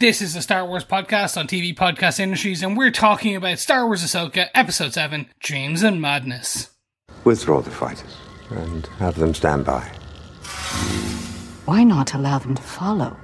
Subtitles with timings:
[0.00, 3.84] This is the Star Wars podcast on TV Podcast Industries, and we're talking about Star
[3.84, 6.70] Wars Ahsoka Episode 7 Dreams and Madness.
[7.24, 8.16] Withdraw the fighters
[8.48, 9.82] and have them stand by.
[11.66, 13.14] Why not allow them to follow?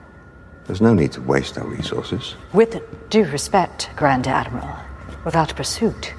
[0.66, 2.34] There's no need to waste our resources.
[2.52, 4.76] With due respect, Grand Admiral,
[5.24, 6.12] without pursuit,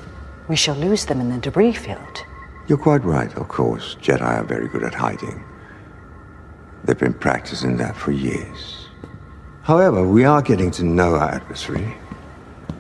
[0.48, 2.24] we shall lose them in the debris field.
[2.68, 3.96] You're quite right, of course.
[4.02, 5.44] Jedi are very good at hiding.
[6.84, 8.77] They've been practicing that for years.
[9.68, 11.94] However, we are getting to know our adversary.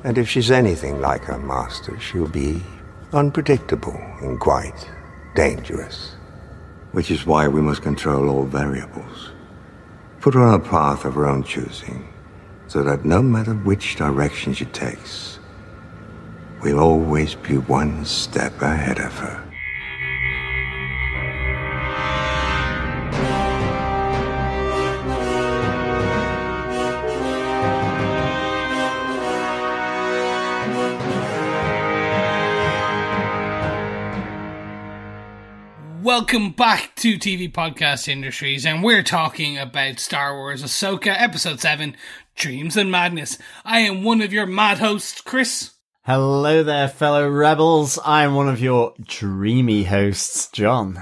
[0.05, 2.64] And if she's anything like her master, she'll be
[3.12, 4.90] unpredictable and quite
[5.36, 6.16] dangerous.
[6.94, 9.31] Which is why we must control all variables.
[10.22, 12.08] Put her on a path of her own choosing,
[12.68, 15.40] so that no matter which direction she takes,
[16.62, 19.47] we'll always be one step ahead of her.
[36.08, 41.97] Welcome back to TV Podcast Industries, and we're talking about Star Wars Ahsoka Episode 7
[42.33, 43.38] Dreams and Madness.
[43.66, 45.72] I am one of your mad hosts, Chris.
[46.05, 48.00] Hello there, fellow rebels.
[48.05, 50.97] I'm one of your dreamy hosts, John.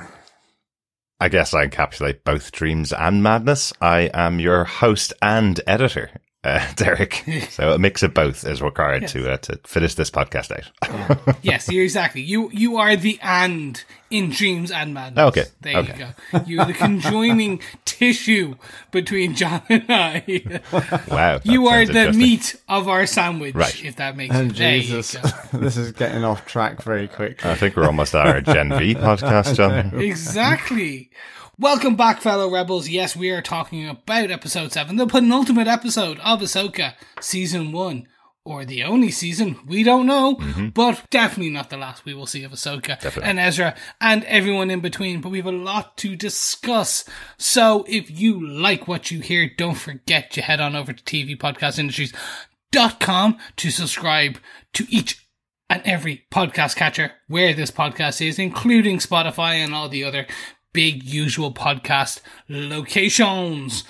[1.19, 3.73] I guess I encapsulate both dreams and madness.
[3.79, 7.23] I am your host and editor, uh, Derek.
[7.49, 9.11] So a mix of both is required Yes.
[9.13, 11.37] to uh, to finish this podcast out.
[11.41, 12.21] Yes, you're exactly.
[12.21, 15.23] You you are the and in Dreams and Madness.
[15.29, 15.93] Okay, There okay.
[16.31, 16.43] you go.
[16.45, 18.55] You're the conjoining tissue
[18.91, 20.61] between John and I.
[21.09, 23.83] wow, You are the meat of our sandwich, Right.
[23.83, 24.57] if that makes Oh, sense.
[24.57, 25.13] There Jesus.
[25.15, 25.57] you go.
[25.59, 27.49] this is getting off track very quickly.
[27.49, 29.99] I think we're almost at our Gen V podcast, John.
[29.99, 31.09] Exactly.
[31.57, 32.89] Welcome back, fellow rebels.
[32.89, 38.09] Yes, we are talking about episode 7, the penultimate episode of Ahsoka, season 1.
[38.43, 40.67] Or the only season, we don't know, mm-hmm.
[40.69, 43.23] but definitely not the last we will see of Ahsoka Definitely.
[43.23, 45.21] and Ezra and everyone in between.
[45.21, 47.05] But we have a lot to discuss.
[47.37, 53.37] So if you like what you hear, don't forget to head on over to tvpodcastindustries.com
[53.55, 54.37] to subscribe
[54.73, 55.25] to each
[55.69, 60.27] and every podcast catcher where this podcast is, including Spotify and all the other
[60.75, 62.19] big usual podcast
[62.49, 63.85] locations.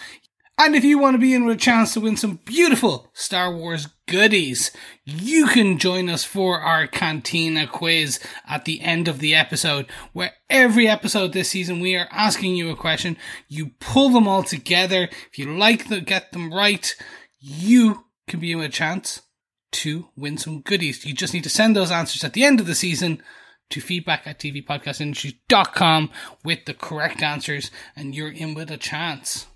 [0.55, 3.51] And if you want to be in with a chance to win some beautiful Star
[3.51, 4.69] Wars goodies,
[5.03, 10.33] you can join us for our Cantina quiz at the end of the episode, where
[10.47, 13.17] every episode this season we are asking you a question.
[13.47, 15.09] You pull them all together.
[15.31, 16.95] If you like them, get them right,
[17.39, 19.23] you can be in with a chance
[19.71, 21.03] to win some goodies.
[21.03, 23.23] You just need to send those answers at the end of the season
[23.69, 26.11] to feedback at tvpodcastindustries.com
[26.43, 29.47] with the correct answers, and you're in with a chance.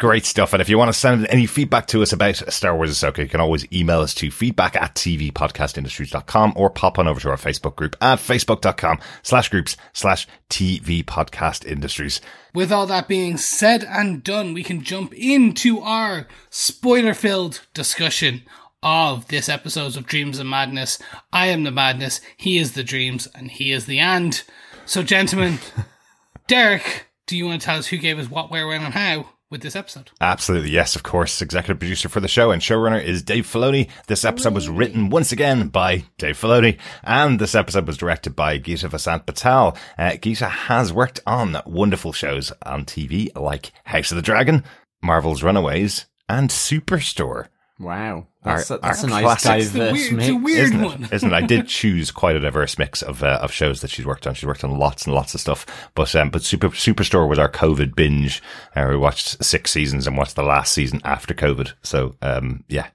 [0.00, 0.52] Great stuff.
[0.52, 3.28] And if you want to send any feedback to us about Star Wars Ahsoka, you
[3.28, 7.76] can always email us to feedback at tvpodcastindustries.com or pop on over to our Facebook
[7.76, 12.20] group at facebook.com slash groups slash TV Podcast Industries.
[12.52, 18.42] With all that being said and done, we can jump into our spoiler filled discussion
[18.84, 20.98] of this episode of Dreams and Madness.
[21.32, 24.40] I am the madness, he is the dreams, and he is the and.
[24.84, 25.58] So, gentlemen,
[26.46, 29.30] Derek, do you want to tell us who gave us what, where, when, and how
[29.50, 30.10] with this episode?
[30.20, 31.40] Absolutely, yes, of course.
[31.40, 33.88] Executive producer for the show and showrunner is Dave Filoni.
[34.06, 38.58] This episode was written once again by Dave Filoni, and this episode was directed by
[38.58, 39.76] Geeta Vasant Patel.
[39.96, 44.62] Uh, Geeta has worked on wonderful shows on TV like House of the Dragon,
[45.02, 47.46] Marvel's Runaways, and Superstore.
[47.80, 48.28] Wow.
[48.44, 49.66] That's, Our- that's our a nice classics.
[49.66, 50.28] It's a diverse weird, mix.
[50.28, 51.04] it's a weird Isn't one.
[51.04, 51.12] it?
[51.12, 51.34] Isn't it?
[51.34, 54.34] I did choose quite a diverse mix of uh, of shows that she's worked on.
[54.34, 55.66] She's worked on lots and lots of stuff.
[55.94, 58.42] But um, but Super Superstore was our COVID binge.
[58.76, 61.72] Uh, we watched six seasons and watched the last season after COVID.
[61.82, 62.86] So um, yeah,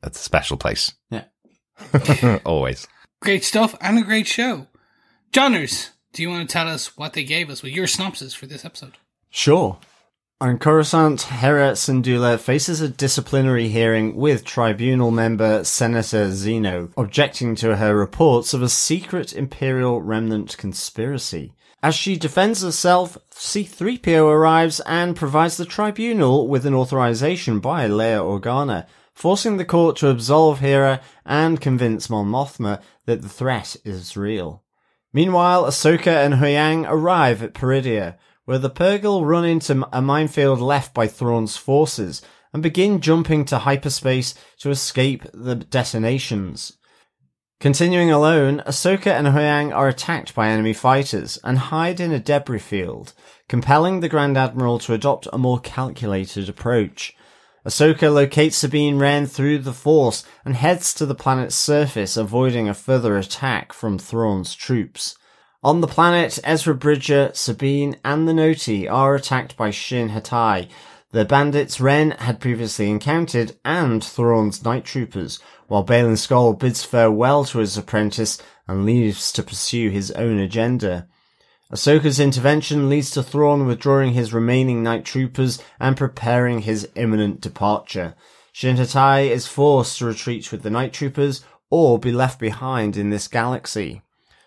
[0.00, 0.92] that's a special place.
[1.10, 1.24] Yeah.
[2.44, 2.86] Always.
[3.20, 4.66] Great stuff and a great show.
[5.32, 8.46] Johnners, do you want to tell us what they gave us with your synopsis for
[8.46, 8.94] this episode?
[9.30, 9.78] Sure.
[10.42, 17.76] On Coruscant, Hera Syndulla faces a disciplinary hearing with tribunal member Senator Xiono, objecting to
[17.76, 21.52] her reports of a secret Imperial remnant conspiracy.
[21.80, 28.18] As she defends herself, C-3PO arrives and provides the tribunal with an authorization by Leia
[28.20, 34.16] Organa, forcing the court to absolve Hera and convince Mon Mothma that the threat is
[34.16, 34.64] real.
[35.12, 40.92] Meanwhile, Ahsoka and Huyang arrive at Peridea, where the Purrgil run into a minefield left
[40.92, 42.22] by Thrawn's forces
[42.52, 46.78] and begin jumping to hyperspace to escape the detonations.
[47.60, 52.58] Continuing alone, Ahsoka and Huyang are attacked by enemy fighters and hide in a debris
[52.58, 53.12] field,
[53.48, 57.14] compelling the Grand Admiral to adopt a more calculated approach.
[57.64, 62.74] Ahsoka locates Sabine Wren through the Force and heads to the planet's surface, avoiding a
[62.74, 65.16] further attack from Thrawn's troops.
[65.64, 70.68] On the planet, Ezra Bridger, Sabine, and the Noti are attacked by Shin Hati,
[71.12, 75.38] the bandits Wren had previously encountered, and Thrawn's night troopers,
[75.68, 81.06] while Baylan Skoll bids farewell to his apprentice and leaves to pursue his own agenda.
[81.72, 88.16] Ahsoka's intervention leads to Thrawn withdrawing his remaining night troopers and preparing his imminent departure.
[88.52, 93.10] Shin Hati is forced to retreat with the night troopers or be left behind in
[93.10, 94.02] this galaxy.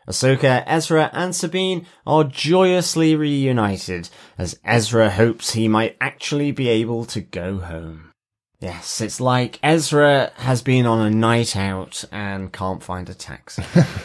[0.07, 7.05] Ahsoka, Ezra, and Sabine are joyously reunited as Ezra hopes he might actually be able
[7.05, 8.11] to go home.
[8.59, 13.63] Yes, it's like Ezra has been on a night out and can't find a taxi.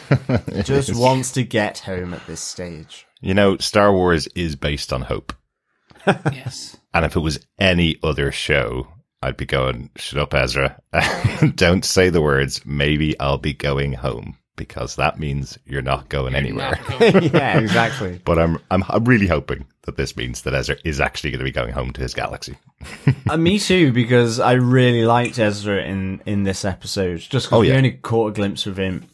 [0.63, 3.05] Just wants to get home at this stage.
[3.21, 5.33] You know, Star Wars is based on hope.
[6.07, 6.77] yes.
[6.93, 8.87] And if it was any other show,
[9.21, 10.81] I'd be going, shut up, Ezra.
[11.55, 16.35] Don't say the words, maybe I'll be going home because that means you're not going
[16.35, 16.79] anywhere.
[16.89, 17.23] Not going.
[17.33, 18.21] yeah, exactly.
[18.23, 21.45] but I'm, I'm I'm really hoping that this means that Ezra is actually going to
[21.45, 22.57] be going home to his galaxy.
[23.29, 27.19] Uh, me too, because I really liked Ezra in in this episode.
[27.19, 29.07] Just because Oh, we only caught a glimpse of him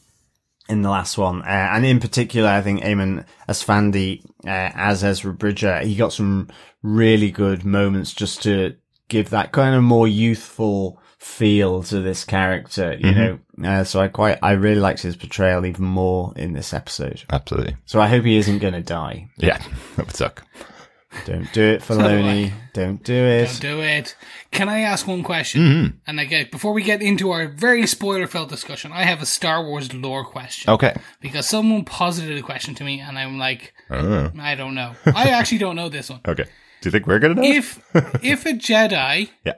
[0.69, 5.33] in the last one, uh, and in particular, I think Eman Esfandi uh, as Ezra
[5.33, 6.49] Bridger, he got some
[6.81, 8.75] really good moments just to
[9.07, 12.93] give that kind of more youthful feel to this character.
[12.93, 13.61] You Mm-hmm.
[13.61, 17.23] know, uh, so I quite I really liked his portrayal even more in this episode.
[17.31, 17.75] Absolutely.
[17.85, 19.27] So I hope he isn't going to die.
[19.37, 19.57] Yeah,
[19.95, 20.43] that would suck.
[21.25, 22.51] Don't do it, Filoni.
[22.73, 23.47] Don't do it.
[23.47, 24.15] Don't do it.
[24.51, 25.99] Can I ask one question?
[26.05, 29.63] And again, before we get into our very spoiler filled discussion, I have a Star
[29.65, 30.69] Wars lore question.
[30.73, 30.95] Okay.
[31.21, 34.31] Because someone posited a question to me, and I'm like, Oh.
[34.39, 34.91] I don't know.
[35.05, 36.21] I actually don't know this one.
[36.27, 36.43] Okay.
[36.81, 37.47] Do you think we're going to know?
[37.47, 37.79] If
[38.23, 39.53] if a Jedi yeah.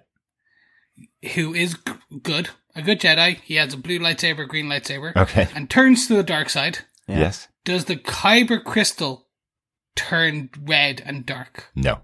[1.36, 1.94] Who is g-
[2.24, 5.48] good, a good Jedi, he has a blue lightsaber, green lightsaber, Okay.
[5.56, 7.48] and turns to the dark side, Yes.
[7.66, 9.28] does the Kyber crystal
[9.96, 11.70] turn red and dark?
[11.76, 12.00] No.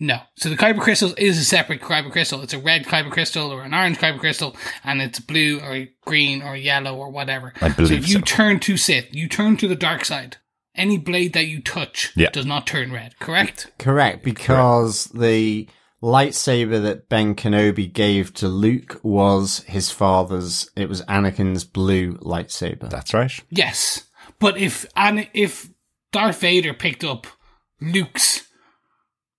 [0.00, 0.20] No.
[0.36, 2.42] So the kyber crystal is a separate kyber crystal.
[2.42, 6.42] It's a red kyber crystal or an orange kyber crystal, and it's blue or green
[6.42, 7.52] or yellow or whatever.
[7.60, 8.20] I believe so if you so.
[8.22, 10.38] turn to Sith, you turn to the dark side.
[10.74, 12.30] Any blade that you touch Yeah.
[12.30, 13.16] does not turn red.
[13.20, 13.70] Correct?
[13.78, 15.68] Correct, because the
[16.04, 20.70] lightsaber that Ben Kenobi gave to Luke was his father's.
[20.76, 22.90] It was Anakin's blue lightsaber.
[22.90, 23.32] That's right.
[23.48, 24.04] Yes.
[24.38, 25.70] But if and if
[26.12, 27.26] Darth Vader picked up
[27.80, 28.46] Luke's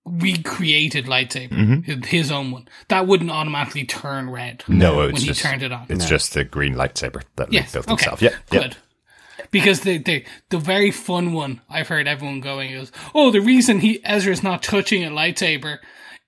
[0.06, 4.60] recreated lightsaber, his- his own one, that wouldn't automatically turn red.
[4.60, 4.78] Mm-hmm.
[4.80, 5.86] No, when it's he just, turned it on.
[5.90, 7.92] It's just the green lightsaber that Luke built okay.
[7.92, 8.22] himself.
[8.22, 8.30] Yeah.
[8.52, 8.60] yeah.
[8.62, 8.78] Good.
[9.52, 13.80] Because the, the the very fun one I've heard everyone going is, oh, the reason
[13.80, 15.78] he Ezra's not touching a lightsaber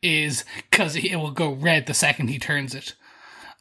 [0.01, 2.95] is because it will go red the second he turns it,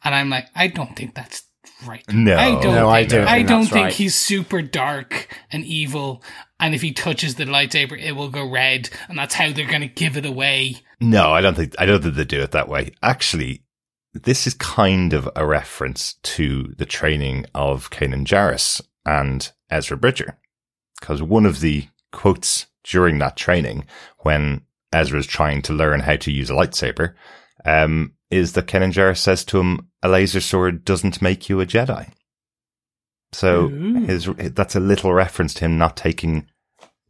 [0.03, 1.43] and I'm like, I don't think that's
[1.85, 2.03] right.
[2.11, 2.37] No.
[2.37, 2.75] I don't.
[2.75, 3.93] No, I don't I think don't think right.
[3.93, 6.23] he's super dark and evil,
[6.59, 9.81] and if he touches the lightsaber, it will go red, and that's how they're going
[9.81, 10.77] to give it away.
[10.99, 12.91] No, I don't think I don't think they do it that way.
[13.03, 13.63] Actually,
[14.13, 20.37] this is kind of a reference to the training of Kanan Jarrus and Ezra Bridger,
[20.99, 23.85] because one of the quotes during that training,
[24.19, 24.61] when
[24.97, 27.13] Ezra's trying to learn how to use a lightsaber,
[27.65, 32.11] um, is that Jarrus says to him, "A laser sword doesn't make you a Jedi."
[33.31, 33.67] So
[34.05, 36.47] his that's a little reference to him not taking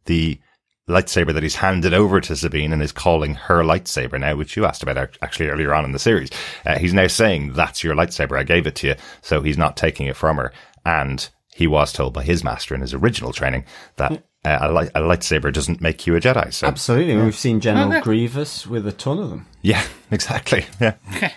[0.06, 0.40] the
[0.88, 4.64] lightsaber that he's handed over to Sabine and is calling her lightsaber now, which you
[4.64, 6.30] asked about actually earlier on in the series.
[6.64, 8.38] Uh, he's now saying, that's your lightsaber.
[8.38, 8.94] I gave it to you.
[9.20, 10.52] So he's not taking it from her.
[10.86, 13.64] And he was told by his master in his original training
[13.96, 16.52] that uh, a, light, a lightsaber doesn't make you a Jedi.
[16.52, 18.00] So Absolutely, we've seen General Okay.
[18.00, 19.46] Grievous with a ton of them.
[19.62, 20.66] yeah, exactly.
[20.80, 20.94] Yeah.
[21.16, 21.32] Okay.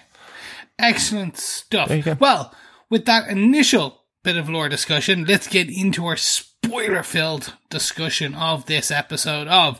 [0.79, 1.87] Excellent stuff.
[1.89, 2.17] There you go.
[2.19, 2.53] Well,
[2.89, 8.65] with that initial bit of lore discussion, let's get into our spoiler filled discussion of
[8.65, 9.79] this episode of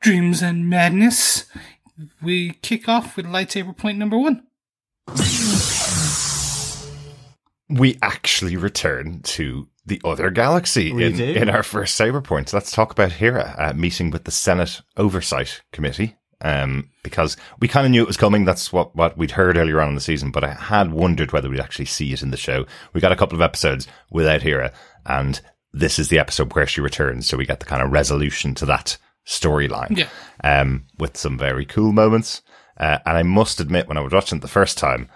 [0.00, 1.44] Dreams and Madness.
[2.22, 4.46] We kick off with lightsaber point number one.
[7.68, 11.24] we actually return to the other galaxy We in, do.
[11.24, 12.52] in our first saber points.
[12.52, 16.16] Let's talk about Hera uh, meeting with the Senate Oversight Committee.
[16.42, 18.46] Um, because we kind of knew it was coming.
[18.46, 21.50] That's what, what we'd heard earlier on in the season, but I had wondered whether
[21.50, 22.64] we'd actually see it in the show.
[22.94, 24.72] We got a couple of episodes without Hera
[25.04, 25.38] and
[25.72, 27.26] this is the episode where she returns.
[27.26, 28.96] So we get the kind of resolution to that
[29.26, 29.96] storyline.
[29.96, 30.08] Yeah.
[30.42, 32.42] Um, with some very cool moments.
[32.76, 35.08] Uh, and I must admit, when I was watching it the first time,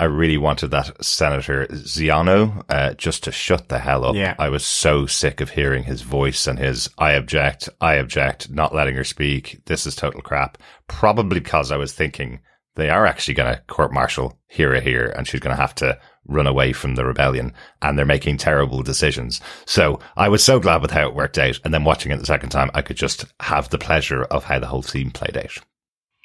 [0.00, 4.14] I really wanted that Senator Xiono uh, just to shut the hell up.
[4.14, 4.34] Yeah.
[4.38, 8.74] I was so sick of hearing his voice and his I object, I object, not
[8.74, 9.60] letting her speak.
[9.66, 10.56] This is total crap.
[10.88, 12.40] Probably because I was thinking
[12.76, 15.98] they are actually going to court martial Hera here and she's going to have to
[16.24, 17.52] run away from the rebellion
[17.82, 19.38] and they're making terrible decisions.
[19.66, 21.60] So I was so glad with how it worked out.
[21.62, 24.60] And then watching it the second time, I could just have the pleasure of how
[24.60, 25.58] the whole scene played out.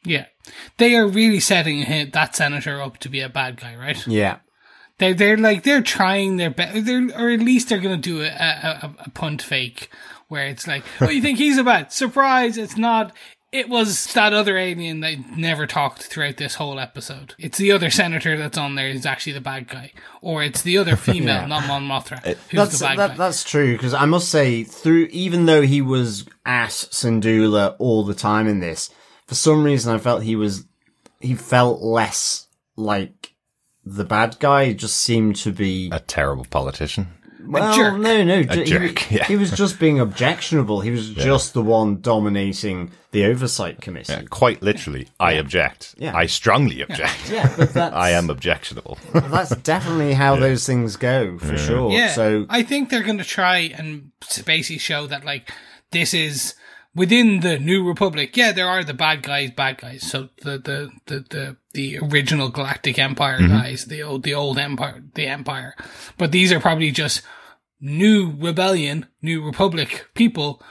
[0.05, 0.25] Yeah.
[0.77, 4.05] They are really setting him, that senator up to be a bad guy, right?
[4.07, 4.37] Yeah.
[4.97, 8.21] They're, they're like, they're trying their best, they're, or at least they're going to do
[8.21, 9.89] a, a, a punt fake
[10.27, 11.91] where it's like, oh, you think he's a bad?
[11.91, 13.13] Surprise, it's not.
[13.51, 17.35] It was that other alien that never talked throughout this whole episode.
[17.37, 19.91] It's the other senator that's on there who's actually the bad guy.
[20.21, 21.45] Or it's the other female, Yeah.
[21.45, 23.15] not Mon Mothma, who's That's the bad that, guy.
[23.17, 28.15] that's true because I must say through even though he was at Syndulla all the
[28.15, 28.89] time in this,
[29.27, 30.65] for some reason I felt he was
[31.19, 33.33] he felt less like
[33.85, 34.65] the bad guy.
[34.65, 37.07] He just seemed to be A terrible politician.
[37.47, 37.99] well, jerk.
[37.99, 39.23] no, no, ju- he, jerk, yeah.
[39.25, 40.81] he was just being objectionable.
[40.81, 44.11] He was just the one dominating the oversight committee.
[44.13, 45.95] Yeah, quite literally, I object.
[45.97, 46.15] Yeah.
[46.15, 47.29] I strongly object.
[47.31, 48.97] Yeah, but that's, I am objectionable.
[49.13, 51.91] That's definitely how those things go for sure.
[51.91, 54.11] Yeah, So I think they're going to try and
[54.45, 55.51] basically show that like
[55.91, 56.55] this is
[56.95, 58.35] within the New Republic.
[58.35, 60.03] Yeah, there are the bad guys, bad guys.
[60.03, 63.53] So the the the the, the original Galactic Empire mm-hmm.
[63.53, 65.75] guys, the old the old Empire, the Empire.
[66.17, 67.21] But these are probably just
[67.79, 70.63] new rebellion, New Republic people.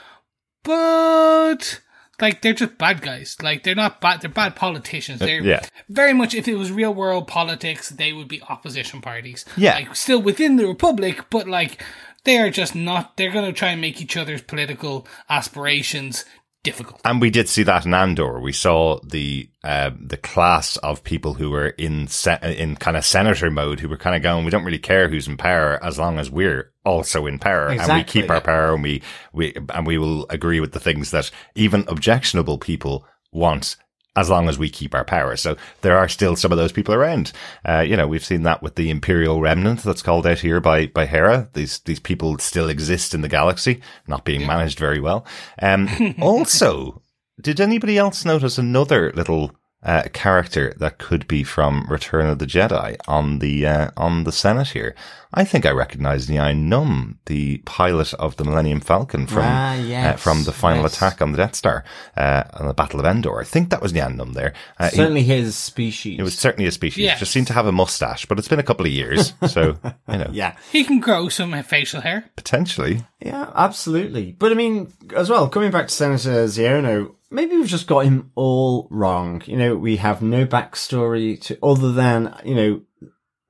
[0.63, 1.81] But
[2.19, 3.37] like they're just bad guys.
[3.41, 4.21] Like they're not bad.
[4.21, 5.21] They're bad politicians.
[5.21, 5.65] Uh, they're yeah.
[5.89, 6.33] very much.
[6.33, 9.45] If it was real world politics, they would be opposition parties.
[9.55, 9.75] Yeah.
[9.75, 11.83] like still within the republic, but like
[12.25, 13.17] they are just not.
[13.17, 16.25] They're going to try and make each other's political aspirations
[16.65, 16.99] difficult.
[17.05, 18.41] And we did see that in Andor.
[18.41, 23.05] We saw the uh, the class of people who were in se- in kind of
[23.05, 25.97] senator mode, who were kind of going, we don't really care who's in power as
[25.97, 29.01] long as we're also in power, and we keep our power, and we
[29.31, 33.77] we and we will agree with the things that even objectionable people want.
[34.15, 35.35] As long as we keep our power.
[35.35, 37.33] So there are still some of those people around.
[37.67, 40.87] Uh, you know, we've seen that with the Imperial Remnant that's called out here by,
[40.87, 41.49] by Hera.
[41.53, 45.25] These, these people still exist in the galaxy, not being managed very well.
[45.61, 47.01] Um, also,
[47.41, 49.51] did anybody else notice another little
[49.83, 54.31] uh, character that could be from Return of the Jedi on the uh, on the
[54.31, 54.95] Senate here?
[55.33, 60.15] I think I recognise Nien Nunb, the pilot of the Millennium Falcon from Ah, uh,
[60.15, 60.95] from the final yes.
[60.95, 61.83] attack on the Death Star
[62.15, 63.39] uh, on the Battle of Endor.
[63.39, 64.53] I think that was Nien Nunb there.
[64.79, 66.19] Uh, he- certainly his species.
[66.19, 67.03] it was certainly a species.
[67.03, 67.19] Yes.
[67.19, 69.77] Just seemed to have a mustache, but it's been a couple of years, so
[70.09, 70.55] you know, yeah.
[70.71, 72.29] He can grow some facial hair.
[72.35, 73.03] potentially.
[73.19, 74.31] Yeah, absolutely.
[74.33, 78.31] But I mean, as well, coming back to Senator Xiono, maybe we've just got him
[78.35, 79.41] all wrong.
[79.45, 82.81] You know, we have no backstory to other than, you know,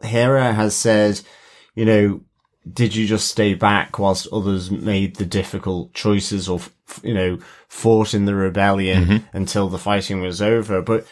[0.01, 1.21] Hera has said,
[1.75, 2.21] you know,
[2.71, 6.59] did you just stay back whilst others made the difficult choices or,
[7.03, 10.81] you know, fought in the rebellion until the fighting was over?
[10.81, 11.05] But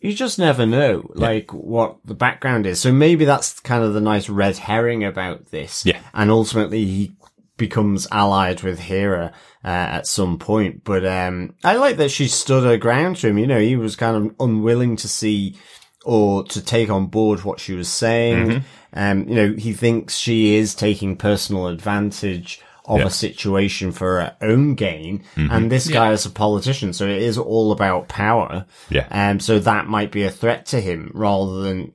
[0.00, 2.78] you just never know, like, what the background is.
[2.80, 5.86] So maybe that's kind of the nice red herring about this.
[5.86, 6.00] Yeah.
[6.12, 7.12] And ultimately he
[7.56, 9.32] becomes allied with Hera
[9.64, 10.84] uh, at some point.
[10.84, 13.38] But um, I like that she stood her ground to him.
[13.38, 15.56] You know, he was kind of unwilling to see
[16.04, 18.64] or to take on board what she was saying.
[18.92, 23.06] Um, you know, he thinks she is taking personal advantage of Yeah.
[23.06, 25.22] a situation for her own gain.
[25.36, 28.64] And this guy is a politician, so it is all about power.
[28.88, 29.06] Yeah.
[29.10, 31.92] Um, so that might be a threat to him rather than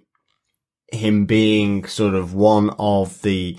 [0.92, 3.58] him being sort of one of the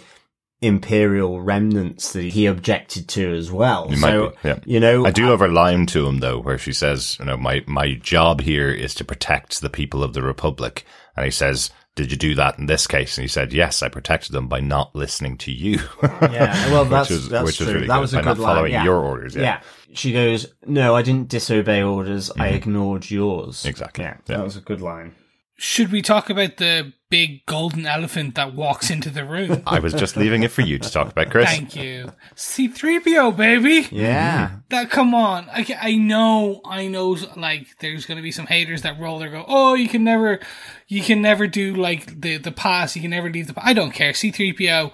[0.62, 3.88] imperial remnants that he objected to as well.
[3.88, 4.58] He so, might be, yeah.
[4.64, 7.36] you know, I do have a line to him though, where she says, "You know,
[7.36, 10.84] my my job here is to protect the people of the Republic,"
[11.16, 11.70] and he says.
[11.96, 13.16] Did you do that in this case?
[13.16, 17.10] And he said, "Yes, I protected them by not listening to you." Yeah, well, that's
[17.10, 17.74] was- that's which was true.
[17.74, 18.54] really that good, was a by good not line.
[18.56, 18.84] following yeah.
[18.84, 19.60] your orders, yeah.
[19.92, 22.30] She goes, "No, I didn't disobey orders.
[22.32, 22.54] I mm-hmm.
[22.56, 24.04] ignored yours." Exactly.
[24.04, 24.38] Yeah, Yeah.
[24.38, 25.14] that was a good line.
[25.56, 29.62] Should we talk about the big golden elephant that walks into the room?
[29.66, 31.48] I was just leaving it for you to talk about, Chris.
[31.48, 32.10] Thank you.
[32.34, 33.86] C3PO, baby.
[33.92, 37.16] Yeah, That come on, I, I know, I know.
[37.36, 39.44] Like, there's gonna be some haters that roll their go.
[39.46, 40.40] Oh, you can never,
[40.88, 42.96] you can never do like the the pass.
[42.96, 43.54] You can never leave the.
[43.56, 44.12] I don't care.
[44.12, 44.92] C3PO.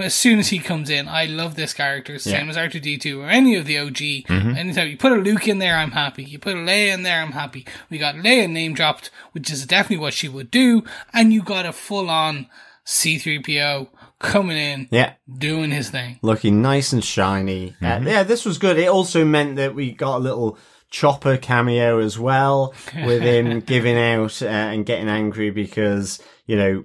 [0.00, 2.18] As soon as he comes in, I love this character.
[2.18, 4.30] Same as R2D2 or any of the OG.
[4.56, 6.24] Anytime you put a Luke in there, I'm happy.
[6.24, 7.66] You put a Leia in there, I'm happy.
[7.90, 11.66] We got Leia name dropped, which is definitely what she would do, and you got
[11.66, 12.46] a full on
[12.86, 13.88] C3PO
[14.18, 16.18] coming in, yeah, doing his thing.
[16.22, 17.74] looking nice and shiny.
[17.82, 18.78] Uh, yeah, this was good.
[18.78, 20.58] It also meant that we got a little
[20.90, 22.74] chopper cameo as well
[23.04, 26.82] with him giving out uh, and getting angry because you know.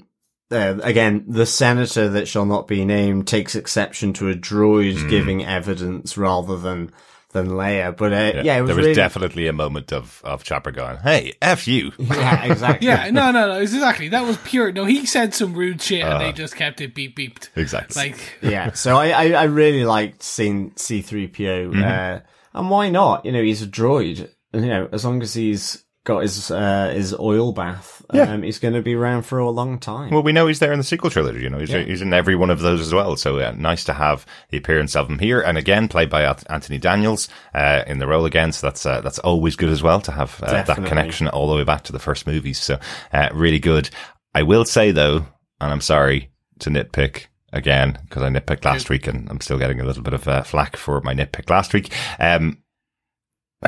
[0.51, 5.43] Uh, again, the senator that shall not be named takes exception to a droid giving
[5.43, 6.91] evidence rather than
[7.33, 7.95] than Leia.
[7.95, 10.97] But uh, yeah, it was there was really, definitely a moment of of Chopper going,
[10.97, 12.87] "Hey, f you." yeah, exactly.
[12.87, 13.59] Yeah, no, no, no.
[13.59, 14.09] Exactly.
[14.09, 14.71] That was pure.
[14.71, 17.49] No, he said some rude shit, and they just kept it beep beeped.
[17.55, 18.01] Exactly.
[18.01, 18.71] Like, yeah.
[18.71, 22.21] So I, I, I really liked seeing C3PO, uh,
[22.53, 23.25] and why not?
[23.25, 24.29] You know, he's a droid.
[24.53, 28.73] You know, as long as he's got his uh, his oil bath, um, he's going
[28.73, 30.11] to be around for a long time.
[30.11, 31.41] Well, we know he's there in the sequel trilogy.
[31.41, 33.15] You know, he's, he's in every one of those as well.
[33.15, 36.77] So uh, nice to have the appearance of him here, and again played by Anthony
[36.77, 38.51] Daniels uh, in the role again.
[38.51, 41.55] So that's uh, that's always good as well to have uh, that connection all the
[41.55, 42.59] way back to the first movies.
[42.59, 42.79] So
[43.11, 43.89] uh, really good.
[44.33, 45.25] I will say though,
[45.59, 49.79] and I'm sorry to nitpick again because I nitpicked last week, and I'm still getting
[49.79, 51.91] a little bit of uh, flack for my nitpick last week.
[52.19, 52.59] Um,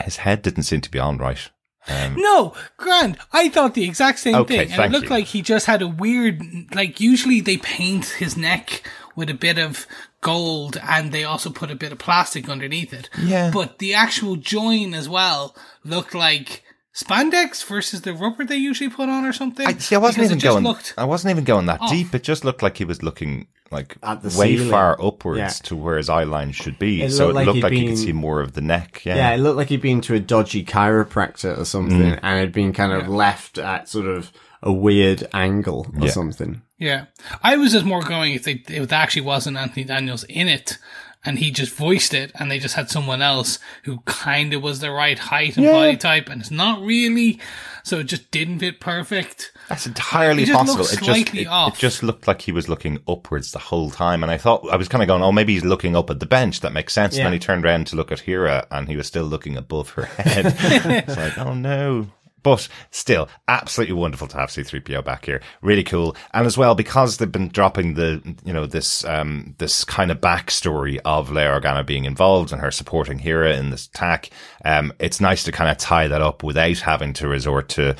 [0.03, 1.49] his head didn't seem to be on right.
[1.87, 3.17] Um, no, Grand.
[3.31, 5.11] I thought the exact same Okay, thing, and it looked you.
[5.11, 6.41] like he just had a weird.
[6.73, 8.81] Like usually they paint his neck
[9.15, 9.85] with a bit of
[10.21, 13.09] gold, and they also put a bit of plastic underneath it.
[13.21, 13.51] Yeah.
[13.53, 16.63] But the actual join as well looked like
[16.93, 19.67] spandex versus the rubber they usually put on or something.
[19.67, 20.63] I, see, I wasn't even going.
[20.63, 21.91] Looked, I wasn't even going that off.
[21.91, 22.15] deep.
[22.15, 24.69] It just looked like he was looking like At the way ceiling.
[24.71, 25.49] far upwards Yeah.
[25.63, 27.01] to where his eye line should be.
[27.01, 29.01] It so it like looked he'd like you could see more of the neck.
[29.05, 29.15] Yeah.
[29.15, 32.19] Yeah, it looked like he'd been to a dodgy chiropractor or something, Mm.
[32.21, 34.31] and had been kind of left at sort of
[34.61, 36.11] a weird angle or Yeah.
[36.11, 36.61] something.
[36.77, 37.05] Yeah,
[37.41, 40.77] I was just more going if they if there actually wasn't Anthony Daniels in it,
[41.23, 44.79] and he just voiced it, and they just had someone else who kind of was
[44.79, 47.39] the right height and body type, and it's not really,
[47.83, 49.51] so it just didn't fit perfect.
[49.69, 50.85] That's entirely possible.
[50.85, 54.21] It just, it, it just looked like he was looking upwards the whole time.
[54.21, 56.25] And I thought, I was kind of going, oh, maybe he's looking up at the
[56.25, 56.61] bench.
[56.61, 57.15] That makes sense.
[57.17, 59.89] And then he turned around to look at Hera and he was still looking above
[59.91, 60.45] her head.
[61.07, 62.07] it's like, oh no.
[62.45, 65.41] But still, absolutely wonderful to have C3PO back here.
[65.63, 66.15] Really cool.
[66.31, 70.21] And as well, because they've been dropping the, you know, this, um, this kind of
[70.21, 74.29] backstory of Leia Organa being involved and her supporting Hera in this attack,
[74.63, 77.95] um, it's nice to kind of tie that up without having to resort to,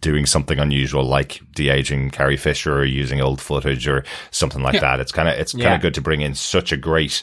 [0.00, 5.00] doing something unusual like de-aging Carrie Fisher or using old footage or something like that.
[5.00, 7.22] It's kind of it's kind of good to bring in such a great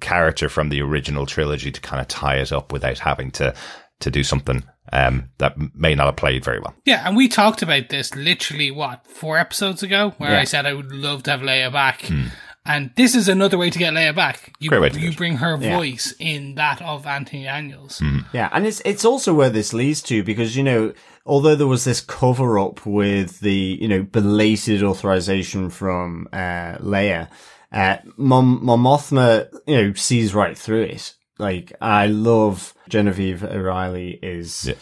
[0.00, 3.54] character from the original trilogy to kind of tie it up without having to
[4.00, 4.62] to do something
[4.92, 6.74] um, that may not have played very well.
[6.86, 10.40] Yeah, and we talked about this literally what four episodes ago, where Yeah.
[10.40, 12.08] I said I would love to have Leia back.
[12.70, 14.52] And this is another way to get Leia back.
[14.60, 14.68] You.
[14.68, 15.76] Great way to you bring her Yeah.
[15.76, 18.00] voice in that of Anthony Daniels.
[18.32, 20.92] Yeah, and it's it's also where this leads to because you know
[21.26, 27.28] although there was this cover up with the you know belated authorization from uh, Leia,
[27.72, 31.14] uh, Mon Mon Mothma you know sees right through it.
[31.38, 34.74] Like I love Genevieve O'Reilly is Yeah.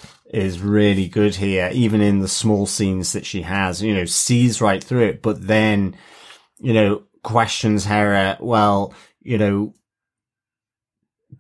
[0.47, 3.81] is really good here, even in the small scenes that she has.
[3.83, 5.97] You know, sees right through it, but then
[6.61, 8.39] you know questions Hera.
[8.41, 9.75] Well, you know,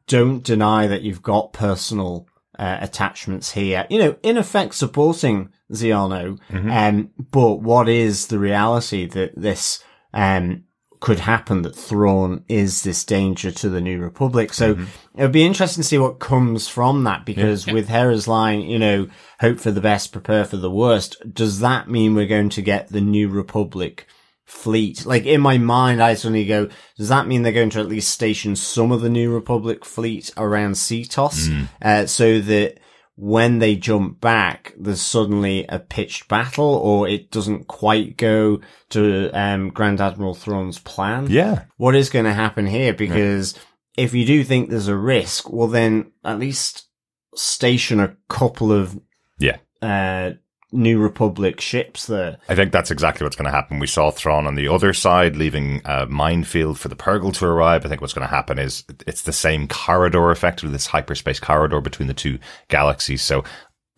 [0.06, 3.86] don't deny that you've got personal uh, attachments here.
[3.88, 6.38] You know, in effect, supporting Xiono.
[6.70, 10.64] Um, but what is the reality that this um
[11.00, 11.62] could happen?
[11.62, 14.52] That Thrawn is this danger to the New Republic.
[14.52, 14.72] So
[15.14, 18.78] it would be interesting to see what comes from that because with Hera's line, you
[18.78, 19.08] know,
[19.40, 21.16] hope for the best, prepare for the worst.
[21.32, 24.06] Does that mean we're going to get the New Republic?
[24.50, 25.04] Fleet.
[25.04, 28.08] Like in my mind, I suddenly go, does that mean they're going to at least
[28.08, 32.78] station some of the New Republic fleet around Seatos, uh, so that
[33.14, 39.28] when they jump back, there's suddenly a pitched battle, or it doesn't quite go to
[39.32, 41.26] um, Grand Admiral Thrawn's plan?
[41.28, 41.64] Yeah.
[41.76, 42.94] What is going to happen here?
[42.94, 43.54] Because
[43.96, 46.86] if you do think there's a risk, well, then at least
[47.34, 48.98] station a couple of
[49.38, 49.58] Yeah.
[49.82, 50.32] uh,
[50.70, 52.36] New Republic ships there.
[52.48, 53.78] I think that's exactly what's going to happen.
[53.78, 57.86] We saw Thrawn on the other side, leaving a minefield for the Purrgil to arrive.
[57.86, 61.80] I think what's going to happen is it's the same corridor, effectively, this hyperspace corridor
[61.80, 63.22] between the two galaxies.
[63.22, 63.44] So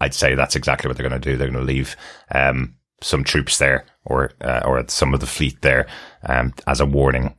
[0.01, 1.37] I'd say that's exactly what they're going to do.
[1.37, 1.97] They're going to leave
[2.33, 5.89] um, some troops there, or uh, or some of the fleet there,
[6.23, 7.35] um, as a warning,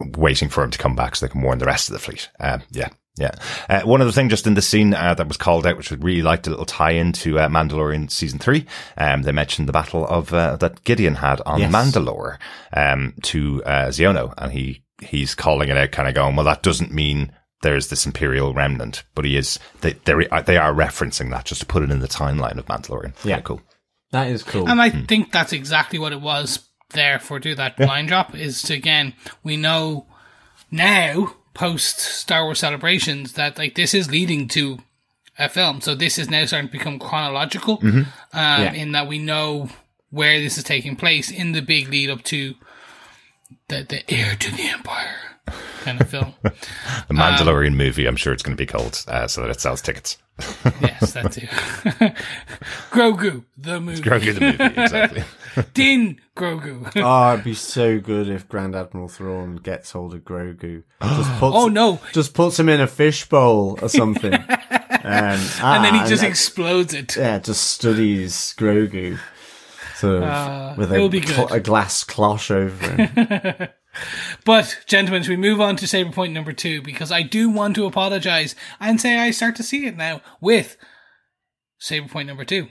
[0.00, 2.28] waiting for him to come back so they can warn the rest of the fleet.
[2.40, 2.88] Um, yeah.
[3.16, 3.30] Yeah.
[3.68, 5.96] Uh, one other thing just in the scene uh, that was called out, which we
[5.98, 8.66] really liked, a little tie into uh, Mandalorian season three.
[8.98, 11.72] Um, they mentioned the battle of uh, that Gideon had on Yes.
[11.72, 12.38] Mandalore
[12.72, 16.62] um, to uh, Xiono, and he he's calling it out, kind of going, "Well, that
[16.64, 20.14] doesn't mean there's this Imperial remnant, but he is they they
[20.46, 23.14] they are referencing that just to put it in the timeline of Mandalorian.
[23.24, 23.36] Yeah.
[23.36, 23.62] Kinda cool.
[24.10, 24.68] That is cool.
[24.68, 28.62] And I think that's exactly what it was there for do that line drop is
[28.62, 30.06] to again we know
[30.70, 34.78] now post Star Wars celebrations that like this is leading to
[35.38, 37.78] a film, so this is now starting to become chronological.
[38.32, 39.68] Um, in that we know
[40.10, 42.54] where this is taking place in the big lead up to
[43.68, 45.33] the the heir to the empire.
[45.84, 46.34] Kind of film.
[47.08, 49.82] The Mandalorian movie, I'm sure it's going to be called, uh, so that it sells
[49.82, 50.16] tickets.
[50.80, 51.46] yes, that too.
[52.90, 54.02] Grogu, the movie.
[54.02, 55.24] Grogu the movie, exactly.
[55.74, 56.90] Din Grogu.
[56.96, 60.82] Oh, it'd be so good if Grand Admiral Thrawn gets hold of Grogu.
[61.02, 62.00] Just puts, Oh, no.
[62.12, 64.34] Just puts him in a fishbowl or something.
[64.34, 64.44] um,
[65.04, 67.16] and then he ah, just and, explodes it.
[67.16, 69.18] yeah, just studies Grogu.
[69.96, 73.68] Sort of with a, be cl- a glass cloche over him.
[74.44, 77.86] But, gentlemen, we move on to Saber Point number two, because I do want to
[77.86, 80.76] apologize and say I start to see it now with
[81.78, 82.68] Saber Point number two.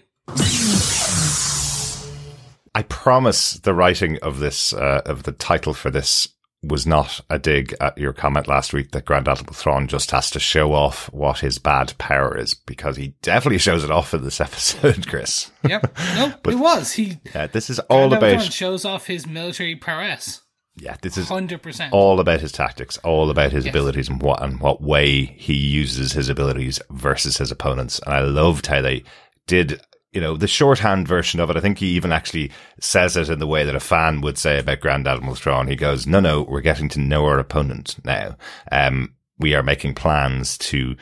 [2.76, 6.28] I promise the writing of this, uh, of the title for this
[6.64, 10.30] was not a dig at your comment last week that Grand Admiral Thrawn just has
[10.32, 14.24] to show off what his bad power is because he definitely shows it off in
[14.24, 15.52] this episode, Chris.
[15.68, 15.98] Yep.
[16.16, 16.94] No, it was.
[16.94, 20.42] He Yeah, this is all Gandalf about, Thrawn shows off his military prowess.
[20.76, 21.90] Yeah, this is 100%.
[21.92, 23.72] all about his tactics, all about his Yes.
[23.74, 28.00] abilities and what, and what way he uses his abilities versus his opponents.
[28.06, 29.04] And I loved how they
[29.48, 29.80] did,
[30.12, 31.58] you know, the shorthand version of it.
[31.58, 34.60] I think he even actually says it in the way that a fan would say
[34.60, 35.68] about Grand Admiral Thrawn.
[35.68, 38.36] He goes, no, no, we're getting to know our opponent now.
[38.72, 40.96] Um, we are making plans to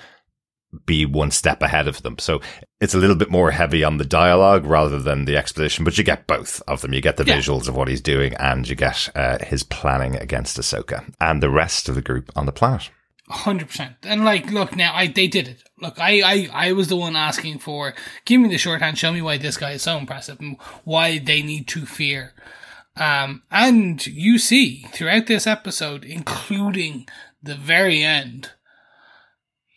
[0.85, 2.17] be one step ahead of them.
[2.19, 2.39] So
[2.79, 6.03] it's a little bit more heavy on the dialogue rather than the exposition, but you
[6.03, 6.93] get both of them.
[6.93, 7.37] You get the Yeah.
[7.37, 11.49] visuals of what he's doing and you get uh, his planning against Ahsoka and the
[11.49, 12.89] rest of the group on the planet.
[13.29, 13.95] Hundred percent.
[14.03, 15.63] And like, look now, I they did it.
[15.79, 17.93] Look, I, I I was the one asking for
[18.25, 21.41] give me the shorthand, show me why this guy is so impressive and why they
[21.41, 22.33] need to fear.
[22.97, 27.07] Um, and you see throughout this episode, including
[27.41, 28.51] the very end,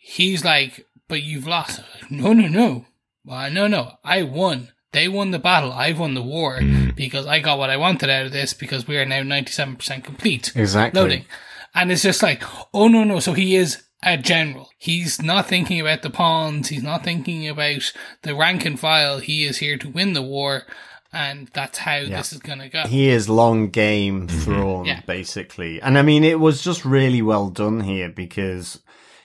[0.07, 2.85] he's like, "But you've lost." No, no, no.
[3.29, 3.93] Uh, no, no.
[4.03, 4.69] I won.
[4.91, 5.71] They won the battle.
[5.73, 6.59] I've won the war
[6.95, 10.03] because I got what I wanted out of this because we are now ninety-seven percent
[10.03, 11.01] complete Exactly.
[11.01, 11.25] loading.
[11.73, 13.19] And it's just like, oh no, no.
[13.19, 14.69] So he is a general.
[14.77, 16.69] He's not thinking about the pawns.
[16.69, 17.91] He's not thinking about
[18.21, 19.19] the rank and file.
[19.19, 20.63] He is here to win the war.
[21.11, 22.83] And that's how this is going to go.
[22.87, 25.01] he is long game Thrawn, Yeah.
[25.07, 25.81] basically.
[25.81, 28.81] And I mean, it was just really well done here because,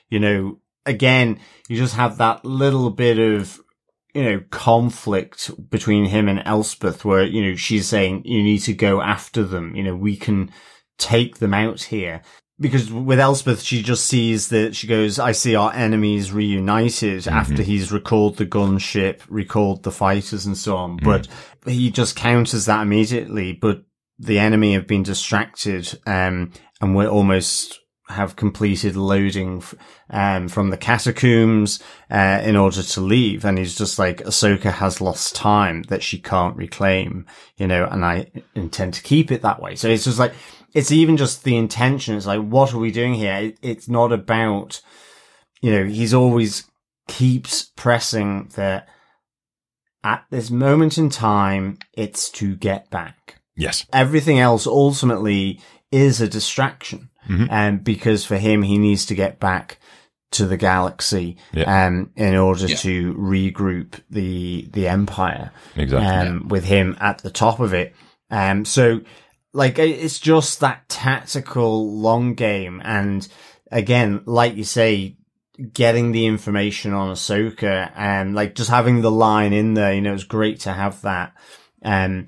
[0.09, 3.61] you know, again, you just have that little bit of,
[4.14, 8.75] you know, conflict between him and Elspeth where, you know, she's saying, you need to
[8.75, 9.75] go after them.
[9.77, 10.51] You know, we can
[10.99, 12.23] take them out here.
[12.59, 17.62] Because with Elspeth, she just sees that she goes, I see our enemies reunited after
[17.62, 20.99] he's recalled the gunship, recalled the fighters and so on.
[21.03, 21.27] But
[21.64, 23.55] he just counters that immediately.
[23.55, 23.85] But
[24.19, 29.62] the enemy have been distracted, um, and we're almost have completed loading,
[30.11, 33.44] um, from the catacombs, uh, in order to leave.
[33.44, 38.05] And he's just like, Ahsoka has lost time that she can't reclaim, you know, and
[38.05, 39.77] I intend to keep it that way.
[39.77, 40.35] So it's just like,
[40.75, 42.16] it's even just the intention.
[42.16, 43.35] It's like, what are we doing here?
[43.35, 44.81] It, it's not about,
[45.61, 46.70] you know, he's always
[47.09, 48.88] keeps pressing that
[50.03, 53.39] at this moment in time, it's to get back.
[53.61, 53.87] Yes.
[53.92, 55.61] Everything else ultimately
[55.92, 57.09] is a distraction.
[57.49, 59.79] And because for him, he needs to get back
[60.33, 61.87] to the galaxy, Yeah.
[61.87, 62.77] um, in order Yeah.
[62.79, 66.09] to regroup the, the empire Exactly.
[66.29, 67.94] um, with him at the top of it.
[68.33, 69.03] Um, so
[69.53, 72.81] like it's just that tactical long game.
[72.85, 73.27] And
[73.70, 75.16] again, like you say,
[75.73, 80.14] getting the information on Ahsoka and like just having the line in there, you know,
[80.14, 81.33] it's great to have that.
[81.85, 82.27] Um,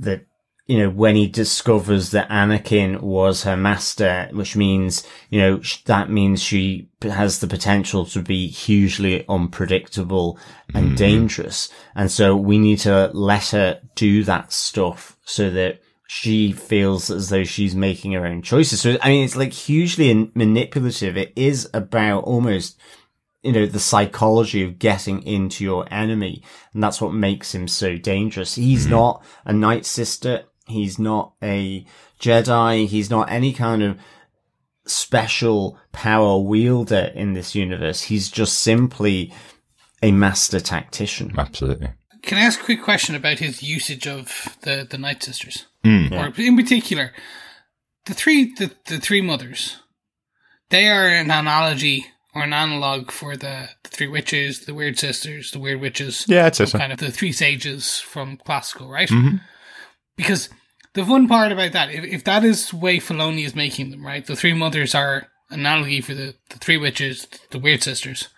[0.00, 0.26] that,
[0.72, 6.08] you know, when he discovers that Anakin was her master, which means, you know, that
[6.08, 10.38] means she has the potential to be hugely unpredictable
[10.72, 10.94] and mm-hmm.
[10.94, 11.68] dangerous.
[11.94, 17.28] And so we need to let her do that stuff so that she feels as
[17.28, 18.80] though she's making her own choices.
[18.80, 21.18] So, I mean, it's like hugely manipulative.
[21.18, 22.80] It is about almost,
[23.42, 26.42] you know, the psychology of getting into your enemy.
[26.72, 28.54] And that's what makes him so dangerous.
[28.54, 28.94] He's mm-hmm.
[28.94, 30.44] not a Night Sister.
[30.66, 31.84] He's not a
[32.20, 32.86] Jedi.
[32.86, 33.98] He's not any kind of
[34.86, 38.02] special power wielder in this universe.
[38.02, 39.32] He's just simply
[40.02, 41.34] a master tactician.
[41.36, 41.90] Absolutely.
[42.22, 45.66] Can I ask a quick question about his usage of the, the Night Sisters?
[45.84, 46.12] Hmm.
[46.12, 47.12] Or in particular,
[48.06, 49.76] the three the, the three mothers.
[50.70, 55.50] They are an analogy or an analog for the, the three witches, the weird sisters,
[55.50, 56.24] the weird witches.
[56.28, 56.66] Yeah, I'd so.
[56.66, 59.08] Kind of the three sages from classical, right?
[59.08, 59.36] Mm-hmm.
[60.16, 60.48] Because
[60.94, 64.04] the fun part about that, if, if that is the way Filoni is making them,
[64.04, 64.24] right?
[64.24, 68.28] The three mothers are analogy for the, the three witches, the weird sisters.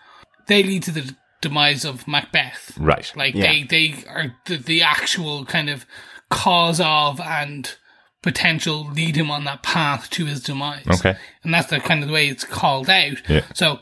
[0.47, 2.77] They lead to the demise of Macbeth.
[2.77, 3.11] Right.
[3.15, 3.51] Like Yeah.
[3.51, 5.85] they, they are the, the actual kind of
[6.29, 7.75] cause of and
[8.21, 10.85] potential lead him on that path to his demise.
[10.87, 11.15] Okay.
[11.43, 13.21] And that's the kind of the way it's called out.
[13.29, 13.45] Yeah.
[13.53, 13.79] So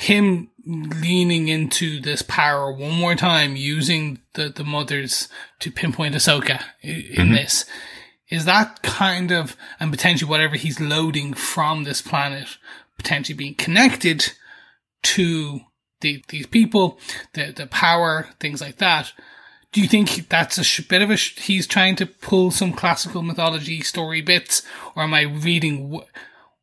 [0.00, 6.62] him leaning into this power one more time, using the, the mothers to pinpoint Ahsoka
[6.80, 7.32] in mm-hmm.
[7.34, 7.66] this,
[8.30, 12.56] is that kind of, and potentially whatever he's loading from this planet,
[12.96, 14.32] potentially being connected
[15.02, 15.60] to
[16.00, 16.98] the, these people,
[17.34, 19.12] the, the power, things like that.
[19.70, 22.72] Do you think that's a sh- bit of a, sh- he's trying to pull some
[22.72, 24.62] classical mythology story bits,
[24.96, 26.06] or am I reading w-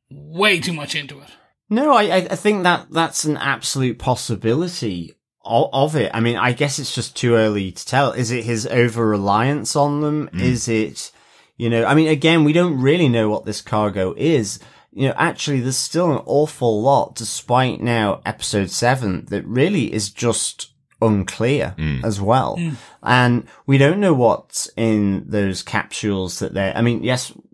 [0.09, 1.29] way too much into it?
[1.69, 6.11] No, I, I I think that that's an absolute possibility of, of it.
[6.13, 8.11] I mean, I guess it's just too early to tell.
[8.11, 10.27] Is it his over reliance on them?
[10.27, 10.39] Hmm.
[10.39, 11.11] Is it,
[11.57, 14.59] you know, I mean, again, we don't really know what this cargo is.
[14.91, 20.09] You know, actually, there's still an awful lot, despite now episode seven, that really is
[20.09, 21.99] just unclear hmm.
[22.03, 22.57] as well.
[22.57, 22.73] Hmm.
[23.03, 27.46] And we don't know what's in those capsules that they're, I mean, yes, we've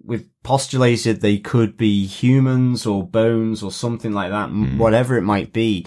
[0.44, 5.54] postulated they could be humans or bones or something like that, m whatever it might
[5.54, 5.86] be.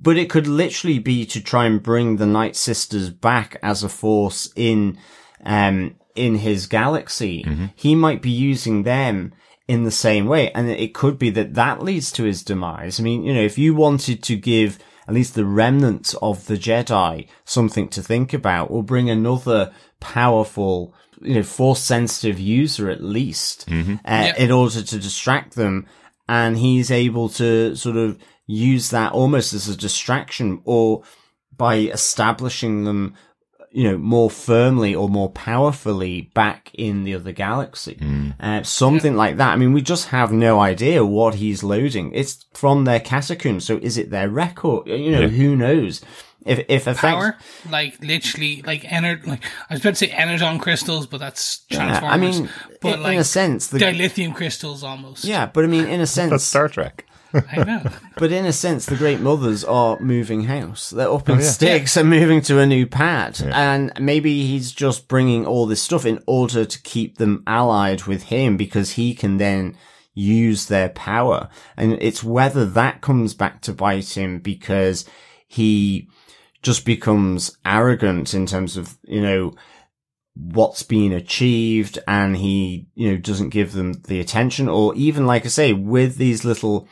[0.00, 3.88] But it could literally be to try and bring the Night Sisters back as a
[3.88, 4.98] force in,
[5.44, 7.44] um, in his galaxy.
[7.76, 9.32] He might be using them
[9.68, 10.50] in the same way.
[10.52, 12.98] And it could be that that leads to his demise.
[12.98, 16.56] I mean, you know, if you wanted to give at least the remnants of the
[16.56, 23.02] Jedi something to think about, or bring another powerful, you know, force sensitive user at
[23.02, 25.86] least, uh, in order to distract them.
[26.28, 31.02] And he's able to sort of use that almost as a distraction or
[31.56, 33.14] by establishing them
[33.74, 37.98] you know, more firmly or more powerfully back in the other galaxy.
[38.38, 39.52] Uh, something like that.
[39.52, 42.12] I mean, we just have no idea what he's loading.
[42.12, 43.64] It's from their catacombs.
[43.64, 44.88] So is it their record?
[44.88, 46.02] You know, who knows?
[46.44, 47.36] If, if effect, power,
[47.70, 52.02] like literally, like ener, like I was about to say energon crystals, but that's transformers.
[52.02, 52.12] Yeah.
[52.12, 52.50] I mean,
[52.80, 55.24] but in, like in a sense, the, dilithium crystals almost.
[55.24, 57.06] yeah, but I mean, in a That's sense, Star Trek.
[57.34, 57.82] I know.
[58.16, 60.90] But in a sense, the Great Mothers are moving house.
[60.90, 61.48] They're up in oh, yeah.
[61.48, 63.40] sticks and moving to a new pad.
[63.42, 68.24] And maybe he's just bringing all this stuff in order to keep them allied with
[68.24, 69.76] him because he can then
[70.14, 71.48] use their power.
[71.76, 75.04] And it's whether that comes back to bite him because
[75.48, 76.08] he
[76.62, 79.52] just becomes arrogant in terms of, you know,
[80.34, 85.44] what's been achieved and he, you know, doesn't give them the attention or even, like
[85.44, 86.88] I say, with these little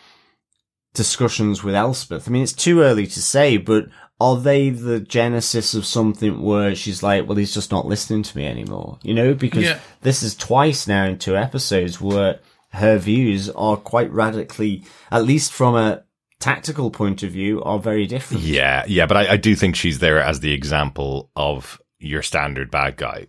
[0.92, 2.28] discussions with Elspeth.
[2.28, 3.86] I mean, it's too early to say, but
[4.20, 8.36] are they the genesis of something where she's like, well, he's just not listening to
[8.36, 8.98] me anymore?
[9.02, 9.78] You know, because Yeah.
[10.02, 12.40] this is twice now in two episodes where
[12.72, 16.02] her views are quite radically, at least from a
[16.40, 18.42] tactical point of view, are very different.
[18.42, 22.70] Yeah, yeah, but I, I do think she's there as the example of your standard
[22.70, 23.26] bad guy.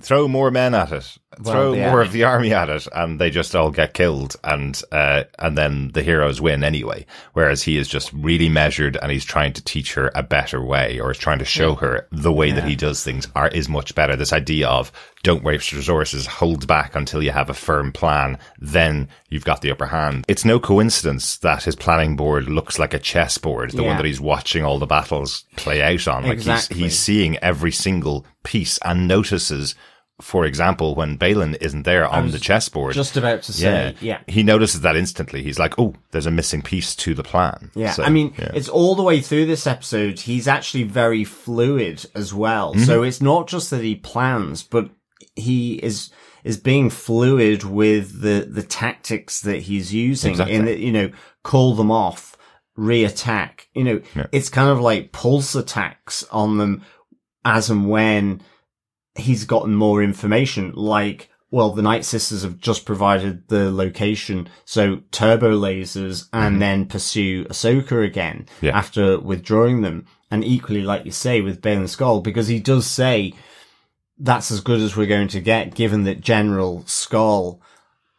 [0.00, 1.18] Throw more men at it.
[1.42, 1.90] Throw Well, yeah.
[1.90, 5.56] more of the army at it, and they just all get killed, and uh, and
[5.56, 7.06] then the heroes win anyway.
[7.32, 11.00] Whereas he is just really measured, and he's trying to teach her a better way,
[11.00, 13.94] or is trying to show her the way that he does things are is much
[13.94, 14.14] better.
[14.16, 14.92] This idea of
[15.22, 19.70] don't waste resources, hold back until you have a firm plan, then you've got the
[19.70, 20.24] upper hand.
[20.28, 23.88] It's no coincidence that his planning board looks like a chessboard, the Yeah.
[23.88, 26.24] one that he's watching all the battles play out on.
[26.24, 26.76] Like Exactly.
[26.76, 29.76] he's he's seeing every single piece and notices.
[30.22, 34.18] For example, when Baylan isn't there on the chessboard, Just about to say, yeah.
[34.26, 35.42] yeah, he notices that instantly.
[35.42, 38.52] He's like, "Oh, there's a missing piece to the plan." Yeah, So, I mean, yeah.
[38.54, 40.20] it's all the way through this episode.
[40.20, 42.72] He's actually very fluid as well.
[42.72, 42.84] Mm-hmm.
[42.84, 44.88] So it's not just that he plans, but
[45.36, 46.10] he is
[46.44, 50.30] is being fluid with the the tactics that he's using.
[50.32, 50.54] Exactly.
[50.56, 51.10] In that, you know,
[51.42, 52.36] call them off,
[52.76, 53.68] re-attack.
[53.74, 54.26] You know, Yeah.
[54.32, 56.82] it's kind of like pulse attacks on them
[57.44, 58.40] as and when
[59.14, 60.72] he's gotten more information.
[60.74, 66.86] Like, well, the Night Sisters have just provided the location, so turbo lasers, and then
[66.86, 68.66] pursue Ahsoka again Mm-hmm.
[68.66, 68.78] Yeah.
[68.78, 70.06] after withdrawing them.
[70.30, 73.34] And equally, like you say, with Baylan Skoll, because he does say
[74.18, 77.58] that's as good as we're going to get, given that General Skoll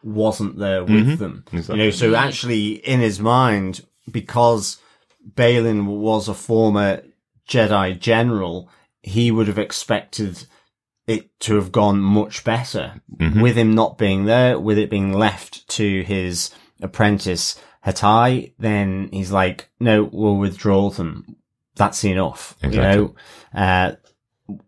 [0.03, 1.43] wasn't there with them.
[1.51, 1.79] Exactly.
[1.79, 4.77] You know, so actually, in his mind, because
[5.23, 7.01] Balin was a former
[7.47, 8.69] Jedi general,
[9.01, 10.45] he would have expected
[11.07, 13.01] it to have gone much better
[13.41, 18.53] with him not being there, with it being left to his apprentice Hati.
[18.57, 21.35] Then he's like, no, we'll withdraw them.
[21.75, 22.55] That's enough.
[22.63, 22.77] Exactly.
[23.01, 23.15] You
[23.53, 23.95] know, uh,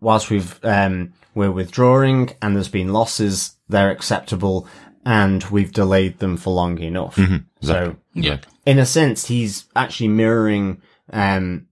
[0.02, 4.68] whilst we've, um, we're withdrawing and there's been losses, they're acceptable
[5.06, 7.20] and we've delayed them for long enough.
[7.62, 8.40] So Yeah.
[8.66, 10.82] in a sense, he's actually mirroring
[11.14, 11.68] um,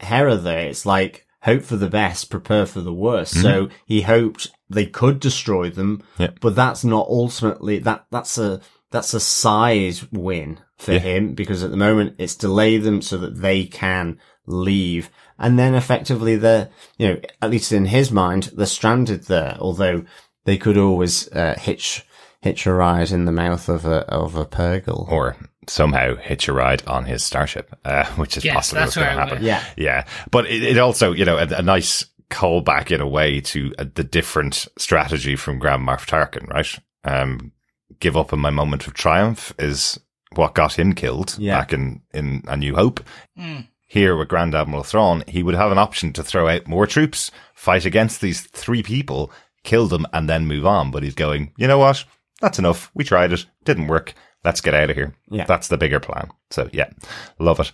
[0.00, 0.66] Hera there.
[0.68, 3.40] It's like hope for the best, prepare for the worst.
[3.40, 6.30] So he hoped they could destroy them, Yeah.
[6.40, 10.98] but that's not ultimately that that's a that's a size win for Yeah.
[10.98, 15.74] him because at the moment it's delay them so that they can leave, and then
[15.74, 19.56] effectively they're you know at least in his mind they're stranded there.
[19.60, 20.04] Although
[20.44, 22.04] they could always uh, hitch
[22.42, 25.06] hitch a ride in the mouth of a of a Purrgil.
[25.10, 25.36] or
[25.70, 29.12] somehow hitch a ride on his starship, uh, which is Yes, possibly what's going to
[29.12, 29.38] happen.
[29.38, 29.42] would.
[29.46, 29.64] Yeah.
[29.76, 30.04] Yeah.
[30.30, 33.84] But it, it also, you know, a, a nice callback in a way to uh,
[33.94, 36.78] the different strategy from Grand Moff Tarkin, right?
[37.04, 37.52] Um,
[37.98, 39.98] give up in my moment of triumph is
[40.34, 41.58] what got him killed Yeah.
[41.58, 43.00] back in, in A New Hope.
[43.38, 43.66] Mm.
[43.86, 47.32] Here with Grand Admiral Thrawn, he would have an option to throw out more troops,
[47.54, 49.32] fight against these three people,
[49.64, 50.92] kill them, and then move on.
[50.92, 52.04] But he's going, you know what?
[52.40, 52.92] That's enough.
[52.94, 53.46] We tried it.
[53.64, 54.14] Didn't work.
[54.44, 55.14] Let's get out of here.
[55.30, 55.44] Yeah.
[55.44, 56.30] That's the bigger plan.
[56.50, 56.90] So yeah,
[57.38, 57.72] love it.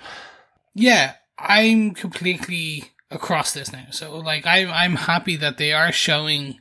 [0.75, 3.87] Yeah, I'm completely across this now.
[3.91, 6.59] So like I'm I'm happy that they are showing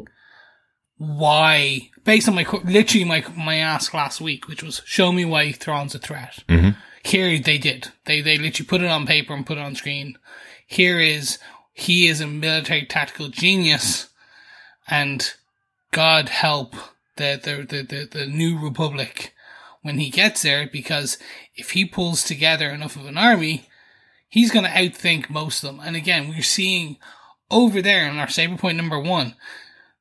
[0.97, 5.51] why based on my literally my my ask last week, which was show me why
[5.51, 6.43] Thrawn's a threat.
[6.47, 6.75] Mhm.
[7.03, 7.89] Here they did.
[8.05, 10.17] They they literally put it on paper and put it on screen.
[10.67, 11.39] Here is
[11.73, 14.09] he is a military tactical genius,
[14.87, 15.33] and
[15.91, 16.75] God help
[17.17, 19.33] the the the the, the new republic
[19.85, 21.19] when he gets there because
[21.53, 23.69] if he pulls together enough of an army,
[24.27, 25.85] he's going to outthink most of them.
[25.85, 26.97] And again, we're seeing
[27.51, 29.35] over there in our saber point number one,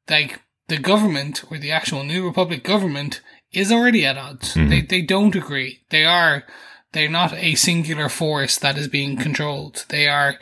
[0.09, 3.21] like the government or the actual New Republic government
[3.53, 4.55] is already at odds.
[4.55, 4.71] Mm-hmm.
[4.71, 5.83] They they don't agree.
[5.91, 6.45] They are
[6.93, 9.85] they're not a singular force that is being controlled.
[9.91, 10.39] They are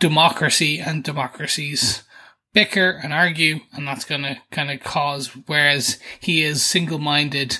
[0.00, 2.02] democracy and democracies
[2.52, 5.28] bicker and argue, and that's going to kind of cause.
[5.46, 7.58] Whereas he is single minded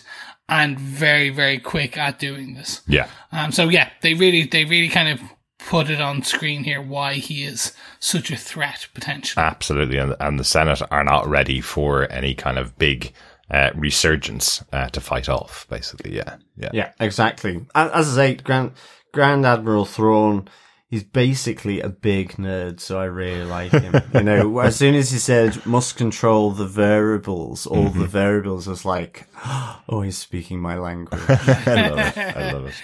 [0.52, 2.82] and very very quick at doing this.
[2.86, 3.08] Yeah.
[3.32, 5.20] Um, so yeah, they really, they really kind of
[5.58, 9.42] put it on screen here why he is such a threat potentially.
[9.42, 13.12] Absolutely, and, and the Senate are not ready for any kind of big
[13.50, 15.66] uh, resurgence uh, to fight off.
[15.70, 17.64] Basically, yeah, yeah, Yeah, exactly.
[17.74, 18.72] As I say, Grand
[19.12, 20.48] Grand Admiral Thrawn,
[20.92, 23.94] he's basically a big nerd, so I really like him.
[24.14, 28.00] you know, as soon as he said must control the variables, all Mm-hmm.
[28.00, 29.26] the variables, I was like,
[29.88, 31.20] oh, he's speaking my language.
[31.28, 32.18] I love it.
[32.36, 32.74] I love it.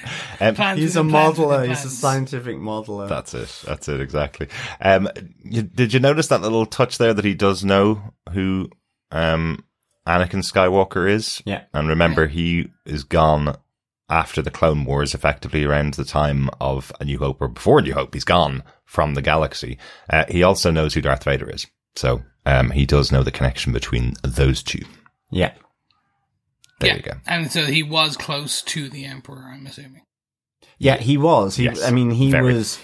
[0.41, 1.69] Um, Plans he's a modeler.
[1.69, 3.09] He's a scientific modeler.
[3.09, 3.63] that's it.
[3.67, 4.01] That's it.
[4.01, 4.49] Exactly.
[4.81, 5.09] Um,
[5.45, 8.71] you, did you notice that little touch there that he does know who
[9.11, 9.65] um,
[10.07, 11.43] Anakin Skywalker is?
[11.45, 11.65] Yeah.
[11.75, 13.57] And remember, he is gone
[14.11, 17.83] after the Clone Wars, effectively around the time of A New Hope or before A
[17.83, 18.15] New Hope.
[18.15, 19.79] He's gone from the galaxy.
[20.09, 21.67] Uh, he also knows who Darth Vader is.
[21.97, 24.85] So um, he does know the connection between those two.
[25.31, 25.53] yeah.
[26.81, 26.97] There yeah.
[26.97, 27.13] you go.
[27.27, 30.03] And so he was close to the Emperor, I'm assuming.
[30.79, 31.57] Yeah, he was.
[31.57, 32.55] He, Yes, I mean, he very.
[32.55, 32.79] was,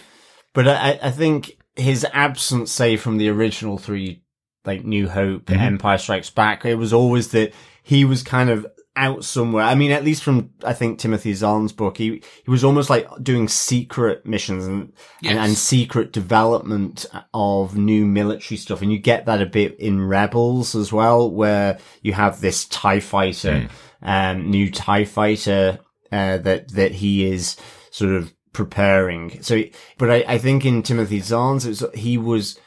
[0.52, 4.24] but I, I think his absence, say, from the original three,
[4.64, 5.60] like New Hope, Mhm.
[5.60, 7.52] Empire Strikes Back, it was always that
[7.84, 9.64] he was kind of out somewhere.
[9.64, 13.08] I mean, at least from, I think, Timothy Zahn's book, he, he was almost like
[13.22, 15.48] doing secret missions and, and, Yes.
[15.48, 18.82] and secret development of new military stuff.
[18.82, 23.00] And you get that a bit in Rebels as well, where you have this TIE
[23.00, 23.68] fighter,
[24.02, 25.80] um, new TIE fighter,
[26.12, 27.56] uh, that, that he is
[27.90, 29.42] sort of preparing.
[29.42, 29.62] So,
[29.98, 32.60] but I, I think in Timothy Zahn's, it was, he was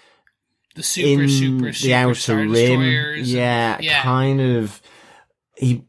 [0.76, 3.24] The super, in super, the super outer Star rim.
[3.24, 4.04] Yeah, yeah.
[4.04, 4.82] kind of.
[5.56, 5.86] He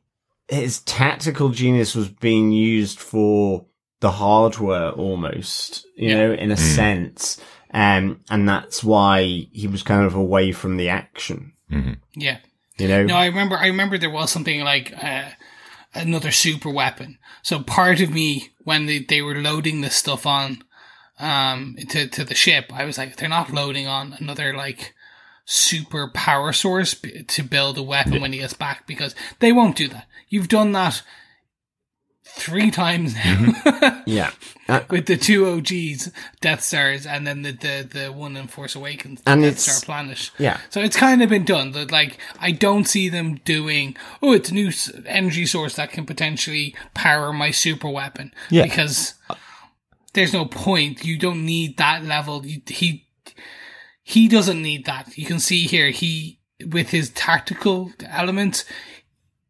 [0.49, 3.67] his tactical genius was being used for
[4.01, 6.15] the hardware almost, you Yeah.
[6.15, 7.41] know, in a sense.
[7.75, 11.53] Um, and that's why he was kind of away from the action,
[12.15, 12.39] Yeah.
[12.79, 13.05] you know?
[13.05, 13.59] No, I remember.
[13.59, 15.31] I remember there was something like uh,
[15.95, 17.19] another super weapon.
[17.43, 20.63] So part of me, when they, they were loading this stuff on
[21.21, 24.95] um to to the ship, I was like, they're not loading on another like
[25.45, 29.77] super power source b- to build a weapon when he gets back because they won't
[29.77, 30.07] do that.
[30.29, 31.03] You've done that
[32.25, 34.31] three times now yeah.
[34.69, 36.11] Uh, with the two OGs,
[36.43, 39.81] Death Stars, and then the the, the one in Force Awakens, the And Death Star
[39.85, 40.31] planet.
[40.39, 40.61] yeah.
[40.69, 41.73] So it's kind of been done.
[41.73, 43.97] That like I don't see them doing.
[44.23, 44.71] Oh, it's a new
[45.07, 48.33] energy source that can potentially power my super weapon.
[48.51, 48.65] Yeah.
[48.65, 49.15] Because
[50.13, 51.03] there's no point.
[51.05, 52.45] You don't need that level.
[52.45, 53.07] You, he
[54.03, 55.17] he doesn't need that.
[55.17, 58.67] You can see here he with his tactical elements.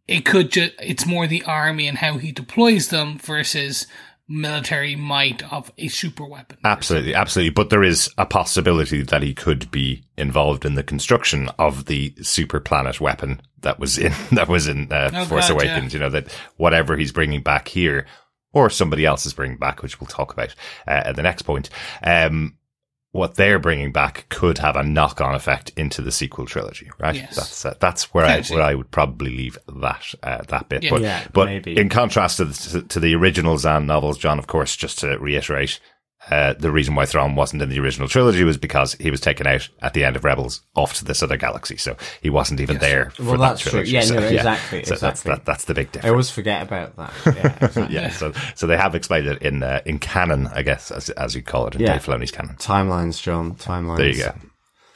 [0.09, 0.73] It could just.
[0.81, 3.87] It's more the army and how he deploys them versus
[4.29, 6.59] military might of a super weapon.
[6.65, 7.51] Absolutely, absolutely.
[7.51, 12.15] But there is a possibility that he could be involved in the construction of the
[12.23, 15.95] super planet weapon that was in that was in uh, Oh, Force God, Awakens.
[15.95, 18.07] You know that whatever he's bringing back here,
[18.53, 20.55] or somebody else is bringing back, which we'll talk about
[20.87, 21.71] uh, at the next point.
[22.03, 22.58] Um,
[23.19, 27.17] what they're bringing back could have a knock-on effect into the sequel trilogy, right?
[27.17, 27.37] Yes.
[27.37, 30.85] That's uh, that's where I where I would probably leave that uh, that bit.
[30.85, 30.91] Yeah.
[30.91, 31.77] But Yeah, but maybe.
[31.77, 35.81] in contrast to the, to the original Zahn novels, John, of course, just to reiterate,
[36.31, 39.47] uh, the reason why Thrawn wasn't in the original trilogy was because he was taken
[39.47, 42.79] out at the end of Rebels off to this other galaxy, so he wasn't even
[42.79, 43.71] there for Well, that that's true.
[43.71, 43.93] trilogy.
[43.93, 45.31] Yeah, So, no, exactly, So that's exactly.
[45.31, 46.07] that, that's the big difference.
[46.07, 47.13] I always forget about that.
[47.37, 47.95] Yeah, exactly.
[47.95, 51.35] yeah, so so they have explained it in uh, in canon, I guess, as as
[51.35, 51.93] you call it in Yeah.
[51.95, 52.57] Dave Filoni's canon.
[52.57, 53.55] Timelines, John.
[53.55, 53.97] Timelines.
[53.99, 54.33] There you go.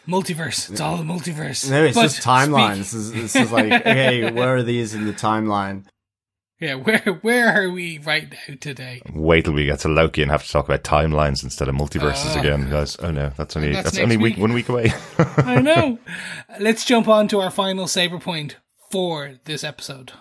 [0.08, 0.68] Multiverse.
[0.70, 1.70] It's all the multiverse.
[1.70, 2.78] No, it's But just timelines.
[2.78, 5.84] This is, this is like, okay, where are these in the timeline?
[6.62, 9.02] Yeah, where where are we right now today?
[9.12, 12.36] Wait till we get to Loki and have to talk about timelines instead of multiverses
[12.36, 12.40] Ah.
[12.40, 12.96] again, guys.
[13.00, 14.40] Oh no, that's only That's that's, only week, week.
[14.42, 14.92] one week away.
[15.38, 15.98] I know.
[16.60, 18.56] Let's jump on to our final saber point
[18.90, 20.12] for this episode.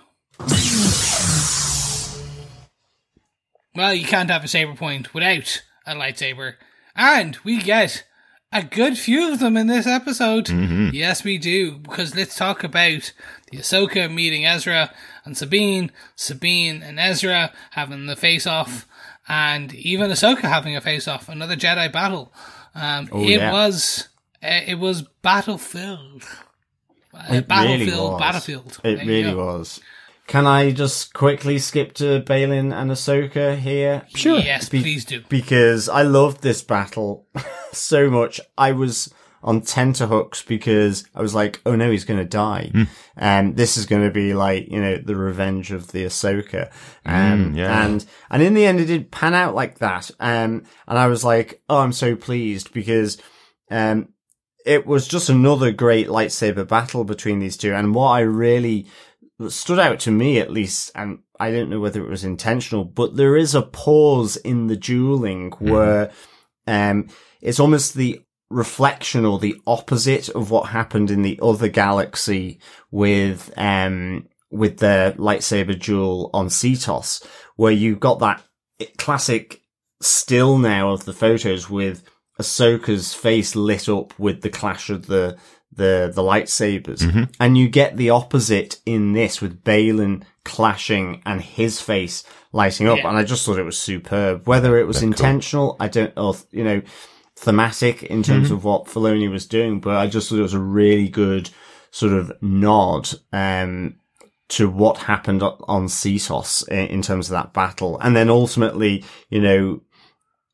[3.74, 6.56] Well, you can't have a saber point without a lightsaber,
[6.96, 8.04] and we get
[8.52, 10.50] a good few of them in this episode.
[10.94, 11.78] Yes, we do.
[11.78, 13.14] Because let's talk about
[13.50, 14.94] the Ahsoka meeting Ezra
[15.26, 18.88] and Sabine, Sabine and Ezra having the face off,
[19.28, 21.30] and even Ahsoka having a face off.
[21.30, 22.34] Another Jedi battle.
[22.76, 23.52] Um, it yeah.
[23.52, 24.08] was
[24.44, 26.24] uh, it was battlefield.
[27.14, 28.20] Uh, It battlefield, really was.
[28.20, 28.80] battlefield.
[28.84, 29.80] It There really was.
[30.28, 34.04] Can I just quickly skip to Baylan and Ahsoka here?
[34.16, 34.40] Sure.
[34.40, 35.22] Yes, Be- please do.
[35.28, 37.28] Because I loved this battle
[37.74, 38.40] so much.
[38.58, 39.14] I was
[39.44, 42.72] on tenterhooks because I was like, oh no, he's going to die.
[43.18, 46.72] And this is going to be like, you know, the revenge of the Ahsoka.
[47.06, 47.86] Um, Mm, yeah.
[47.86, 50.12] and, and in the end, it did pan out like that.
[50.20, 53.18] Um, and I was like, oh, I'm so pleased because,
[53.72, 54.10] um,
[54.64, 57.74] it was just another great lightsaber battle between these two.
[57.74, 58.86] And what I really
[59.50, 63.16] stood out to me, at least, and I don't know whether it was intentional, but
[63.16, 66.12] there is a pause in the dueling where,
[66.68, 67.08] um,
[67.42, 68.22] it's almost the
[68.52, 72.60] reflection or the opposite of what happened in the other galaxy
[72.92, 77.26] with, um, with the lightsaber duel on Seatos,
[77.56, 78.44] where you got that
[78.98, 79.62] classic
[80.02, 82.04] still now of the photos with
[82.40, 85.38] Ahsoka's face lit up with the clash of the
[85.74, 91.80] the the lightsabers, and you get the opposite in this with Baylan clashing and his
[91.80, 93.08] face lighting up, Yeah.
[93.08, 94.46] and I just thought it was superb.
[94.48, 95.08] Whether it was cool.
[95.08, 96.36] intentional, I don't know.
[96.52, 96.82] You know,
[97.42, 100.60] thematic in terms of what Filoni was doing, but I just thought it was a
[100.60, 101.50] really good
[101.90, 103.96] sort of nod um,
[104.50, 107.98] to what happened on Seatos in, in terms of that battle.
[108.00, 109.82] And then ultimately, you know,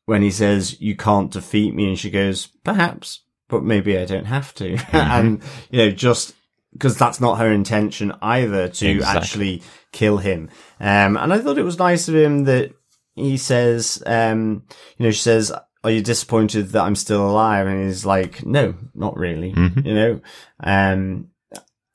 [0.06, 4.24] when he says, you can't defeat me, and she goes, perhaps, but maybe I don't
[4.24, 4.78] have to.
[4.92, 6.34] and, you know, just
[6.72, 9.20] because that's not her intention either to Exactly.
[9.20, 9.62] actually
[9.92, 10.48] kill him.
[10.80, 12.72] Um, and I thought it was nice of him that
[13.14, 14.62] he says, um,
[14.96, 15.52] you know, she says,
[15.88, 17.66] are you disappointed that I'm still alive?
[17.66, 20.20] And he's like, no, not really, you know,
[20.60, 21.28] um,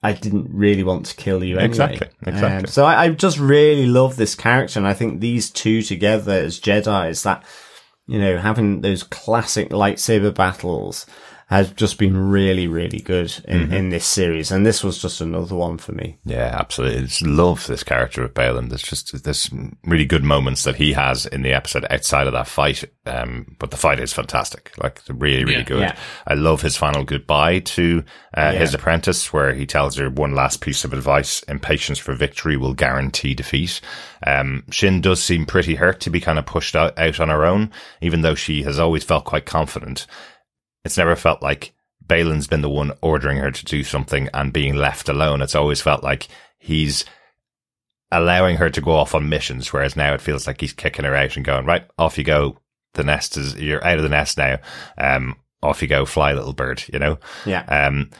[0.01, 1.65] I didn't really want to kill you anyway.
[1.65, 2.57] Exactly, exactly.
[2.57, 4.79] Um, so I, I just really love this character.
[4.79, 7.45] And I think these two together as Jedi's that,
[8.05, 11.05] you know, having those classic lightsaber battles
[11.53, 13.73] has just been really, really good in, Mm-hmm.
[13.73, 14.51] in this series.
[14.51, 16.17] And this was just another one for me.
[16.25, 16.99] Yeah, absolutely.
[16.99, 18.69] I just love this character of Baylan.
[18.69, 19.49] There's just there's
[19.85, 22.83] really good moments that he has in the episode outside of that fight.
[23.05, 24.71] Um, but the fight is fantastic.
[24.81, 25.63] Like really, really Yeah.
[25.63, 25.79] good.
[25.81, 25.95] Yeah.
[26.25, 28.03] I love his final goodbye to
[28.37, 28.59] uh, Yeah.
[28.59, 32.73] his apprentice, where he tells her one last piece of advice: impatience for victory will
[32.73, 33.79] guarantee defeat.
[34.25, 37.45] Um, Shin does seem pretty hurt to be kind of pushed out, out on her
[37.45, 40.07] own, even though she has always felt quite confident.
[40.85, 41.73] It's never felt like
[42.05, 45.41] Baylan's been the one ordering her to do something and being left alone.
[45.41, 46.27] It's always felt like
[46.57, 47.05] he's
[48.11, 51.15] allowing her to go off on missions, whereas now it feels like he's kicking her
[51.15, 52.59] out and going, right, off you go.
[52.93, 54.59] The nest is, you're out of the nest now.
[54.97, 57.17] Um, off you go, fly little bird, you know?
[57.45, 57.63] Yeah.
[57.63, 58.11] Um,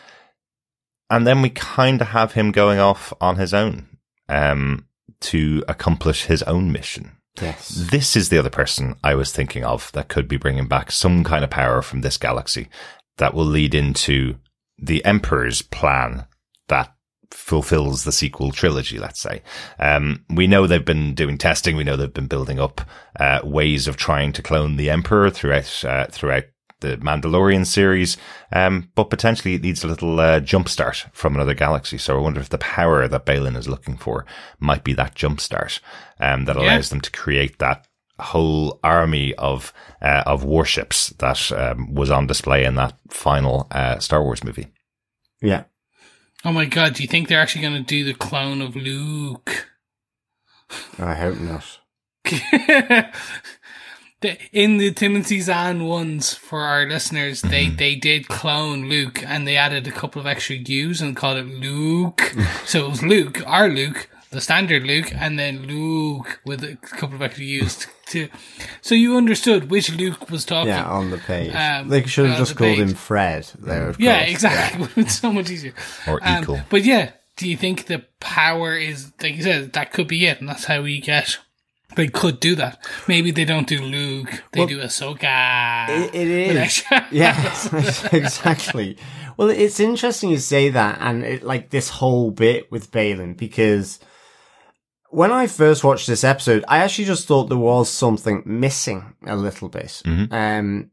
[1.09, 3.88] and then we kind of have him going off on his own,
[4.30, 4.88] um,
[5.22, 7.11] to accomplish his own mission.
[7.41, 7.69] Yes.
[7.69, 11.23] This is the other person I was thinking of that could be bringing back some
[11.23, 12.69] kind of power from this galaxy
[13.17, 14.36] that will lead into
[14.77, 16.25] the Emperor's plan
[16.67, 16.93] that
[17.31, 19.41] fulfills the sequel trilogy, let's say.
[19.79, 21.75] Um, we know they've been doing testing.
[21.75, 22.81] We know they've been building up,
[23.19, 26.45] uh, ways of trying to clone the Emperor throughout, uh, throughout
[26.84, 28.17] the Mandalorian series.
[28.51, 31.97] Um, but potentially it needs a little, uh, jumpstart from another galaxy.
[31.97, 34.25] So I wonder if the power that Baylan is looking for
[34.59, 35.79] might be that jumpstart,
[36.19, 36.61] um, that Yeah.
[36.61, 37.88] allows them to create that
[38.19, 43.97] whole army of, uh, of warships that, um, was on display in that final, uh,
[43.99, 44.67] Star Wars movie.
[45.41, 45.63] Yeah.
[46.45, 49.67] Oh my god, do you think they're actually going to do the clone of Luke?
[50.99, 51.79] I hope not.
[54.24, 57.76] the, in the Timothy Zahn ones for our listeners, they Mm-hmm.
[57.78, 61.45] they did clone Luke and they added a couple of extra U's and called it
[61.45, 62.34] Luke.
[62.65, 67.15] so it was Luke, our Luke, the standard Luke, and then Luke with a couple
[67.15, 68.28] of extra U's too.
[68.82, 70.69] So you understood which Luke was talking.
[70.69, 71.53] Yeah, on the page.
[71.53, 72.80] Um, they should have just called page.
[72.80, 74.32] him Fred there, of Yeah, course.
[74.32, 74.88] exactly.
[75.03, 75.74] it's so much easier.
[76.07, 76.61] Or Um, equal.
[76.69, 80.39] But yeah, do you think the power is like you said that could be it,
[80.39, 81.38] and that's how we get.
[81.96, 82.84] They could do that.
[83.08, 84.44] Maybe they don't do Luke.
[84.52, 85.89] They do Ahsoka.
[85.89, 86.84] It, it is.
[86.89, 88.98] With yeah, exactly.
[89.38, 94.00] Well, it's interesting you say that, and it, like this whole bit with Baylan, because
[95.10, 99.36] when I first watched this episode, I actually just thought there was something missing a
[99.36, 100.02] little bit.
[100.06, 100.91] Um,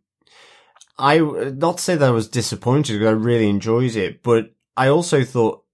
[0.98, 4.88] I not to say that I was disappointed because I really enjoyed it, but I
[4.88, 5.69] also thought it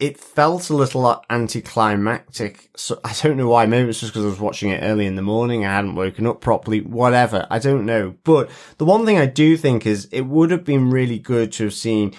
[0.00, 2.70] it felt a little anticlimactic.
[2.76, 3.66] So I don't know why.
[3.66, 5.64] Maybe it's just because I was watching it early in the morning.
[5.64, 6.80] I hadn't woken up properly.
[6.80, 7.46] Whatever.
[7.50, 8.14] I don't know.
[8.24, 11.64] But the one thing I do think is it would have been really good to
[11.64, 12.14] have seen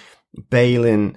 [0.50, 1.16] Baylan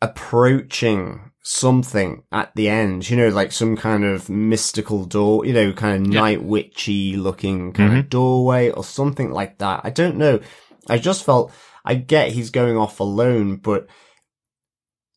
[0.00, 5.72] approaching something at the end, you know, like some kind of mystical door, you know,
[5.72, 6.20] kind of Yeah.
[6.20, 8.08] night witchy looking kind of mm-hmm.
[8.08, 9.80] doorway or something like that.
[9.84, 10.40] I don't know.
[10.88, 11.52] I just felt,
[11.84, 13.88] I get he's going off alone, but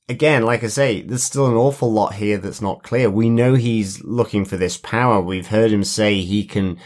[0.08, 3.10] again, like I say, there's still an awful lot here that's not clear.
[3.10, 5.22] We know he's looking for this power.
[5.22, 6.78] We've heard him say he can,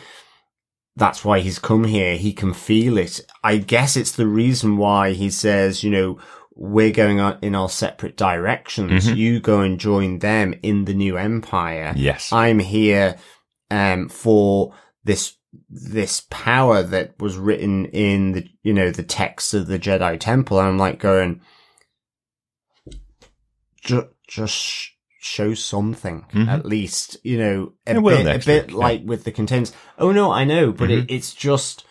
[0.95, 2.17] that's why he's come here.
[2.17, 3.21] He can feel it.
[3.43, 6.19] I guess it's the reason why he says, you know,
[6.55, 9.09] we're going on in our separate directions.
[9.09, 11.93] You go and join them in the new empire.
[11.95, 12.33] Yes.
[12.33, 13.15] I'm here,
[13.71, 14.73] um, for
[15.05, 15.37] this,
[15.69, 20.59] this power that was written in the, you know, the texts of the Jedi Temple.
[20.59, 21.39] And I'm like going,
[23.89, 26.47] ju- just show something mm-hmm.
[26.47, 28.77] at least, you know, a It will bit, a bit week, yeah.
[28.77, 29.73] like with the containers.
[29.97, 31.15] Oh no, I know, but it, mm-hmm.
[31.15, 31.83] it's just,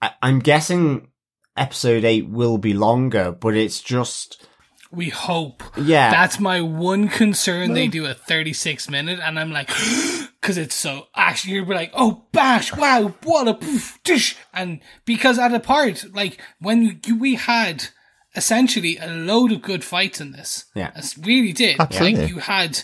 [0.00, 1.08] I, I'm guessing
[1.56, 4.46] episode eight will be longer, but it's just,
[4.90, 5.62] We hope.
[5.76, 6.10] yeah.
[6.10, 7.72] That's my one concern.
[7.72, 9.68] They do a 36 minute, and I'm like,
[10.40, 15.38] because it's so actually you're like, oh bash, wow, what a poof, dish, and because
[15.38, 17.88] at a part like when you, we had
[18.34, 20.92] essentially a load of good fights in this, Yeah.
[20.96, 21.80] It's really did.
[21.80, 22.22] Absolutely.
[22.22, 22.82] Like you had.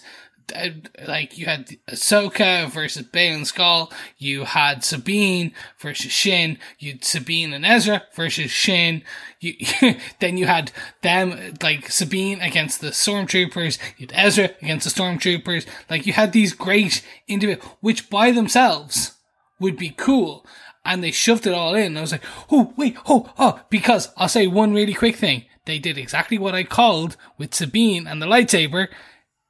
[0.56, 0.70] Uh,
[1.06, 7.52] like you had Ahsoka versus Baylan Skoll, you had Sabine versus Shin, you had Sabine
[7.52, 9.02] and Ezra versus Shin,
[9.40, 9.52] you
[10.20, 10.72] then you had
[11.02, 16.32] them like Sabine against the stormtroopers, you had Ezra against the stormtroopers, like you had
[16.32, 19.18] these great individual which by themselves
[19.60, 20.46] would be cool.
[20.88, 21.98] And they shoved it all in.
[21.98, 25.44] I was like, oh, wait, oh, oh, because I'll say one really quick thing.
[25.66, 28.88] They did exactly what I called with Sabine and the lightsaber.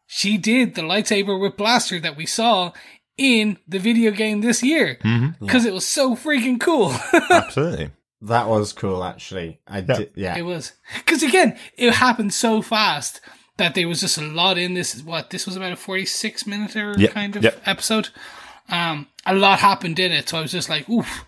[0.05, 2.73] She did the lightsaber with blaster that we saw
[3.17, 4.99] in the video game this year.
[5.39, 6.93] Because it was so freaking cool.
[7.31, 7.93] Absolutely.
[8.23, 9.61] that was cool, actually.
[9.69, 10.37] I did, yeah.
[10.37, 10.73] it was.
[10.97, 13.21] Because again, it happened so fast
[13.59, 15.01] that there was just a lot in this.
[15.05, 17.63] What, this was about a 46 minute or Yep, kind of yep.
[17.65, 18.09] episode.
[18.69, 20.29] Um, a lot happened in it.
[20.29, 21.25] So I was just like, oof.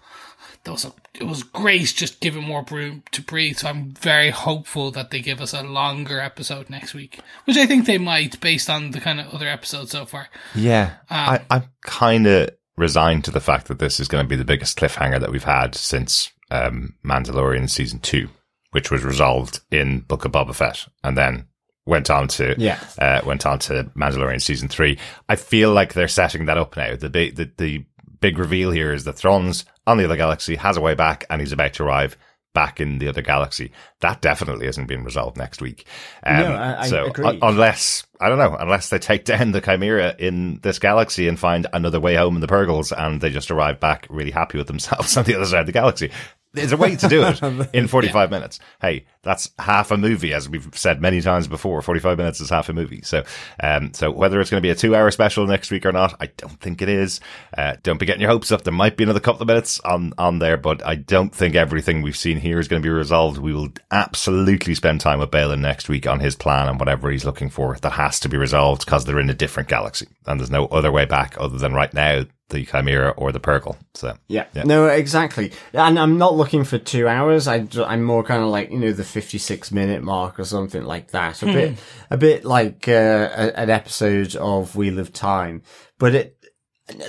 [0.65, 3.57] That was a, it was great just giving more room to breathe.
[3.59, 7.65] So I'm very hopeful that they give us a longer episode next week, which I
[7.67, 10.29] think they might based on the kind of other episodes so far.
[10.55, 10.97] Yeah.
[11.09, 14.45] I, I'm kind of resigned to the fact that this is going to be the
[14.45, 18.29] biggest cliffhanger that we've had since um, Mandalorian season two,
[18.73, 21.47] which was resolved in Book of Boba Fett and then
[21.87, 22.79] went on to Yeah.
[22.99, 24.99] uh, went on to Mandalorian season three.
[25.29, 26.95] I feel like they're setting that up now.
[26.97, 27.85] The the, the
[28.21, 31.41] big reveal here is that Thrawn's on the other galaxy, has a way back, and
[31.41, 32.17] he's about to arrive
[32.53, 33.71] back in the other galaxy.
[34.01, 35.87] That definitely isn't being resolved next week.
[36.25, 37.25] Um, No, I- I so agree.
[37.27, 41.39] un- unless I don't know, unless they take down the Chimera in this galaxy and
[41.39, 44.67] find another way home in the Purrgils, and they just arrive back really happy with
[44.67, 46.11] themselves on the other side of the galaxy.
[46.53, 47.41] There's a way to do it
[47.73, 48.59] in 45 minutes.
[48.81, 51.81] Hey, that's half a movie, as we've said many times before.
[51.81, 53.03] 45 minutes is half a movie.
[53.03, 53.23] So,
[53.63, 56.17] um, so whether it's going to be a two hour special next week or not,
[56.21, 57.21] I don't think it is.
[57.57, 58.63] Uh, don't be getting your hopes up.
[58.63, 62.03] There might be another couple of minutes on, on there, but I don't think everything
[62.03, 63.39] we've seen here is going to be resolved.
[63.39, 67.25] We will absolutely spend time with Baylan next week on his plan and whatever he's
[67.25, 67.77] looking for.
[67.77, 70.91] That has to be resolved because they're in a different galaxy and there's no other
[70.91, 73.77] way back other than right now the Chimera or the Purrgil.
[73.95, 74.17] So,
[74.53, 74.65] Yeah.
[74.65, 75.53] No, exactly.
[75.73, 77.49] And I'm not looking for two hours.
[77.49, 81.13] I, am more kind of like, you know, the 56 minute mark or something like
[81.13, 81.43] that.
[81.43, 81.79] A bit,
[82.11, 85.63] a bit like, uh, a, an episode of Wheel of Time.
[85.99, 86.45] But it,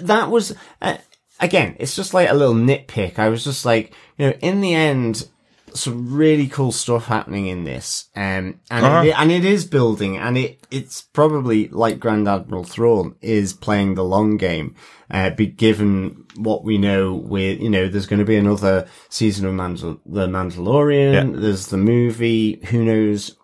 [0.01, 0.97] that was, uh,
[1.39, 3.19] again, it's just like a little nitpick.
[3.19, 5.27] I was just like, you know, in the end,
[5.73, 9.03] some really cool stuff happening in this, um, and Uh-huh.
[9.05, 13.95] it, and it is building, and it it's probably like Grand Admiral Thrawn is playing
[13.95, 14.75] the long game.
[15.09, 19.45] Uh, be given what we know, with you know, there's going to be another season
[19.45, 21.13] of Mandal- the Mandalorian.
[21.33, 21.39] Yeah.
[21.41, 22.61] There's the movie.
[22.69, 23.35] Who knows?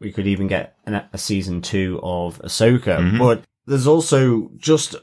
[0.00, 3.18] We could even get an, a season two of Ahsoka, Mhm.
[3.18, 4.96] but there's also just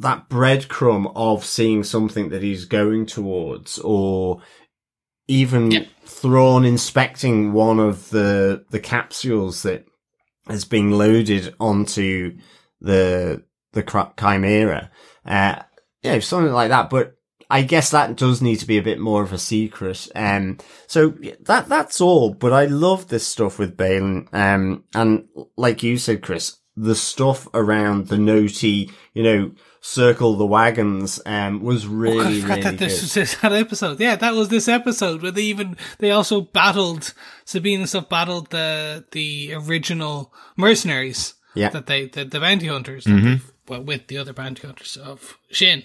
[0.00, 4.40] that breadcrumb of seeing something that he's going towards, or
[5.28, 5.84] even Yeah.
[6.04, 9.86] Thrawn inspecting one of the the capsules that
[10.50, 12.38] is being loaded onto
[12.80, 13.82] the the
[14.18, 14.90] Chimera.
[15.24, 15.62] Uh,
[16.02, 16.90] know, something like that.
[16.90, 17.14] But
[17.50, 20.08] I guess that does need to be a bit more of a secret.
[20.14, 22.34] Um, so that that's all.
[22.34, 24.32] But I love this stuff with Baylan.
[24.34, 29.52] Um, and like you said, Chris, the stuff around the Noti, you know,
[29.90, 33.02] circle the wagons, um, was Oh, I really forgot really that this good.
[33.02, 34.00] was this, that episode.
[34.00, 37.14] Yeah, that was this episode where they even they also battled
[37.44, 41.34] Sabine and stuff battled the the original mercenaries.
[41.54, 41.70] Yeah.
[41.70, 43.04] that they the, the bounty hunters.
[43.04, 43.26] Mm-hmm.
[43.26, 45.84] they- Well, with the other bounty hunters of Shin.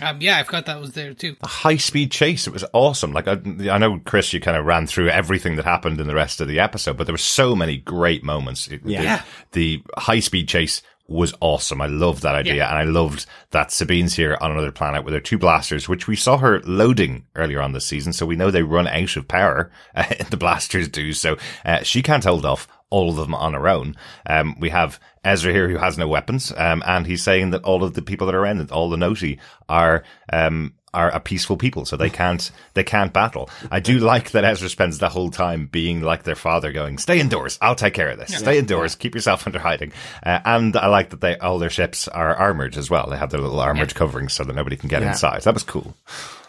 [0.00, 1.36] Um, yeah, I forgot that was there too.
[1.42, 2.46] a high speed chase.
[2.46, 3.12] It was awesome.
[3.12, 3.32] Like I,
[3.70, 6.48] I know, Chris, you kind of ran through everything that happened in the rest of
[6.48, 8.68] the episode, but there were so many great moments.
[8.68, 9.22] It- Yeah.
[9.50, 10.80] The, the high speed chase
[11.12, 11.80] was awesome.
[11.80, 12.68] I loved that idea, Yeah.
[12.70, 16.16] and I loved that Sabine's here on another planet with her two blasters, which we
[16.16, 18.12] saw her loading earlier on this season.
[18.12, 19.70] So we know they run out of power.
[19.94, 21.12] Uh, the blasters do.
[21.12, 21.36] So
[21.66, 23.94] uh, she can't hold off all of them on her own.
[24.26, 27.84] Um, we have Ezra here who has no weapons, um, and he's saying that all
[27.84, 29.38] of the people that are around it, all the Noti,
[29.68, 30.02] are
[30.32, 33.48] um, are a peaceful people, so they can't they can't battle.
[33.70, 37.18] I do like that Ezra spends the whole time being like their father, going, "Stay
[37.20, 38.36] indoors, I'll take care of this.
[38.36, 39.92] Stay indoors, keep yourself under hiding."
[40.24, 43.08] Uh, and I like that they all their ships are armored as well.
[43.10, 45.08] They have their little armored coverings so that nobody can get Yeah.
[45.12, 45.42] inside.
[45.42, 45.96] That was cool.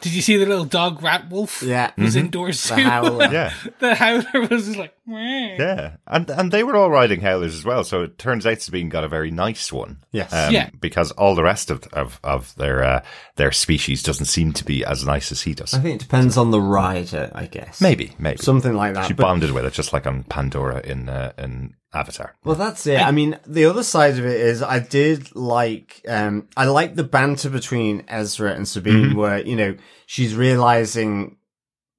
[0.03, 1.63] Did you see the little dog rat wolf?
[1.63, 1.91] Yeah.
[1.97, 2.81] was indoors The too.
[2.83, 3.27] howler.
[3.31, 3.53] Yeah.
[3.79, 7.65] the howler was just like, "Meh." Yeah, and and they were all riding howlers as
[7.65, 7.83] well.
[7.83, 10.03] So it turns out Sabine got a very nice one.
[10.11, 10.31] Yes.
[10.33, 10.69] um, Yeah.
[10.79, 13.03] because all the rest of of, of their uh,
[13.37, 15.73] their species doesn't seem to be as nice as he does.
[15.73, 17.81] I think it depends on the rider, I guess.
[17.81, 19.07] Maybe, maybe Something like that.
[19.07, 22.35] She But- bonded with it, just like on Pandora in uh, in Avatar.
[22.43, 22.99] Well, that's it.
[22.99, 27.03] I mean, the other side of it is I did like, um, I like the
[27.03, 29.75] banter between Ezra and Sabine where, you know,
[30.05, 31.37] she's realizing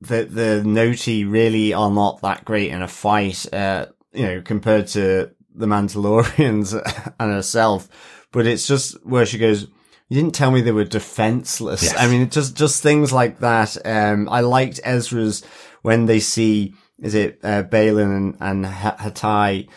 [0.01, 4.89] that the Noti really are not that great in a fight, uh, you know, compared
[4.89, 6.75] to the Mandalorians
[7.21, 7.89] and herself.
[8.33, 9.69] But it's just where she goes,
[10.09, 11.85] you didn't tell me they were defenseless.
[11.85, 11.95] Yes.
[11.97, 13.77] I mean, just, just things like that.
[13.87, 15.45] Um, I liked Ezra's
[15.83, 16.75] when they see,
[17.05, 19.69] is it, uh, Baylan and, and Hati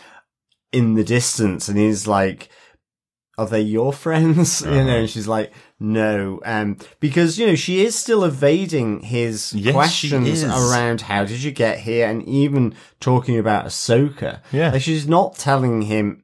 [0.71, 2.49] in the distance and he's like,
[3.37, 4.61] are they your friends?
[4.61, 6.39] You know, and she's like, no.
[6.43, 11.51] Um, because, you know, she is still evading his Yes, questions around how did you
[11.51, 14.41] get here and even talking about Ahsoka.
[14.51, 14.71] Yeah.
[14.71, 16.23] Like, she's not telling him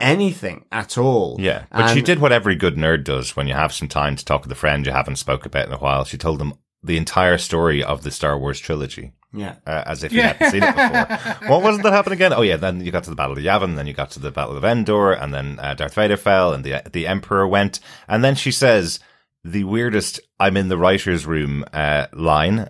[0.00, 1.36] anything at all.
[1.38, 4.24] Yeah, but she did what every good nerd does when you have some time to
[4.24, 6.04] talk with a friend you haven't spoke about in a while.
[6.04, 9.12] She told them the entire story of the Star Wars trilogy.
[9.32, 9.56] Yeah.
[9.66, 11.48] uh, as if you hadn't seen it before.
[11.50, 12.32] What wasn't that happen again?
[12.32, 14.30] Oh yeah, then you got to the Battle of Yavin, then you got to the
[14.30, 18.24] Battle of Endor, and then uh, Darth Vader fell, and the the Emperor went, and
[18.24, 19.00] then she says
[19.44, 22.68] the weirdest "I'm in the writers' room" uh, line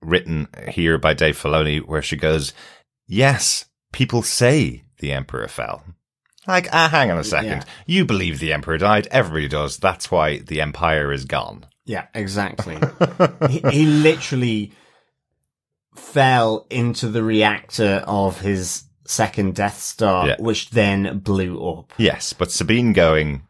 [0.00, 2.52] written here by Dave Filoni, where she goes,
[3.06, 5.84] "Yes, people say the Emperor fell."
[6.46, 7.50] Like, ah, hang on a second.
[7.50, 7.64] Yeah.
[7.86, 9.06] You believe the Emperor died.
[9.12, 9.76] Everybody does.
[9.76, 11.66] That's why the Empire is gone.
[11.84, 12.78] Yeah, exactly.
[13.48, 14.72] he, he literally
[15.94, 20.36] fell into the reactor of his second Death Star, Yeah.
[20.38, 21.92] which then blew up.
[21.98, 23.42] Yes, but Sabine going,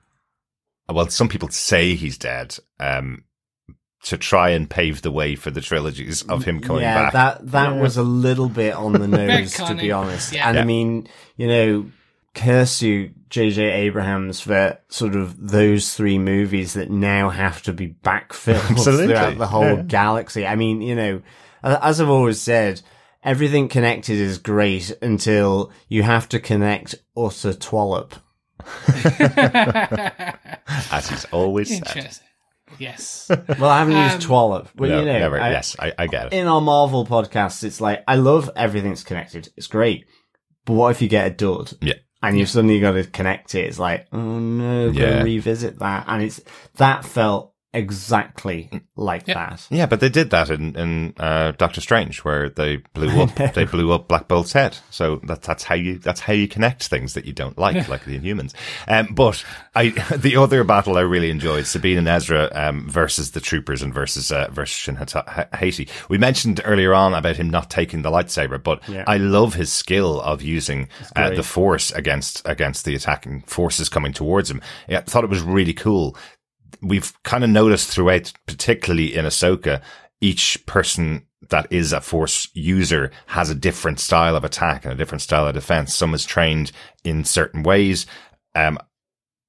[0.88, 3.24] well, some people say he's dead, um,
[4.04, 7.12] to try and pave the way for the trilogies of him coming yeah, back.
[7.12, 10.32] that that was a little bit on the nose, to be honest.
[10.32, 10.48] Yeah.
[10.48, 10.62] And Yeah.
[10.62, 11.86] I mean, you know,
[12.34, 13.62] curse you, J.J.
[13.62, 19.06] Abrams, for sort of those three movies that now have to be backfilled Absolutely.
[19.14, 19.82] throughout the whole Yeah.
[19.82, 20.46] galaxy.
[20.48, 21.22] I mean, you know, a-
[21.62, 22.80] as I've always said,
[23.22, 28.14] everything connected is great until you have to connect utter twallop.
[30.90, 32.16] as he's always said.
[32.78, 33.28] Yes.
[33.58, 35.40] Well, I haven't Um, used twallop, but No, you know, never.
[35.40, 36.32] I- yes, I, I get it.
[36.32, 39.48] in our Marvel podcast, it's like I love everything's connected.
[39.56, 40.06] It's great,
[40.64, 41.72] but what if you get a dud?
[41.80, 41.94] Yeah.
[42.22, 43.66] and you've suddenly got to connect it.
[43.66, 45.22] It's like, oh no, got Yeah.
[45.22, 46.40] revisit that, and it's
[46.76, 49.34] that felt exactly like Yeah.
[49.50, 49.66] that.
[49.70, 53.64] Yeah, but they did that in in uh, Doctor Strange, where they blew up they
[53.64, 54.78] blew up Black Bolt's head.
[54.90, 58.04] So that's that's how you that's how you connect things that you don't like, like
[58.04, 58.54] the Inhumans.
[58.88, 59.44] Um, but
[59.74, 63.92] I the other battle I really enjoyed Sabine and Ezra um, versus the Troopers and
[63.94, 65.88] versus uh, versus Shin Hata- Hati.
[66.08, 69.04] We mentioned earlier on about him not taking the lightsaber, but Yeah.
[69.06, 74.12] I love his skill of using uh, the Force against against the attacking forces coming
[74.12, 74.60] towards him.
[74.88, 76.16] Yeah, I thought it was really cool
[76.80, 79.82] we've kind of noticed throughout, particularly in Ahsoka,
[80.20, 84.96] each person that is a force user has a different style of attack and a
[84.96, 85.94] different style of defense.
[85.94, 86.72] Some is trained
[87.04, 88.06] in certain ways.
[88.54, 88.78] Um,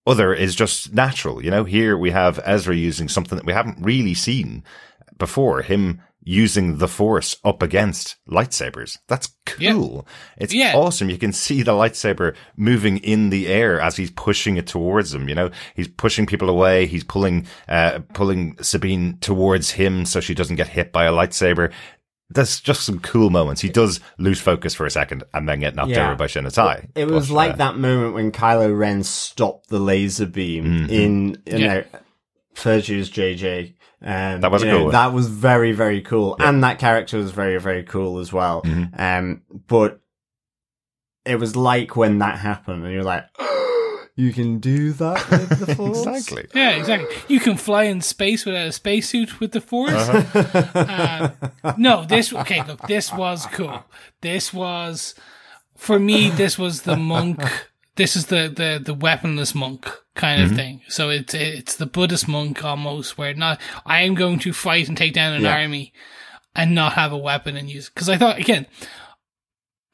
[0.05, 1.43] other is just natural.
[1.43, 4.63] You know, here we have Ezra using something that we haven't really seen
[5.17, 5.61] before.
[5.61, 8.97] Him using the force up against lightsabers.
[9.07, 10.07] That's cool.
[10.37, 10.73] It's Yeah.
[10.75, 11.09] awesome.
[11.09, 15.27] You can see the lightsaber moving in the air as he's pushing it towards him.
[15.27, 16.85] You know, he's pushing people away.
[16.85, 21.71] He's pulling, uh, pulling Sabine towards him so she doesn't get hit by a lightsaber.
[22.29, 23.61] There's just some cool moments.
[23.61, 26.07] He does lose focus for a second and then get knocked Yeah.
[26.07, 26.87] over by Shin Hati.
[26.95, 30.89] It was But, like uh, that moment when Kylo Ren stopped the laser beam Mm-hmm.
[30.89, 31.67] in, you Yeah.
[31.67, 31.83] know,
[32.55, 33.73] Fergus JJ.
[34.03, 34.91] Um, That was you a know, cool one.
[34.93, 36.35] That was very, very cool.
[36.39, 38.61] And that character was very, very cool as well.
[38.63, 39.01] Mm-hmm.
[39.01, 40.01] Um, but
[41.25, 43.25] it was like when that happened and you're like,
[44.15, 46.05] you can do that with the Force?
[46.05, 46.47] Exactly.
[46.53, 47.15] Yeah, exactly.
[47.27, 49.93] You can fly in space without a spacesuit with the Force.
[49.93, 51.31] Uh,
[51.77, 52.63] no, this okay.
[52.63, 53.83] Look, this was cool.
[54.21, 55.15] This was
[55.75, 56.29] for me.
[56.29, 57.41] This was the monk.
[57.95, 60.57] This is the the the weaponless monk kind of mm-hmm.
[60.57, 60.81] thing.
[60.87, 64.97] So it's it's the Buddhist monk almost, where not I am going to fight and
[64.97, 65.55] take down an Yeah.
[65.55, 65.93] army
[66.55, 67.89] and not have a weapon and use.
[67.89, 68.65] Because I thought again,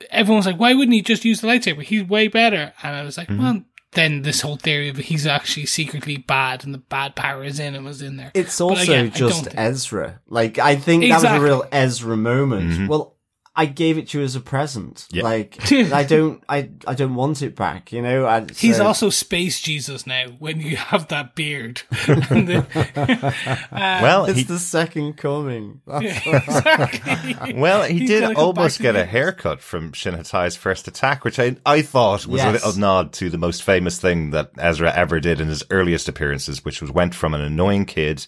[0.09, 1.83] everyone's like, why wouldn't he just use the lightsaber?
[1.83, 2.73] He's way better.
[2.83, 3.43] And I was like, mm-hmm.
[3.43, 3.63] well.
[3.93, 7.73] Then this whole theory of he's actually secretly bad and the bad power is in
[7.73, 8.29] him was in there.
[8.35, 10.21] It's also again, just Ezra.
[10.27, 12.69] Like, I think that was a real Ezra moment.
[12.69, 12.85] Mm-hmm.
[12.85, 13.15] Well,
[13.59, 15.05] I gave it to you as a present.
[15.11, 15.23] Yeah.
[15.23, 17.91] Like, I don't, I, I don't want it back.
[17.91, 21.81] You know, I, He's so- also space Jesus now when you have that beard.
[22.07, 22.65] And the-
[23.71, 25.81] uh, well, It's he, the second coming.
[25.89, 27.53] exactly.
[27.53, 31.57] well, he He's did almost get a haircut from Shin Hati's first attack, which I,
[31.65, 35.41] I thought was a little nod to the most famous thing that Ezra ever did
[35.41, 38.25] in his earliest appearances, which was went from an annoying kid,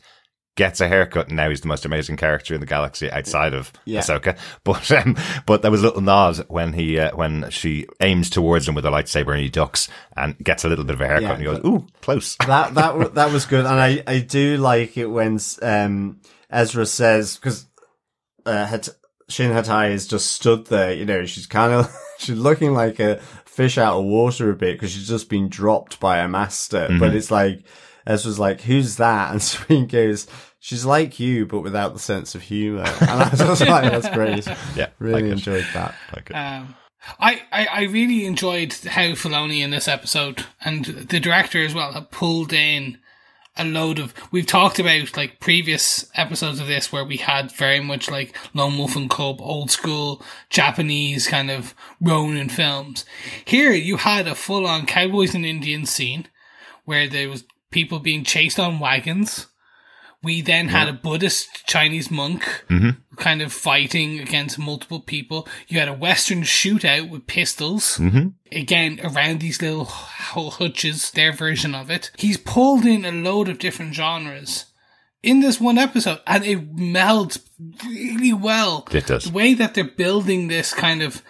[0.57, 3.71] gets a haircut, and now he's the most amazing character in the galaxy outside of
[3.85, 4.01] Yeah.
[4.01, 4.37] Ahsoka.
[4.63, 8.67] But, um, but there was a little nod when he, uh, when she aims towards
[8.67, 9.87] him with a lightsaber and he ducks
[10.17, 12.35] and gets a little bit of a haircut Yeah, and he goes, ooh, close.
[12.47, 17.37] that that that was good, and I I do like it when um Ezra says
[17.37, 17.65] because
[18.45, 18.89] uh, Hat-
[19.29, 20.93] Shin Hati is just stood there.
[20.93, 24.73] You know, she's kind of she's looking like a fish out of water a bit
[24.75, 26.89] because she's just been dropped by a master.
[26.99, 27.63] But it's like
[28.05, 30.27] Ezra's like, "Who's that?" And Sabine goes.
[30.63, 32.83] She's like you, but without the sense of humor.
[32.99, 34.47] And I was like, that's great.
[34.75, 34.89] Yeah.
[34.99, 35.31] Really like it.
[35.31, 35.95] enjoyed that.
[36.15, 36.33] Like it.
[36.33, 36.75] Um,
[37.19, 41.93] I, I, I really enjoyed how Filoni in this episode and the director as well
[41.93, 42.99] have pulled in
[43.57, 44.13] a load of.
[44.31, 48.77] We've talked about like previous episodes of this where we had very much like Lone
[48.77, 50.21] Wolf and Cub, old school
[50.51, 53.03] Japanese kind of Ronin films.
[53.45, 56.27] Here you had a full on cowboys and Indians scene
[56.85, 59.47] where there was people being chased on wagons.
[60.23, 62.91] We then had a Buddhist Chinese monk mm-hmm.
[63.15, 65.47] kind of fighting against multiple people.
[65.67, 67.97] You had a Western shootout with pistols.
[67.97, 68.27] Mm-hmm.
[68.51, 72.11] Again, around these little hutches, their version of it.
[72.19, 74.65] He's pulled in a load of different genres
[75.23, 77.39] in this one episode and it melds
[77.85, 78.87] really well.
[78.91, 79.25] It does.
[79.25, 81.21] The way that they're building this kind of,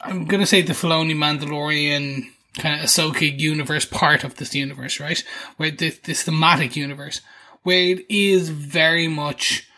[0.00, 5.00] I'm going to say the Filoni Mandalorian kind of Ahsoka universe part of this universe,
[5.00, 5.22] right?
[5.56, 7.20] Where this, this thematic universe,
[7.62, 9.68] where it is very much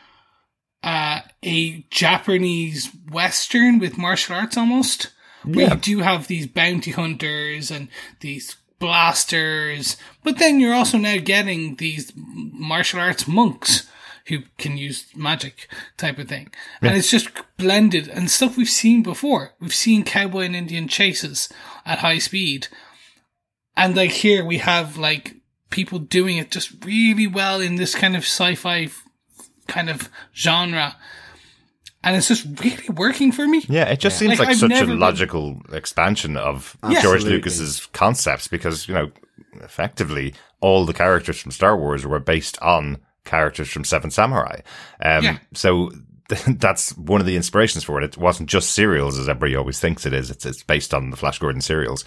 [0.82, 5.10] uh, a Japanese Western with martial arts almost.
[5.44, 7.88] Where you do have these bounty hunters and
[8.20, 13.86] these blasters, but then you're also now getting these martial arts monks
[14.26, 15.68] who can use magic
[15.98, 16.50] type of thing.
[16.80, 19.52] And it's just blended and stuff we've seen before.
[19.60, 21.48] We've seen cowboy and Indian chases
[21.86, 22.68] at high speed.
[23.76, 25.36] And like here we have like
[25.70, 28.88] people doing it just really well in this kind of sci-fi
[29.66, 30.96] kind of genre.
[32.02, 33.64] And it's just really working for me.
[33.66, 37.00] Yeah, it just seems Like, like, such a never been- logical expansion of Yeah.
[37.00, 37.32] George Absolutely.
[37.32, 39.10] Lucas's concepts because, you know,
[39.62, 44.60] effectively all the characters from Star Wars were based on characters from Seven Samurai.
[45.02, 45.38] Um, Yeah.
[45.54, 45.90] so
[46.48, 48.04] that's one of the inspirations for it.
[48.04, 50.30] It wasn't just serials as everybody always thinks it is.
[50.30, 52.04] It's, it's based on the Flash Gordon serials.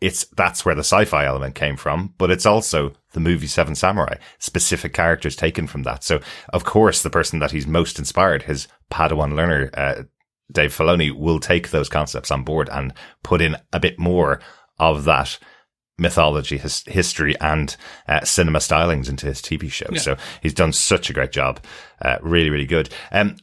[0.00, 4.16] it's that's where the sci-fi element came from, but it's also the movie Seven Samurai,
[4.38, 6.02] specific characters taken from that.
[6.02, 6.20] So,
[6.52, 10.02] of course, the person that he's most inspired, his Padawan learner, uh,
[10.50, 12.92] Dave Filoni, will take those concepts on board and
[13.22, 14.40] put in a bit more
[14.78, 15.38] of that
[15.98, 17.76] mythology, his, history, and
[18.08, 19.86] uh, cinema stylings into his TV show.
[19.92, 20.00] Yeah.
[20.00, 21.60] So he's done such a great job.
[22.00, 22.88] Uh, really, really good.
[23.12, 23.36] Um,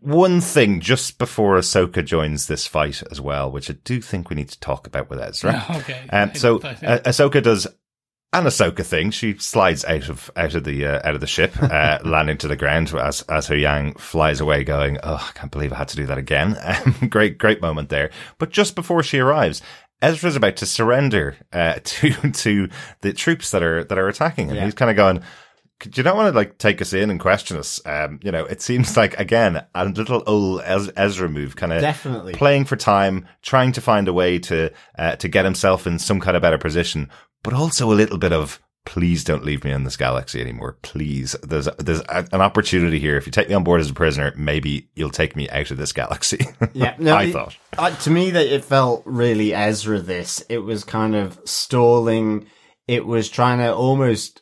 [0.00, 4.36] one thing just before Ahsoka joins this fight as well, which I do think we
[4.36, 5.64] need to talk about with Ezra.
[5.78, 6.08] Okay.
[6.10, 7.66] Um, so uh, Ahsoka does
[8.32, 9.10] an Ahsoka thing.
[9.10, 12.48] She slides out of out of the uh, out of the ship, uh, landing to
[12.48, 15.96] the ground as as Huyang flies away, going, "Oh, I can't believe I had to
[15.96, 18.10] do that again." Um, great, great moment there.
[18.38, 19.62] But just before she arrives.
[20.00, 22.68] Ezra's about to surrender uh, to to
[23.00, 24.54] the troops that are that are attacking him.
[24.54, 24.64] Yeah.
[24.64, 25.22] He's kind of going,
[25.80, 28.44] "Do you not want to like take us in and question us?" Um, you know,
[28.44, 32.34] it seems like again a little old Ez- Ezra move, kind of Definitely.
[32.34, 36.20] playing for time, trying to find a way to uh, to get himself in some
[36.20, 37.08] kind of better position,
[37.42, 40.78] but also a little bit of please don't leave me in this galaxy anymore.
[40.80, 43.18] Please, there's there's a, an opportunity here.
[43.18, 45.76] If you take me on board as a prisoner, maybe you'll take me out of
[45.76, 46.38] this galaxy.
[46.72, 47.56] Yeah, no, I it- thought.
[47.76, 50.00] uh, to me that it felt really Ezra.
[50.00, 52.46] This it was kind of stalling.
[52.86, 54.40] It was trying to almost,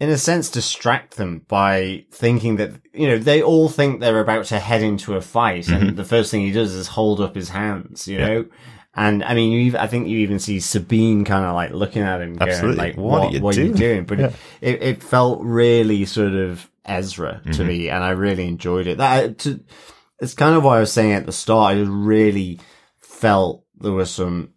[0.00, 4.46] in a sense, distract them by thinking that you know they all think they're about
[4.46, 7.50] to head into a fight, and the first thing he does is hold up his
[7.50, 8.08] hands.
[8.08, 8.28] You Mm-hmm.
[8.28, 8.34] Yeah.
[8.40, 8.44] know.
[8.92, 12.20] And I mean, you I think you even see Sabine kind of like looking at
[12.20, 15.02] him, going, like, What are you what are you doing?" doing?" But it, it, it
[15.02, 17.50] felt really sort of Ezra Mm-hmm.
[17.52, 18.98] to me, and I really enjoyed it.
[18.98, 19.60] That to,
[20.20, 21.76] it's kind of what I was saying at the start.
[21.76, 22.58] I really
[23.00, 24.54] felt there were some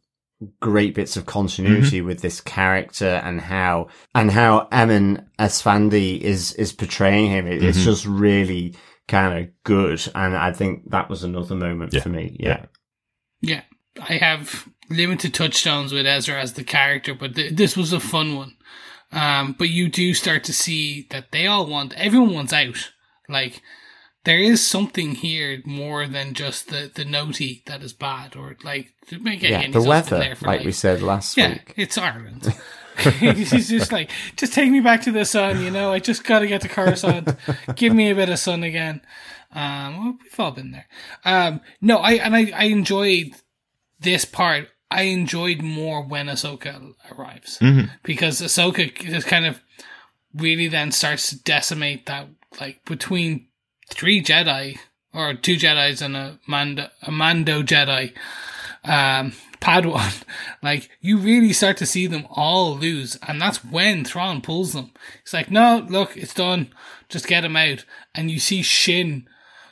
[0.59, 6.73] great bits of continuity with this character and how and how Eman Esfandi is is
[6.73, 7.47] portraying him.
[7.47, 8.75] It, It's just really
[9.07, 12.01] kind of good, and I think that was another moment Yeah.
[12.01, 12.35] for me.
[12.39, 12.65] Yeah.
[13.41, 13.61] Yeah,
[13.97, 17.99] Yeah, I have limited touchstones with Ezra as the character, but th- this was a
[17.99, 18.55] fun one.
[19.11, 22.91] Um, but you do start to see that they all want, everyone wants out.
[23.29, 23.61] Like,
[24.25, 28.93] there is something here more than just the, the noti that is bad, or like,
[29.07, 29.59] to make yeah.
[29.59, 31.43] The he's also been weather, there for, like we said last week.
[31.43, 31.73] yeah, week.
[31.77, 32.53] it's Ireland.
[33.19, 35.91] He's just like, just take me back to the sun, you know.
[35.91, 37.35] I just got to get to Coruscant.
[37.75, 39.01] Give me a bit of sun again.
[39.51, 40.87] Um, well, we've all been there.
[41.25, 43.31] Um, no, I and I, I enjoyed
[43.99, 44.69] this part.
[44.91, 47.57] I enjoyed more when Ahsoka arrives
[48.03, 49.59] because Ahsoka just kind of
[50.35, 52.27] really then starts to decimate that
[52.59, 53.47] like between
[53.93, 54.77] three Jedi
[55.13, 58.13] or two Jedi's and a Mando, a Mando Jedi
[58.83, 60.23] um, Padawan,
[60.63, 64.91] like you really start to see them all lose, and that's when Thrawn pulls them.
[65.21, 66.71] It's like, no, look, it's done.
[67.09, 67.85] Just get him out,
[68.15, 69.27] and you see Shin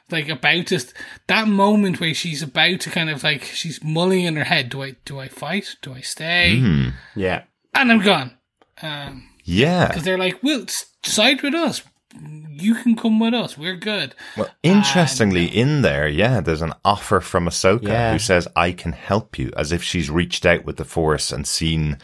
[0.10, 0.80] like about to
[1.28, 4.70] that moment where she's about to kind of like she's mulling in her head.
[4.70, 5.76] Do I do I fight?
[5.82, 6.92] Do I stay?
[7.16, 7.44] Yeah,
[7.74, 8.38] And I'm gone.
[8.82, 9.88] Um, Yeah.
[9.88, 11.82] because they're like, well, s- side with us.
[12.50, 13.58] You can come with us.
[13.58, 14.16] We're good.
[14.38, 18.12] Well, interestingly, in there, yeah, there's an offer from Ahsoka Yeah.
[18.14, 21.48] who says, I can help you, as if she's reached out with the Force and
[21.48, 21.98] seen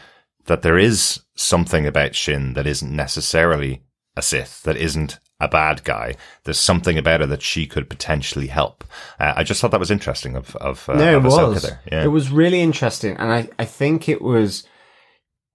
[0.46, 3.82] that there is something about Shin that isn't necessarily
[4.16, 6.14] a Sith, that isn't a bad guy.
[6.44, 8.82] There's something about her that she could potentially help.
[9.20, 11.62] Uh, I just thought that was interesting of, of, uh, no, of it Ahsoka was.
[11.62, 11.80] there.
[11.92, 12.04] Yeah.
[12.04, 14.64] It was really interesting, and I, I think it was,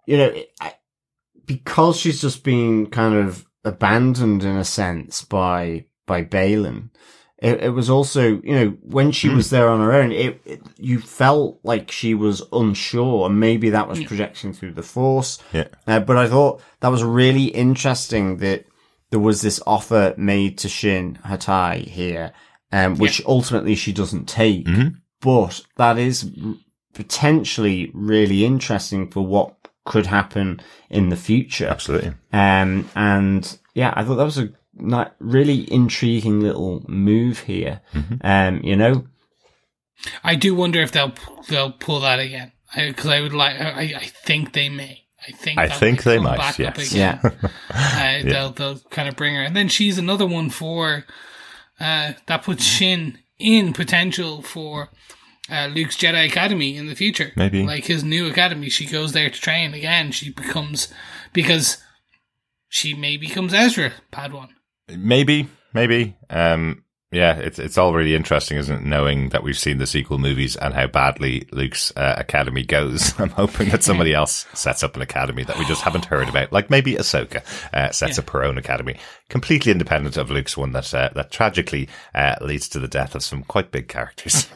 [0.05, 0.73] you know, I,
[1.45, 6.89] because she's just been kind of abandoned in a sense by by Baylan.
[7.37, 10.61] It, it was also, you know, when she was there on her own, it, it
[10.77, 15.39] you felt like she was unsure, and maybe that was projecting through the Force.
[15.51, 15.67] Yeah.
[15.85, 18.65] Uh, but I thought that was really interesting that
[19.09, 22.31] there was this offer made to Shin Hati here,
[22.71, 24.65] um, which ultimately she doesn't take.
[25.19, 26.31] But that is
[26.93, 31.67] potentially really interesting for what could happen in the future.
[31.67, 32.13] Absolutely.
[32.31, 37.81] Um, and yeah, I thought that was a not really intriguing little move here.
[38.21, 39.05] Um, you know,
[40.23, 41.13] I do wonder if they'll
[41.47, 43.59] they'll pull that again because I, would like.
[43.59, 45.03] I, I think they may.
[45.27, 45.59] I think.
[45.59, 46.93] I think they might, yes.
[46.93, 47.19] yeah,
[47.71, 51.05] uh, they'll they'll kind of bring her, and then she's another one for
[51.79, 54.89] uh, that puts Shin in potential for
[55.53, 57.31] uh, Luke's Jedi Academy in the future.
[57.35, 57.63] Maybe.
[57.63, 58.69] like his new academy.
[58.69, 60.11] She goes there to train again.
[60.11, 60.91] She becomes
[61.31, 61.77] because
[62.67, 64.49] she may becomes Ezra Padawan.
[64.89, 66.17] Maybe, maybe.
[66.29, 66.82] Um,
[67.13, 68.83] yeah, it's it's all really interesting, isn't it?
[68.83, 73.13] Knowing that we've seen the sequel movies and how badly Luke's uh, academy goes.
[73.19, 76.51] I'm hoping that somebody else sets up an academy that we just haven't heard about,
[76.51, 77.43] like maybe Ahsoka
[77.73, 78.97] uh, sets up her own academy,
[79.29, 83.23] completely independent of Luke's one that uh, that tragically uh, leads to the death of
[83.23, 84.47] some quite big characters.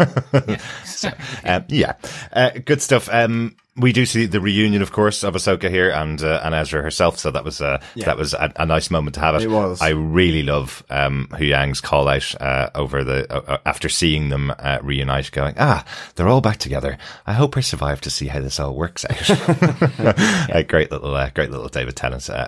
[0.85, 1.09] so,
[1.45, 1.93] um, yeah,
[2.33, 3.07] uh, good stuff.
[3.11, 6.81] Um, we do see the reunion, of course, of Ahsoka here and uh, and Ezra
[6.81, 7.17] herself.
[7.19, 8.05] So that was uh, Yeah.
[8.05, 9.43] that was a, a nice moment to have it.
[9.43, 9.81] It was.
[9.81, 14.51] I really love um, Huyang's call out uh, over the uh, uh, after seeing them
[14.57, 16.97] uh, reunite, going, "Ah, they're all back together.
[17.25, 19.29] I hope I survive to see how this all works out."
[20.49, 22.47] a great little, uh, great little David Tennant uh,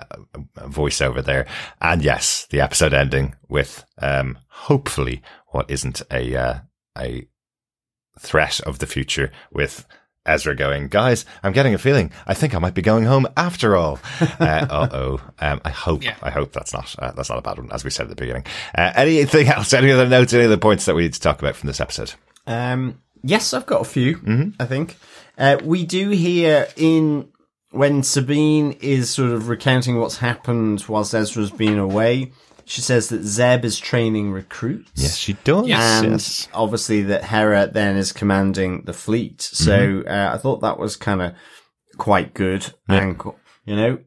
[0.58, 1.46] voiceover there,
[1.80, 6.54] and yes, the episode ending with um, hopefully what isn't a uh,
[6.98, 7.26] a
[8.18, 9.86] threat of the future with
[10.26, 12.10] Ezra going, guys, I'm getting a feeling.
[12.26, 13.98] I think I might be going home after all.
[14.40, 15.20] Uh oh.
[15.38, 16.16] Um, I hope, Yeah.
[16.22, 18.14] I hope that's not, uh, that's not a bad one, as we said at the
[18.16, 18.44] beginning.
[18.76, 19.72] Uh, anything else?
[19.72, 20.32] Any other notes?
[20.32, 22.12] Any other points that we need to talk about from this episode?
[22.46, 24.52] Um, yes, I've got a few.
[24.60, 24.96] I think
[25.38, 27.28] uh, we do hear in
[27.70, 32.32] when Sabine is sort of recounting what's happened whilst Ezra's been away.
[32.70, 34.92] She says that Zeb is training recruits.
[34.94, 35.68] Yes, she does.
[35.68, 36.46] and Yes.
[36.54, 39.42] obviously that Hera then is commanding the fleet.
[39.42, 41.32] So uh, I thought that was kind of
[41.98, 42.72] quite good.
[42.88, 43.20] And
[43.64, 43.98] you know,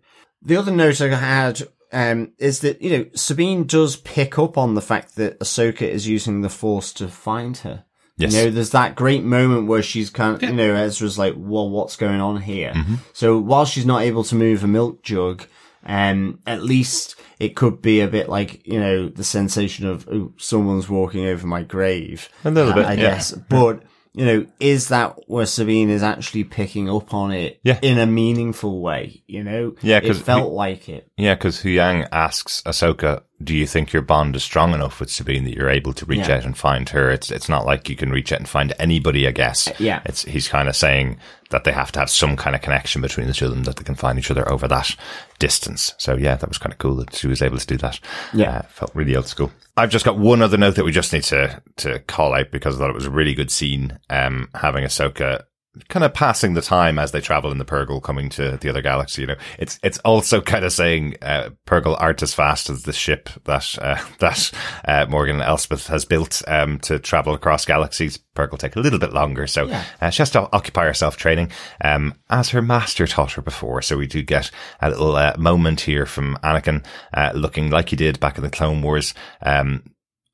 [0.42, 1.62] the other note I had
[1.92, 6.08] um, is that you know Sabine does pick up on the fact that Ahsoka is
[6.08, 7.84] using the Force to find her.
[8.16, 8.34] Yes.
[8.34, 11.70] You know, there's that great moment where she's kind of, you know, Ezra's like, well,
[11.70, 12.72] what's going on here?
[12.72, 12.96] Mm-hmm.
[13.12, 15.48] So while she's not able to move a milk jug,
[15.86, 20.34] um, at least it could be a bit like, you know, the sensation of, oh,
[20.38, 22.30] someone's walking over my grave.
[22.46, 23.02] A little bit, I yeah.
[23.02, 23.32] guess.
[23.34, 27.80] But, you know, is that where Sabine is actually picking up on it Yeah.
[27.82, 29.24] in a meaningful way?
[29.28, 29.76] You know?
[29.82, 31.10] Yeah, it 'cause felt we- like it.
[31.18, 35.44] Yeah, because Huyang asks Ahsoka, "Do you think your bond is strong enough with Sabine
[35.46, 36.38] that you're able to reach Yeah.
[36.38, 39.28] out and find her?" It's it's not like you can reach out and find anybody.
[39.28, 39.70] I guess.
[39.80, 40.02] yeah.
[40.06, 41.18] It's he's kind of saying
[41.50, 43.76] that they have to have some kind of connection between the two of them that
[43.76, 44.96] they can find each other over that
[45.40, 45.94] distance.
[45.98, 48.00] So yeah, that was kind of cool that she was able to do that.
[48.34, 48.58] Yeah.
[48.58, 49.52] uh, felt really old school.
[49.78, 52.76] I've just got one other note that we just need to to call out because
[52.76, 54.00] I thought it was a really good scene.
[54.10, 55.44] Um, having Ahsoka
[55.90, 58.82] kind of passing the time as they travel in the Purrgil coming to the other
[58.82, 59.22] galaxy.
[59.24, 62.94] You know, it's, it's also kind of saying, uh, Purrgil aren't as fast as the
[62.94, 64.52] ship that, uh, that,
[64.86, 68.20] uh, Morgan Elspeth has built, um, to travel across galaxies.
[68.36, 69.48] Purrgil take a little bit longer.
[69.48, 69.70] So,
[70.02, 71.52] uh, she has to occupy herself training,
[71.84, 73.82] um, as her master taught her before.
[73.82, 74.52] So we do get
[74.82, 78.50] a little, uh, moment here from Anakin, uh, looking like he did back in the
[78.50, 79.14] Clone Wars.
[79.42, 79.84] Um,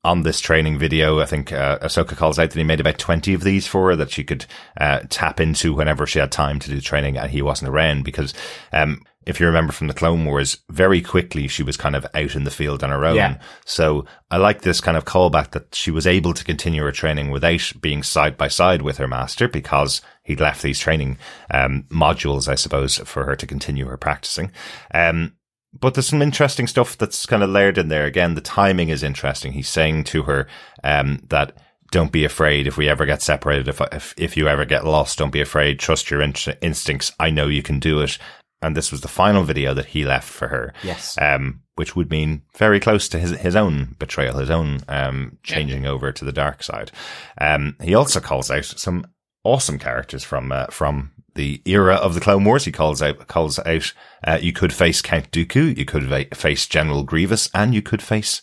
[0.02, 3.34] on this training video, I think uh, Ahsoka calls out that he made about 20
[3.34, 4.46] of these for her that she could
[4.78, 8.32] uh, tap into whenever she had time to do training and he wasn't around because
[8.72, 12.34] um, if you remember from the Clone Wars, very quickly she was kind of out
[12.34, 13.16] in the field on her own.
[13.16, 13.38] Yeah.
[13.66, 17.30] So I like this kind of callback that she was able to continue her training
[17.30, 21.18] without being side by side with her master because he'd left these training
[21.50, 24.50] um, modules, I suppose, for her to continue her practicing.
[24.94, 25.34] Um,
[25.72, 28.04] but there's some interesting stuff that's kind of layered in there.
[28.04, 29.52] Again, the timing is interesting.
[29.52, 30.46] He's saying to her
[30.82, 31.56] um, that
[31.90, 33.68] don't be afraid if we ever get separated.
[33.68, 35.78] If, if if you ever get lost, don't be afraid.
[35.78, 37.12] Trust your in- instincts.
[37.18, 38.18] I know you can do it.
[38.62, 40.74] And this was the final video that he left for her.
[40.82, 41.16] Yes.
[41.18, 45.86] Um, which would mean very close to his his own betrayal, his own um changing
[45.86, 46.92] over to the dark side.
[47.40, 49.06] Um, he also calls out some
[49.44, 52.64] awesome characters from uh, from the era of the Clone Wars.
[52.66, 53.92] He calls out calls out
[54.26, 58.02] uh, you could face Count Dooku, you could va- face General Grievous, and you could
[58.02, 58.42] face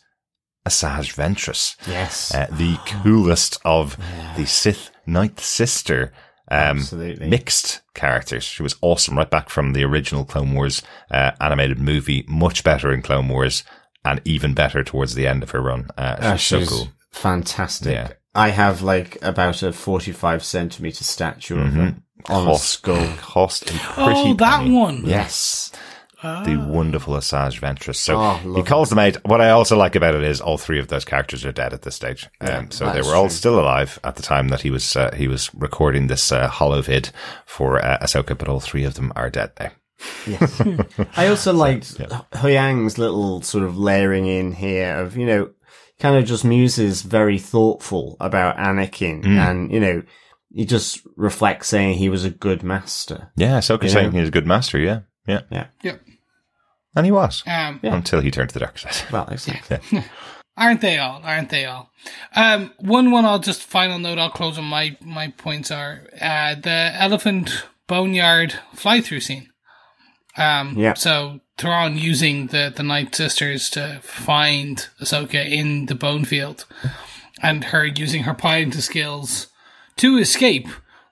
[0.67, 2.33] Asajj Ventress, Yes.
[2.33, 3.97] uh, the coolest of
[4.35, 6.11] the Sith Ninth Sister.
[6.49, 7.27] Um, Absolutely.
[7.29, 8.43] mixed characters.
[8.45, 10.81] She was awesome right back from the original Clone Wars
[11.11, 12.23] uh, animated movie.
[12.27, 13.63] Much better in Clone Wars,
[14.05, 15.89] and even better towards the end of her run.
[15.97, 16.87] Uh, she's Uh, so cool.
[17.11, 17.93] fantastic.
[17.93, 18.11] Yeah.
[18.33, 21.95] I have like about a 45 centimeter statue of her
[22.25, 23.13] on a Cost, skull.
[23.17, 23.79] cost a pretty
[24.21, 24.71] Oh, that penny.
[24.71, 25.03] one.
[25.05, 25.71] Yes.
[26.23, 27.95] the wonderful Asajj Ventress.
[27.97, 28.63] So Oh, he lovely.
[28.63, 29.17] calls them out.
[29.25, 31.83] What I also like about it is all three of those characters are dead at
[31.83, 32.27] this stage.
[32.41, 33.29] Um, so they were all true.
[33.29, 36.81] still alive at the time that he was uh, he was recording this uh, hollow
[36.81, 37.11] vid
[37.45, 39.71] for uh, Ahsoka, but all three of them are dead now.
[40.25, 40.61] Yes.
[41.17, 41.97] I also liked
[42.33, 45.49] Huyang's little sort of layering in here of, you know,
[45.99, 49.37] kind of just muses very thoughtful about Anakin Mm.
[49.49, 50.03] and, you know,
[50.57, 53.31] he just reflects saying he was a good master.
[53.37, 54.19] Yeah, Ahsoka You saying know?
[54.19, 54.79] was a good master.
[54.79, 55.67] Yeah, yeah, Yeah.
[55.83, 56.01] Yep.
[56.95, 59.11] and he was Um, until he turned to the dark side.
[59.11, 60.03] Well, exactly.
[60.57, 61.21] Aren't they all?
[61.23, 61.91] Aren't they all?
[62.35, 64.17] Um, one one I'll just final note.
[64.17, 69.51] I'll close on my my points are uh, the elephant boneyard fly through scene.
[70.35, 70.95] Um, Yeah.
[70.95, 76.65] So Thrawn using the the Night Sisters to find Ahsoka in the bone field,
[77.43, 79.47] and her using her piloting skills
[79.97, 80.67] to escape,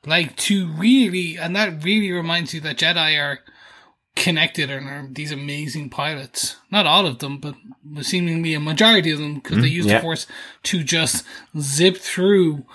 [0.06, 3.40] like to really, and that really reminds you that Jedi are
[4.16, 6.58] connected and are these amazing pilots.
[6.72, 7.56] Not all of them, but
[8.02, 9.96] seemingly a majority of them because they use yeah.
[9.96, 10.28] the force
[10.64, 11.26] to just
[11.60, 12.66] zip through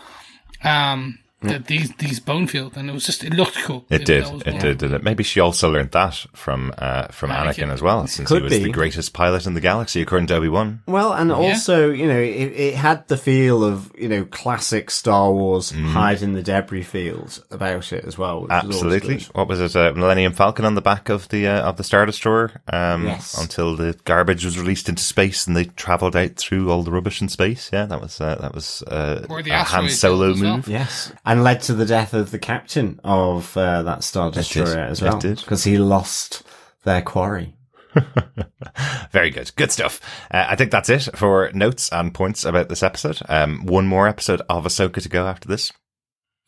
[0.62, 3.84] um, the, these these Bonefield, and it was just it looked cool.
[3.88, 4.24] It did.
[4.24, 4.38] It one.
[4.60, 5.02] did, did it?
[5.02, 7.72] Maybe she also learned that from uh, from Anakin, Anakin.
[7.72, 8.64] as well, since Could he was be.
[8.64, 10.82] the greatest pilot in the galaxy, according to Obi Wan.
[10.86, 15.32] Well, and also, you know, it, it had the feel of, you know, classic Star
[15.32, 18.42] Wars hide in the debris fields about it as well.
[18.42, 19.14] Which is always Absolutely.
[19.16, 19.22] good.
[19.34, 19.74] What was it?
[19.76, 22.52] Uh, Millennium Falcon on the back of the uh, of the Star Destroyer.
[22.72, 23.36] Um, Yes.
[23.40, 27.20] Until the garbage was released into space and they travelled out through all the rubbish
[27.22, 27.70] in space.
[27.72, 30.56] Yeah, that was uh, that was uh, a Han Solo belt as well.
[30.56, 30.68] move.
[30.68, 31.12] Yes.
[31.30, 35.20] And led to the death of the captain of uh, that Star Destroyer as well.
[35.20, 36.42] Because he lost
[36.82, 37.54] their quarry.
[39.12, 39.52] Very good.
[39.54, 40.00] Good stuff.
[40.32, 43.20] Uh, I think that's it for notes and points about this episode.
[43.28, 45.72] Um, one more episode of Ahsoka to go after this.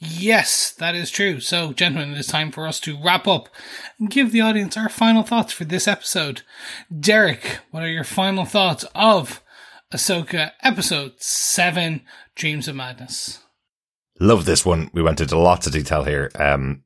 [0.00, 1.38] Yes, that is true.
[1.38, 3.48] So, gentlemen, it is time for us to wrap up
[4.00, 6.42] and give the audience our final thoughts for this episode.
[6.98, 9.40] Derek, what are your final thoughts of
[9.92, 12.02] Ahsoka episode 7
[12.34, 13.41] Dreams of Madness?
[14.22, 14.88] Love this one.
[14.92, 16.30] We went into lots of detail here.
[16.36, 16.84] Um,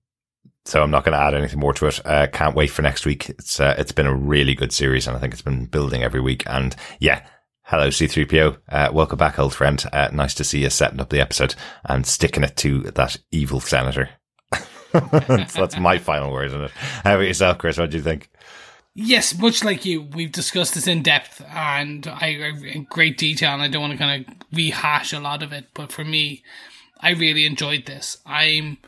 [0.64, 2.00] so I'm not going to add anything more to it.
[2.06, 3.28] Uh, can't wait for next week.
[3.28, 6.22] It's, uh, it's been a really good series and I think it's been building every
[6.22, 6.44] week.
[6.46, 7.26] And yeah,
[7.64, 8.56] hello C3PO.
[8.70, 9.84] Uh, welcome back, old friend.
[9.92, 13.60] Uh, nice to see you setting up the episode and sticking it to that evil
[13.60, 14.08] senator.
[14.54, 16.70] so that's my final word on it.
[17.04, 17.76] How about yourself, Chris?
[17.76, 18.30] What do you think?
[18.94, 23.60] Yes, much like you, we've discussed this in depth and I in great detail, and
[23.60, 25.66] I don't want to kind of rehash a lot of it.
[25.74, 26.42] But for me,
[27.06, 28.18] I really enjoyed this.
[28.26, 28.78] I'm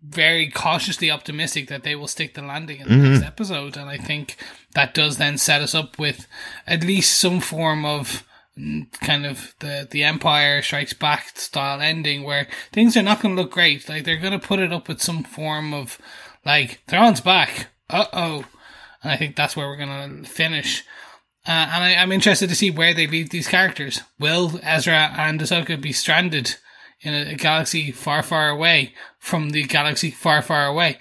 [0.00, 3.96] very cautiously optimistic that they will stick the landing in the next episode, and I
[3.96, 4.36] think
[4.74, 6.28] that does then set us up with
[6.68, 8.22] at least some form of
[8.56, 13.34] mm, kind of the the Empire Strikes Back style ending where things are not going
[13.34, 13.88] to look great.
[13.88, 15.98] Like they're going to put it up with some form of
[16.46, 17.70] like Thrawn's back.
[17.90, 18.44] Uh oh.
[19.02, 20.84] And I think that's where we're going to finish.
[21.44, 24.00] Uh, and I, I'm interested to see where they leave these characters.
[24.20, 26.54] Will Ezra and Ahsoka be stranded
[27.04, 30.98] in a, galaxy far, far away from the galaxy far, far away?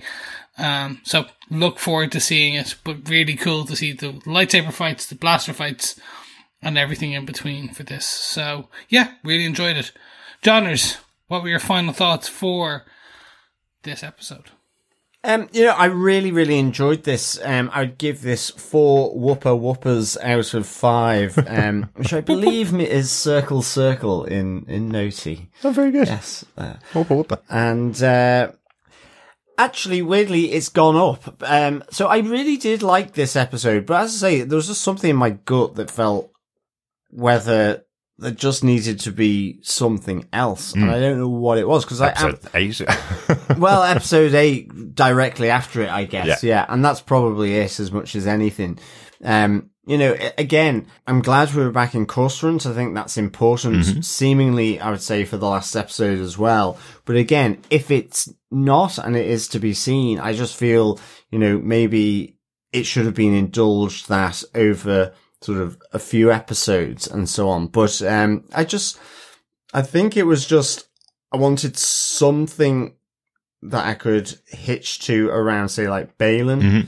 [0.58, 5.08] Um, so look forward to seeing it, but really cool to see the lightsaber fights,
[5.08, 6.00] the blaster fights,
[6.62, 8.06] and everything in between for this.
[8.06, 9.92] So yeah, really enjoyed it.
[10.42, 10.98] Johners,
[11.28, 12.86] what were your final thoughts for
[13.84, 14.52] this episode?
[15.26, 17.40] Um, you know, I really, really enjoyed this.
[17.44, 22.84] Um, I'd give this four whooper whoopers out of five, um, which I believe me
[22.90, 25.50] is circle circle in in Noti.
[25.64, 26.08] Oh, very good.
[26.08, 27.40] Yes, uh, Whoopa, whoopa.
[27.50, 28.52] and uh,
[29.58, 31.42] actually, weirdly, it's gone up.
[31.42, 34.82] Um, so I really did like this episode, but as I say, there was just
[34.82, 36.32] something in my gut that felt
[37.12, 37.83] whether
[38.18, 42.02] there just needed to be something else, and I don't know what it was because
[42.02, 42.10] I.
[42.10, 42.82] Episode eight.
[43.58, 46.44] well, episode eight directly after it, I guess.
[46.44, 46.50] Yeah.
[46.50, 46.66] Yeah.
[46.70, 48.80] And that's probably it as much as anything.
[49.24, 52.66] Um, you know, again, I'm glad we were back in Coruscant.
[52.66, 54.06] I think that's important.
[54.06, 56.78] Seemingly, I would say for the last episode as well.
[57.04, 61.00] But again, if it's not and it is to be seen, I just feel,
[61.32, 62.38] you know, maybe
[62.72, 65.14] it should have been indulged that over
[65.44, 67.68] sort of a few episodes and so on.
[67.68, 68.98] But, um, I just,
[69.74, 70.88] I think it was just,
[71.32, 72.96] I wanted something
[73.64, 76.62] that I could hitch to around, say, like Baylan.
[76.62, 76.88] Mhm.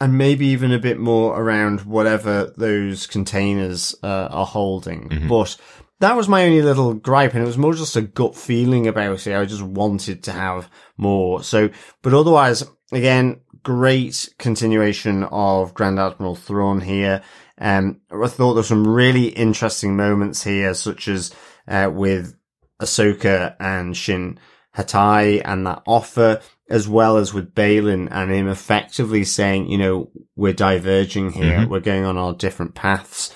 [0.00, 5.08] And maybe even a bit more around whatever those containers uh, are holding.
[5.08, 5.28] Mhm.
[5.28, 5.56] But
[6.00, 9.26] that was my only little gripe, and it was more just a gut feeling about
[9.26, 9.34] it.
[9.36, 11.42] I just wanted to have more.
[11.42, 11.70] So,
[12.02, 12.62] but otherwise,
[12.92, 17.22] again, great continuation of Grand Admiral Thrawn here.
[17.60, 21.32] Um, I thought there were some really interesting moments here, such as
[21.66, 22.34] uh, with
[22.80, 24.38] Ahsoka and Shin
[24.74, 26.40] Hati and that offer,
[26.70, 31.60] as well as with Baylan and him effectively saying, you know, we're diverging here.
[31.60, 31.68] Mhm.
[31.68, 33.34] We're going on our different paths.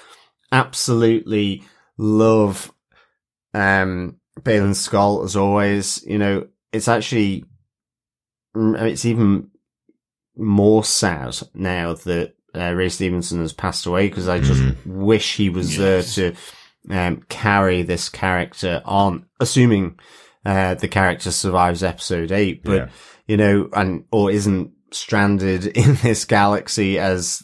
[0.52, 1.62] Absolutely
[1.98, 2.72] love,
[3.54, 6.04] um, Baylan's Skoll as always.
[6.06, 7.44] You know, it's actually,
[8.56, 9.50] mm, it's even
[10.37, 15.49] more sad now that uh, Ray Stevenson has passed away because I just wish he
[15.49, 16.14] was Yes.
[16.16, 16.37] there to
[16.91, 19.99] um, carry this character on, assuming
[20.45, 22.89] uh, the character survives episode eight, but Yeah.
[23.26, 27.42] you know, and or isn't stranded in this galaxy as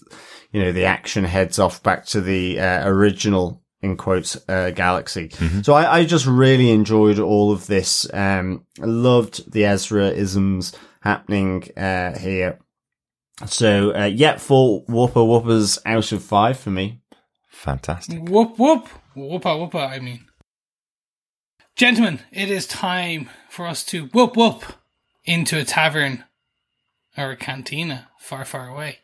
[0.52, 5.31] you know the action heads off back to the uh, original in quotes uh, galaxy.
[5.62, 8.12] So I, I just really enjoyed all of this.
[8.12, 12.59] Um, I loved the Ezra isms happening uh, here.
[13.47, 17.01] So uh, yeah, four whooper whoopers out of five for me.
[17.48, 18.28] Fantastic.
[18.28, 18.89] Whoop whoop.
[19.16, 20.27] Whoopa whoopa, I mean.
[21.77, 24.65] Gentlemen, it is time for us to whoop whoop
[25.24, 26.24] into a tavern
[27.16, 28.98] or a cantina far, far away.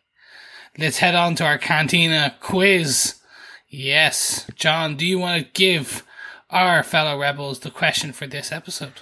[0.76, 3.14] Let's head on to our cantina quiz.
[3.68, 4.46] Yes.
[4.54, 6.04] John, do you want to give
[6.50, 8.94] our fellow rebels the question for this episode?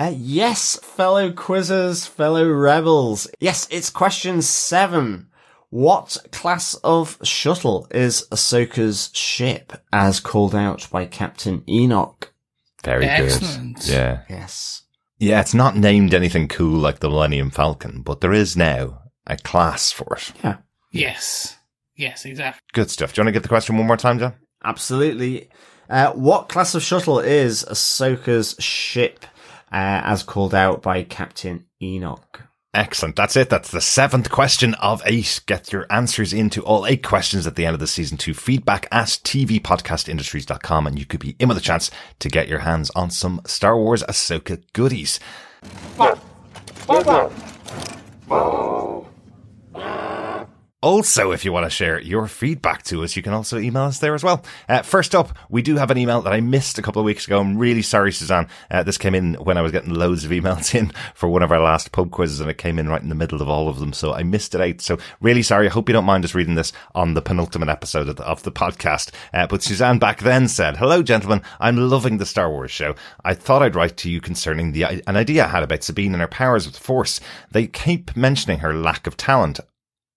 [0.00, 3.28] Uh, yes, fellow quizzers, fellow rebels.
[3.38, 5.26] Yes, it's question seven.
[5.68, 12.32] What class of shuttle is Ahsoka's ship as called out by Captain Enoch?
[12.82, 13.76] Very Excellent.
[13.76, 13.88] good.
[13.88, 14.22] Yeah.
[14.30, 14.84] Yes.
[15.18, 19.36] Yeah, it's not named anything cool like the Millennium Falcon, but there is now a
[19.36, 20.32] class for it.
[20.42, 20.56] Yeah,
[20.90, 21.58] Yes.
[21.94, 22.62] Yes, exactly.
[22.72, 23.12] Good stuff.
[23.12, 24.32] Do you want to get the question one more time, John?
[24.64, 25.50] absolutely.
[25.90, 29.26] Uh, what class of shuttle is Ahsoka's ship
[29.72, 32.42] uh, as called out by Captain Enoch?
[32.72, 33.16] Excellent.
[33.16, 33.50] That's it.
[33.50, 35.40] That's the seventh question of eight.
[35.46, 38.32] Get your answers into all eight questions at the end of the season two.
[38.32, 41.90] Feedback at tvpodcastindustries.com and you could be in with a chance
[42.20, 45.18] to get your hands on some Star Wars Ahsoka goodies.
[50.82, 53.98] Also, if you want to share your feedback to us, you can also email us
[53.98, 54.42] there as well.
[54.66, 57.26] Uh, first up, we do have an email that I missed a couple of weeks
[57.26, 57.38] ago.
[57.38, 58.48] I'm really sorry, Suzanne.
[58.70, 61.52] Uh, this came in when I was getting loads of emails in for one of
[61.52, 63.78] our last pub quizzes and it came in right in the middle of all of
[63.78, 63.92] them.
[63.92, 64.80] So I missed it out.
[64.80, 65.66] So really sorry.
[65.66, 68.42] I hope you don't mind us reading this on the penultimate episode of the, of
[68.44, 69.10] the podcast.
[69.34, 71.42] Uh, but Suzanne back then said, hello, gentlemen.
[71.60, 72.94] I'm loving the Star Wars show.
[73.22, 76.22] I thought I'd write to you concerning the, an idea I had about Sabine and
[76.22, 77.20] her powers with the Force.
[77.50, 79.60] They keep mentioning her lack of talent.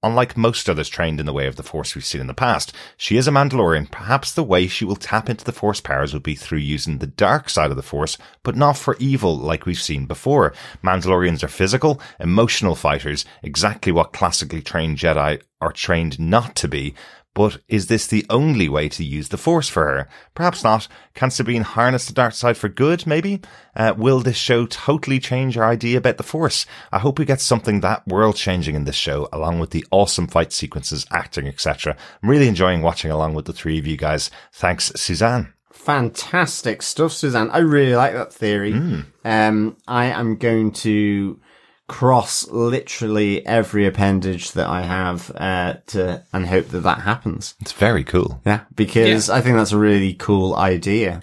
[0.03, 2.73] Unlike most others trained in the way of the Force we've seen in the past,
[2.97, 3.89] she is a Mandalorian.
[3.89, 7.07] Perhaps the way she will tap into the Force powers will be through using the
[7.07, 10.53] dark side of the Force, but not for evil like we've seen before.
[10.84, 16.93] Mandalorians are physical, emotional fighters, exactly what classically trained Jedi are trained not to be.
[17.34, 20.07] But is this the only way to use the Force for her?
[20.35, 20.88] Perhaps not.
[21.15, 23.41] Can Sabine harness the dark side for good, maybe?
[23.76, 26.65] Uh, will this show totally change our idea about the Force?
[26.91, 30.27] I hope we get something that world changing in this show, along with the awesome
[30.27, 31.97] fight sequences, acting, etc.
[32.22, 34.30] I'm really enjoying watching along with the three of you guys.
[34.51, 35.53] Thanks, Suzanne.
[35.72, 37.49] Fantastic stuff, Suzanne.
[37.49, 38.73] I really like that theory.
[38.73, 39.05] Mm.
[39.26, 41.39] Um, I am going to
[41.88, 47.55] cross literally every appendage that I have uh, to and hope that that happens.
[47.60, 48.41] It's very cool.
[48.45, 51.22] Yeah, because I think that's a really cool idea.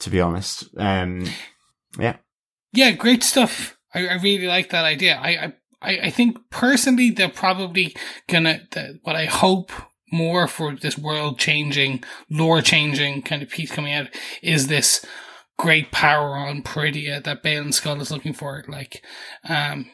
[0.00, 1.24] To be honest, um,
[1.98, 2.16] yeah,
[2.72, 3.78] Yeah, great stuff.
[3.94, 5.16] I, I really like that idea.
[5.16, 7.96] I, I, I I think personally they're probably
[8.28, 9.72] gonna, the, what I hope
[10.12, 14.08] more for this world changing, lore changing kind of piece coming out
[14.42, 15.04] is this
[15.58, 18.64] great power on Peridea that Baylan Skoll is looking for.
[18.68, 19.02] Like,
[19.48, 19.90] um,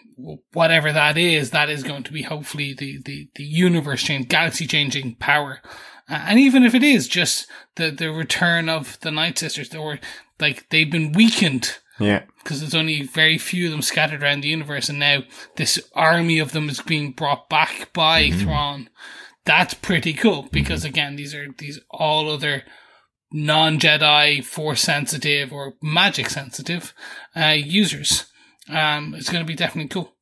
[0.52, 4.66] whatever that is, that is going to be hopefully the, the, the universe change, galaxy
[4.66, 5.60] changing power.
[6.08, 9.98] Uh, and even if it is just the, the return of the Night Sisters, or
[10.40, 14.48] like they've been weakened yeah, because there's only very few of them scattered around the
[14.48, 15.22] universe, and now
[15.56, 18.88] this army of them is being brought back by Thrawn.
[19.44, 22.64] That's pretty cool because again, these are these all other
[23.32, 26.94] non Jedi, Force sensitive or magic sensitive
[27.36, 28.26] uh, users.
[28.68, 30.12] Um, it's going to be definitely cool.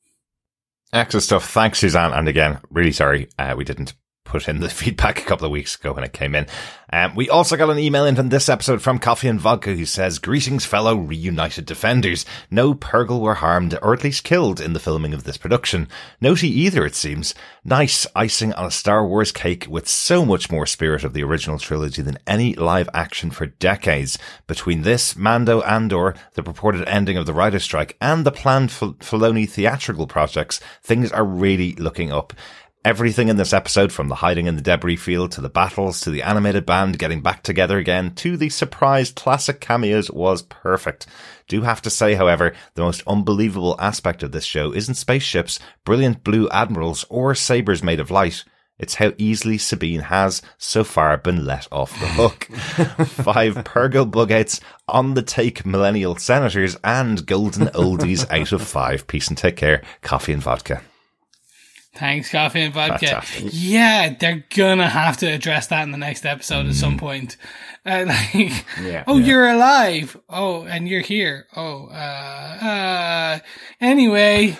[0.92, 1.50] Excellent stuff.
[1.50, 2.12] Thanks, Suzanne.
[2.12, 3.94] And again, really sorry uh, we didn't
[4.30, 6.46] put in the feedback a couple of weeks ago when it came in.
[6.92, 9.84] Um, we also got an email in from this episode from Coffee and Vodka who
[9.84, 12.24] says, Greetings, fellow reunited defenders.
[12.50, 15.88] No Purrgil were harmed or at least killed in the filming of this production.
[16.20, 17.34] Noti either, it seems.
[17.64, 21.58] Nice icing on a Star Wars cake with so much more spirit of the original
[21.58, 24.18] trilogy than any live action for decades.
[24.46, 28.94] Between this, Mando Andor, the purported ending of the writer's strike, and the planned Fil-
[28.94, 32.32] Filoni theatrical projects, things are really looking up.
[32.82, 36.10] Everything in this episode, from the hiding in the debris field to the battles to
[36.10, 41.06] the animated band getting back together again to the surprise classic cameos was perfect.
[41.46, 46.24] Do have to say, however, the most unbelievable aspect of this show isn't spaceships, brilliant
[46.24, 48.44] blue admirals, or sabers made of light.
[48.78, 52.44] It's how easily Sabine has so far been let off the hook.
[53.08, 54.58] Five Purrgil bugouts
[54.88, 59.06] on the take millennial senators and golden oldies out of five.
[59.06, 59.82] Peace and take care.
[60.00, 60.80] Coffee and vodka.
[61.94, 63.06] Thanks, coffee and vodka.
[63.06, 63.50] Fantastic.
[63.52, 67.00] Yeah, they're gonna have to address that in the next episode at some mm.
[67.00, 67.36] point.
[67.86, 69.04] Uh, like, Yeah.
[69.06, 70.14] oh, you're alive.
[70.28, 71.46] Oh, and you're here.
[71.56, 73.38] Oh, uh, uh,
[73.80, 74.58] anyway,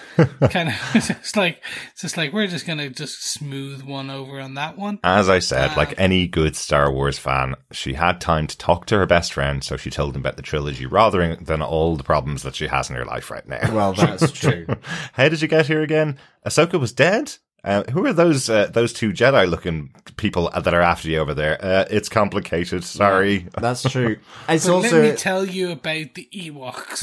[0.48, 4.40] kind of, it's just like, it's just like, we're just gonna just smooth one over
[4.40, 5.00] on that one.
[5.04, 8.96] As I said, like any good Star Wars fan, she had time to talk to
[8.96, 12.42] her best friend, so she told him about the trilogy rather than all the problems
[12.42, 13.74] that she has in her life right now.
[13.74, 14.66] well, that's true.
[15.12, 16.18] How did you get here again?
[16.46, 17.34] Ahsoka was dead.
[17.62, 21.34] Uh, who are those uh, those two Jedi looking people that are after you over
[21.34, 21.58] there?
[21.60, 22.84] Uh, it's complicated.
[22.84, 23.46] Sorry.
[23.58, 24.18] That's true.
[24.48, 27.00] It's But also let me tell you about the Ewoks.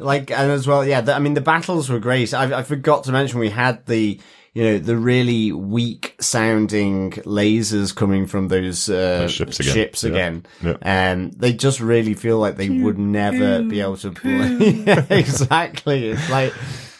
[0.00, 3.04] like and as well yeah the, i mean the battles were great I, I forgot
[3.04, 4.20] to mention we had the
[4.54, 9.74] you know, the really weak sounding lasers coming from those, uh, Those ships again.
[9.74, 10.10] ships Yeah.
[10.10, 10.46] again.
[10.62, 10.76] Yeah.
[10.80, 14.56] And they just really feel like they would never be able to play.
[14.86, 16.08] yeah, exactly.
[16.08, 16.54] It's like,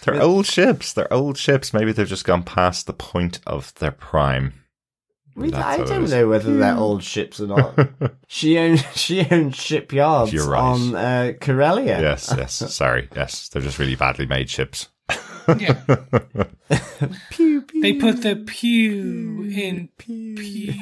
[0.06, 0.92] They're old ships.
[0.92, 1.74] They're old ships.
[1.74, 4.54] Maybe they've just gone past the point of their prime.
[5.38, 7.78] I, I don't know whether they're old ships or not.
[8.26, 10.58] she owns she owns shipyards right.
[10.58, 12.00] on uh, Corellia.
[12.00, 12.54] Yes, yes.
[12.74, 13.08] Sorry.
[13.14, 13.48] Yes.
[13.48, 14.88] They're just really badly made ships.
[15.58, 15.76] Yeah.
[17.30, 17.82] Pew, pew.
[17.82, 20.34] They put the pew in pew.
[20.34, 20.74] pew.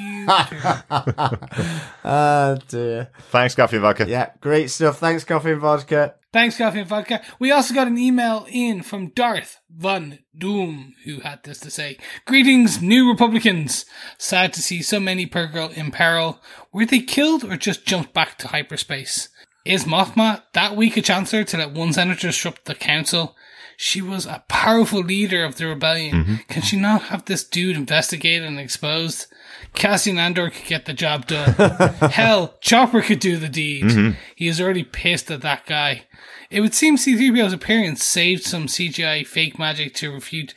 [2.05, 3.11] Oh dear.
[3.31, 4.07] Thanks, Coffee and Vodka.
[4.09, 4.99] Yeah, great stuff.
[4.99, 6.15] Thanks, Coffee and Vodka.
[6.33, 7.21] Thanks, Coffee and Vodka.
[7.39, 11.99] We also got an email in from Darth Von Doom, who had this to say.
[12.27, 13.85] Greetings, new Republicans.
[14.19, 16.41] Sad to see so many Purrgil in peril.
[16.73, 19.29] Were they killed or just jumped back to hyperspace?
[19.65, 23.37] Is Mothma that weak a chancellor to let one senator disrupt the council?
[23.77, 26.17] She was a powerful leader of the rebellion.
[26.17, 26.35] Mm-hmm.
[26.49, 29.27] Can she not have this dude investigated and exposed?
[29.75, 31.53] Cassian Andor could get the job done.
[32.11, 33.85] Hell, Chopper could do the deed.
[33.85, 34.19] Mm-hmm.
[34.37, 36.05] He is already pissed at that guy.
[36.51, 40.55] It would seem C-3PO's appearance saved some CGI fake magic to refute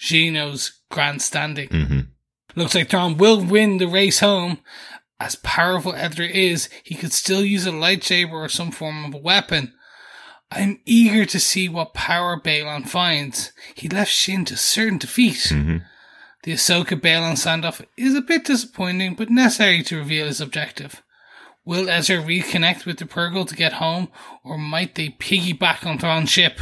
[0.00, 1.68] Xiono's grandstanding.
[1.68, 2.00] Mm-hmm.
[2.56, 4.58] Looks like Thrawn will win the race home.
[5.20, 9.18] As powerful Ezra is, he could still use a lightsaber or some form of a
[9.18, 9.72] weapon.
[10.50, 13.52] I'm eager to see what power Baylan finds.
[13.74, 15.52] He left Shin to certain defeat.
[16.44, 21.02] The Ahsoka Baylan standoff is a bit disappointing, but necessary to reveal his objective.
[21.64, 24.08] Will Ezra reconnect with the Purrgil to get home,
[24.42, 26.60] or might they piggyback on Thrawn's ship?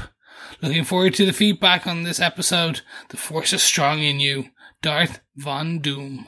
[0.60, 2.80] Looking forward to the feedback on this episode.
[3.10, 4.46] The Force is strong in you.
[4.82, 6.26] Darth Von Doom.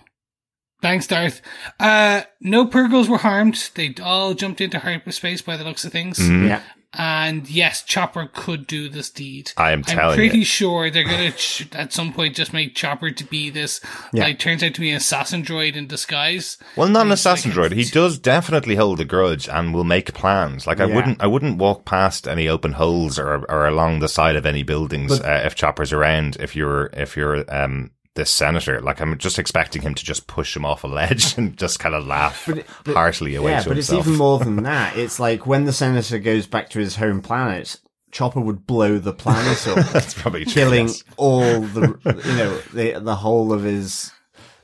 [0.80, 1.42] Thanks, Darth.
[1.80, 3.70] Uh, no Purrgils were harmed.
[3.74, 6.20] They all jumped into hyperspace by the looks of things.
[6.20, 6.62] Yeah.
[6.94, 9.52] And yes, Chopper could do this deed.
[9.58, 10.44] I am I'm pretty you.
[10.44, 13.80] sure they're gonna ch- at some point just make Chopper to be this.
[14.14, 14.24] Yeah.
[14.24, 16.56] Like turns out to be an assassin droid in disguise.
[16.76, 17.76] Well, not an assassin like- droid.
[17.76, 20.66] He does definitely hold a grudge and will make plans.
[20.66, 20.94] Like I Yeah.
[20.94, 24.62] wouldn't, I wouldn't walk past any open holes or, or along the side of any
[24.62, 26.36] buildings uh, if Chopper's around.
[26.40, 30.54] If you're, if you're, um, this senator, like I'm just expecting him to just push
[30.54, 33.60] him off a ledge and just kind of laugh But it- but- heartily away yeah,
[33.62, 34.00] to but himself.
[34.00, 34.96] it's even more than that.
[34.98, 37.78] It's like when the senator goes back to his home planet,
[38.12, 40.52] Chopper would blow the planet up, That's probably true.
[40.54, 41.04] killing yes.
[41.16, 44.12] all the you know the the whole of his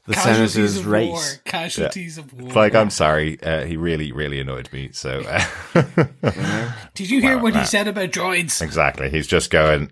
[0.07, 1.09] the Casualties senator's of race.
[1.11, 1.23] war.
[1.47, 2.47] Casualties of war.
[2.49, 3.43] It's like I'm sorry.
[3.43, 4.91] Uh, he really, really annoyed me.
[4.93, 5.43] So uh,
[6.95, 7.61] Did you hear Wow, what wow.
[7.61, 8.61] he said about droids?
[8.63, 9.91] exactly, he's just going.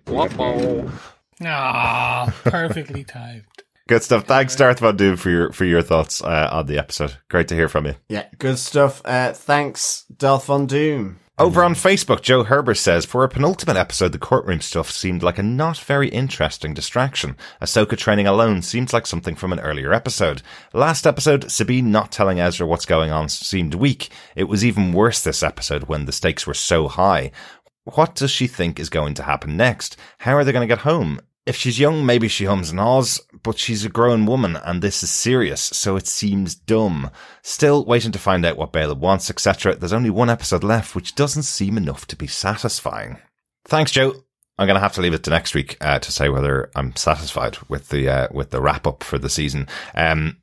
[1.43, 3.43] Ah, perfectly timed.
[3.87, 4.25] Good stuff.
[4.25, 7.17] Thanks, Darth Von Doom, for your for your thoughts uh, on the episode.
[7.29, 7.95] Great to hear from you.
[8.07, 9.01] Yeah, good stuff.
[9.03, 11.19] Uh, thanks, Darth Von Doom.
[11.39, 15.39] Over on Facebook, Joe Herbert says, for a penultimate episode, the courtroom stuff seemed like
[15.39, 17.35] a not very interesting distraction.
[17.59, 20.43] Ahsoka training alone seems like something from an earlier episode.
[20.73, 24.11] Last episode, Sabine not telling Ezra what's going on seemed weak.
[24.35, 27.31] It was even worse this episode when the stakes were so high.
[27.85, 29.97] What does she think is going to happen next?
[30.19, 31.19] How are they going to get home?
[31.45, 35.03] If she's young, maybe she hums and haws, but she's a grown woman and this
[35.03, 37.11] is serious, so it seems dumb.
[37.41, 39.75] Still waiting to find out what Bela wants, etc.
[39.75, 43.17] There's only one episode left, which doesn't seem enough to be satisfying.
[43.65, 44.13] Thanks, Joe.
[44.57, 46.95] I'm going to have to leave it to next week uh, to say whether I'm
[46.95, 49.67] satisfied with the uh, with the wrap up for the season.
[49.95, 50.37] Um,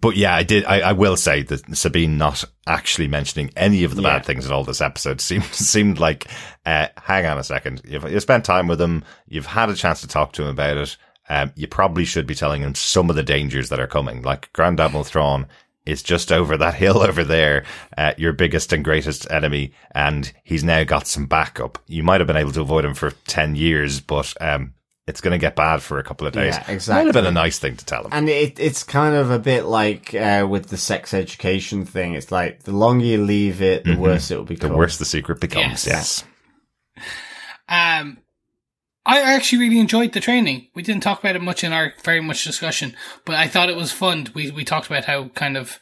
[0.00, 0.64] but yeah, I did.
[0.64, 4.18] I, I will say that Sabine not actually mentioning any of the Yeah.
[4.18, 6.26] bad things in all this episode seemed seemed like.
[6.64, 7.82] Uh, hang on a second.
[7.86, 9.04] You've you spent time with him.
[9.28, 10.96] You've had a chance to talk to him about it.
[11.28, 14.22] Um, you probably should be telling him some of the dangers that are coming.
[14.22, 15.46] Like Grand Admiral Thrawn
[15.84, 17.64] is just over that hill over there,
[17.96, 21.78] uh, your biggest and greatest enemy, and he's now got some backup.
[21.86, 24.74] You might have been able to avoid him for ten years, but um,
[25.06, 26.54] it's going to get bad for a couple of days.
[26.54, 26.72] Yeah, exactly.
[26.72, 27.06] Might exactly.
[27.06, 28.10] have been a nice thing to tell him.
[28.12, 32.14] And it, it's kind of a bit like uh, with the sex education thing.
[32.14, 34.70] It's like the longer you leave it, the worse it will become.
[34.70, 35.86] the worse the secret becomes.
[35.86, 36.24] Yes.
[36.96, 37.04] Yes.
[37.68, 38.18] Um,
[39.04, 40.68] I actually really enjoyed the training.
[40.74, 43.76] We didn't talk about it much in our very much discussion, but I thought it
[43.76, 44.26] was fun.
[44.34, 45.78] We we talked about how kind of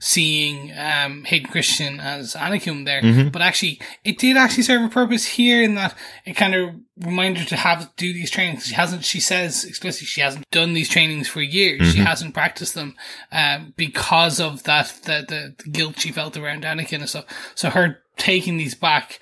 [0.00, 3.00] seeing um, Hayden Christensen as Anakin there,
[3.30, 5.94] but actually it did actually serve a purpose here in that
[6.24, 6.74] it kind of
[7.04, 8.66] reminded her to have do these trainings.
[8.66, 9.04] She hasn't.
[9.04, 11.92] She says explicitly she hasn't done these trainings for years.
[11.92, 12.94] She hasn't practiced them
[13.32, 17.26] um, because of that the, the the guilt she felt around Anakin and stuff.
[17.54, 19.20] So her taking these back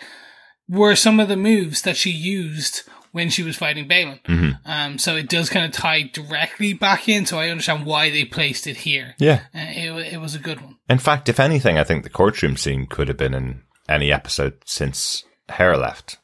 [0.68, 2.82] were some of the moves that she used
[3.15, 4.59] when she was fighting Baylan.
[4.66, 7.27] Um, so it does kind of tie directly back in.
[7.27, 9.15] So I understand why they placed it here.
[9.19, 9.43] Yeah.
[9.55, 10.77] Uh, it, it was a good one.
[10.91, 14.55] In fact, if anything, I think the courtroom scene could have been in any episode
[14.66, 16.19] since Hera left.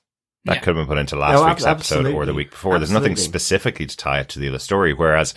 [0.46, 0.60] That Yeah.
[0.62, 2.78] could have been put into last ab- week's episode or the week before.
[2.78, 4.92] There's nothing specifically to tie it to the other story.
[4.92, 5.32] Whereas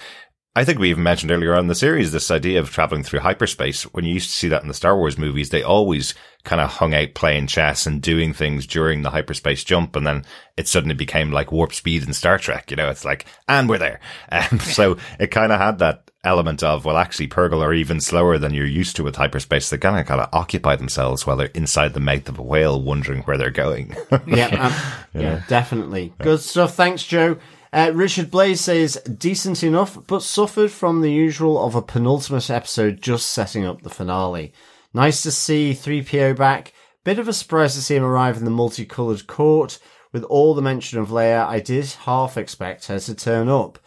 [0.56, 3.22] I think we even mentioned earlier on in the series this idea of traveling through
[3.22, 3.84] hyperspace.
[3.94, 6.14] When you used to see that in the Star Wars movies, they always
[6.44, 9.96] kind of hung out playing chess and doing things during the hyperspace jump.
[9.96, 10.26] And then
[10.56, 12.70] it suddenly became like warp speed in Star Trek.
[12.70, 14.00] You know, it's like, and we're there.
[14.32, 18.38] Um, so it kind of had that element of, well, actually, Purrgil are even slower
[18.38, 19.70] than you're used to with hyperspace.
[19.70, 22.82] They kind of kind of occupy themselves while they're inside the mouth of a whale,
[22.82, 23.96] wondering where they're going.
[24.28, 26.14] yeah, um, yeah, definitely.
[26.20, 26.76] Good stuff.
[26.76, 27.38] Thanks, Joe.
[27.74, 33.02] Uh, Richard Blaze says, decent enough, but suffered from the usual of a penultimate episode
[33.02, 34.54] just setting up the finale.
[34.94, 36.72] Nice to see 3PO back.
[37.04, 39.80] Bit of a surprise to see him arrive in the multicoloured court.
[40.12, 43.80] With all the mention of Leia, I did half expect her to turn up.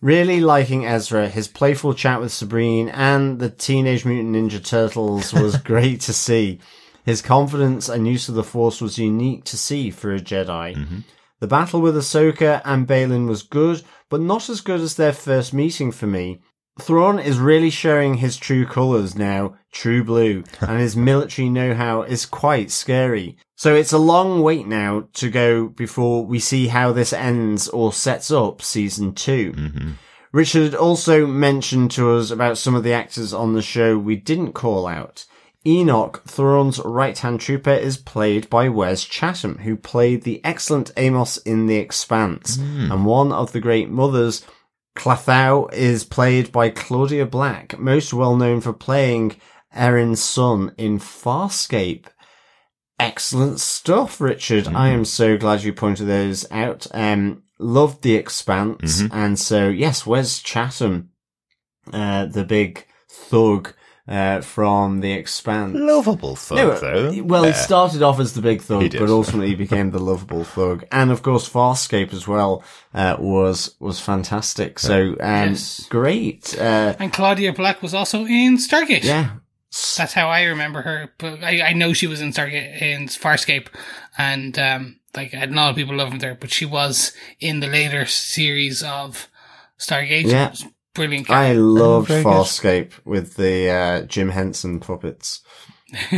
[0.00, 5.56] Really liking Ezra, his playful chat with Sabrine and the Teenage Mutant Ninja Turtles was
[5.58, 6.60] great to see.
[7.04, 11.04] His confidence and use of the Force was unique to see for a Jedi.
[11.40, 15.52] The battle with Ahsoka and Baylan was good, but not as good as their first
[15.54, 16.40] meeting for me.
[16.80, 22.26] Thrawn is really showing his true colours now, true blue, and his military know-how is
[22.26, 23.36] quite scary.
[23.56, 27.92] So it's a long wait now to go before we see how this ends or
[27.92, 29.90] sets up season 2 mm-hmm.
[30.30, 34.52] Richard also mentioned to us about some of the actors on the show we didn't
[34.52, 35.24] call out.
[35.66, 41.66] Enoch, Thrawn's right-hand trooper, is played by Wes Chatham, who played the excellent Amos in
[41.66, 42.56] The Expanse.
[42.92, 44.44] And one of the great mothers,
[44.96, 49.36] Klothow, is played by Claudia Black, most well known for playing
[49.74, 52.06] Aeryn Sun in Farscape.
[53.00, 54.68] Excellent stuff, Richard.
[54.68, 56.86] I am so glad you pointed those out.
[56.92, 59.02] Um, loved The Expanse.
[59.12, 61.10] And so, yes, Wes Chatham,
[61.92, 63.74] uh, the big thug,
[64.08, 65.76] uh, from The Expanse.
[65.76, 67.22] Lovable thug, No, though.
[67.22, 70.84] Well, he started off as the big thug, He but ultimately became the lovable thug.
[70.90, 72.64] And of course, Farscape as well,
[72.94, 74.78] uh, was, was fantastic.
[74.78, 75.86] So, um, Yes.
[75.90, 76.56] great.
[76.58, 79.04] Uh, And Claudia Black was also in Stargate.
[79.04, 79.30] yeah.
[79.98, 81.12] That's how I remember her.
[81.18, 83.66] But I, I know she was in Stargate in Farscape,
[84.16, 86.18] and um, like a lot of people loved her.
[86.18, 89.28] There, but she was in the later series of
[89.78, 90.24] Stargate.
[90.24, 90.54] Yeah.
[90.98, 91.30] It was brilliant.
[91.30, 91.60] I character.
[91.62, 92.32] loved very good.
[92.32, 95.42] Farscape with the, uh, Jim Henson puppets.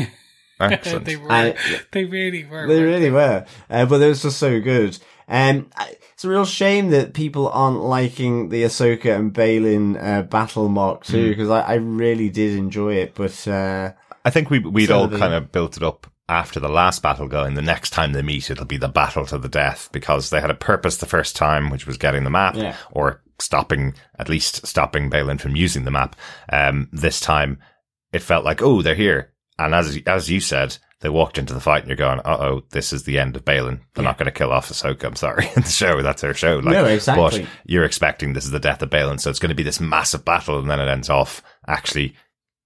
[0.60, 1.06] Excellent.
[1.06, 1.32] they were.
[1.32, 1.54] I-
[1.92, 2.66] they really were.
[2.66, 3.46] They weren't really were.
[3.70, 4.98] Uh, but it was just so good.
[5.28, 5.70] Um,
[6.12, 11.06] it's a real shame that people aren't liking the Ahsoka and Baylan, uh, battle Mark
[11.06, 11.12] Hmm.
[11.12, 13.92] too, because I, I really did enjoy it, but, uh,
[14.24, 17.02] I think we we'd So all the- kind of built it up after the last
[17.02, 17.54] battle going.
[17.54, 20.50] The next time they meet, it'll be the battle to the death because they had
[20.50, 22.76] a purpose the first time, which was getting the map Yeah.
[22.92, 26.14] or stopping, at least stopping Baylan from using the map.
[26.50, 27.58] Um, this time
[28.12, 29.32] it felt like, oh, they're here.
[29.58, 32.62] And as, as you said, they walked into the fight and you're going, uh oh,
[32.70, 33.80] this is the end of Baylan.
[33.94, 35.04] They're not going to kill off Ahsoka.
[35.04, 35.46] I'm sorry.
[35.56, 36.56] in the show, that's their show.
[36.56, 37.40] Like, No, exactly.
[37.42, 39.18] But you're expecting this is the death of Baylan.
[39.20, 40.58] So it's going to be this massive battle.
[40.58, 42.14] And then it ends off actually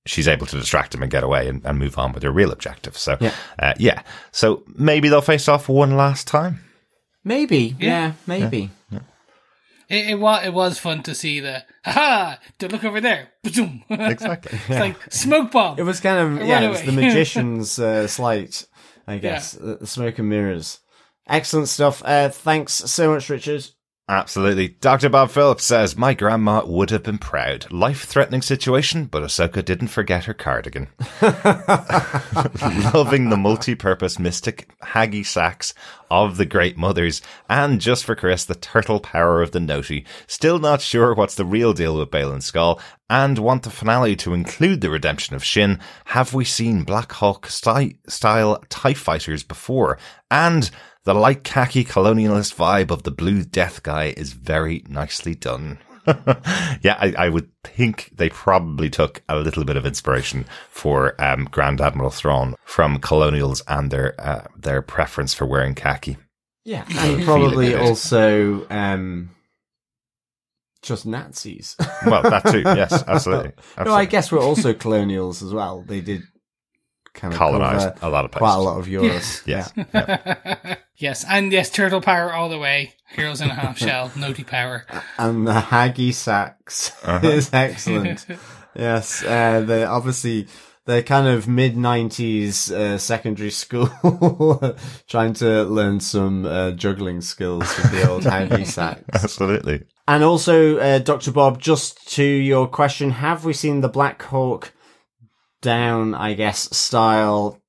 [0.07, 2.53] she's able to distract him and get away and, and move on with her real
[2.53, 2.97] objective.
[2.99, 3.33] So, Yeah.
[3.59, 4.03] uh, yeah.
[4.33, 6.61] So maybe they'll face off one last time.
[7.25, 7.89] maybe, Yeah.
[7.89, 8.71] yeah, maybe.
[9.87, 10.47] It, it was.
[10.47, 11.63] It was fun to see the.
[11.85, 12.39] Ha!
[12.59, 13.29] To look over there.
[13.43, 13.85] Ba-zoom.
[13.91, 14.59] Exactly.
[14.67, 15.79] it's like smoke bomb.
[15.79, 18.65] It was kind of yeah, it was the magician's uh, slight,
[19.07, 19.53] I guess.
[19.53, 20.79] The, the smoke and mirrors.
[21.29, 22.03] Excellent stuff.
[22.05, 23.67] Uh, thanks so much, Richard.
[24.07, 24.69] Absolutely.
[24.69, 25.09] Dr.
[25.09, 27.73] Bob Phillips says, My grandma would have been proud.
[27.73, 30.89] Life threatening situation, but Ahsoka didn't forget her cardigan.
[32.93, 35.73] Loving the multi purpose mystic Hacky Sacks
[36.11, 40.05] of the Great Mothers, and just for Chris, the turtle power of the Noti.
[40.27, 42.79] Still not sure what's the real deal with Baylan Skoll,
[43.09, 45.81] and want the finale to include the redemption of Shin.
[46.07, 49.99] Have we seen Black Hawk sty- style TIE fighters before?
[50.31, 50.71] And
[51.05, 55.79] the light khaki colonialist vibe of the blue death guy is very nicely done.
[56.07, 61.45] yeah, I, I would think they probably took a little bit of inspiration for um,
[61.51, 66.19] Grand Admiral Thrawn from colonials and their uh, their preference for wearing khaki.
[66.65, 69.31] Yeah, and probably also um,
[70.83, 71.77] just Nazis.
[72.07, 72.63] Well, that too.
[72.65, 73.53] Yes, absolutely.
[73.83, 75.83] No, I guess we're also colonials as well.
[75.83, 76.23] They did
[77.15, 78.43] kind of Colonized a lot of places.
[78.43, 79.13] quite a lot of Europe.
[79.13, 79.43] Yes.
[79.47, 80.77] Yeah.
[80.97, 82.93] yes, and yes, turtle power all the way.
[83.15, 84.11] Heroes in a half shell.
[84.17, 84.85] Noti power.
[85.19, 87.27] and the Hacky Sacks Uh-huh.
[87.29, 88.27] is excellent.
[88.75, 90.49] yes, uh, they obviously
[90.87, 93.89] they're kind of mid nineties uh, secondary school,
[95.09, 99.03] trying to learn some uh, juggling skills with the old Hacky Sacks.
[99.23, 99.85] Absolutely.
[100.07, 101.31] And also, uh, Dr.
[101.33, 104.73] Bob, just to your question, have we seen the Black Hawk
[105.65, 107.61] down, I guess, style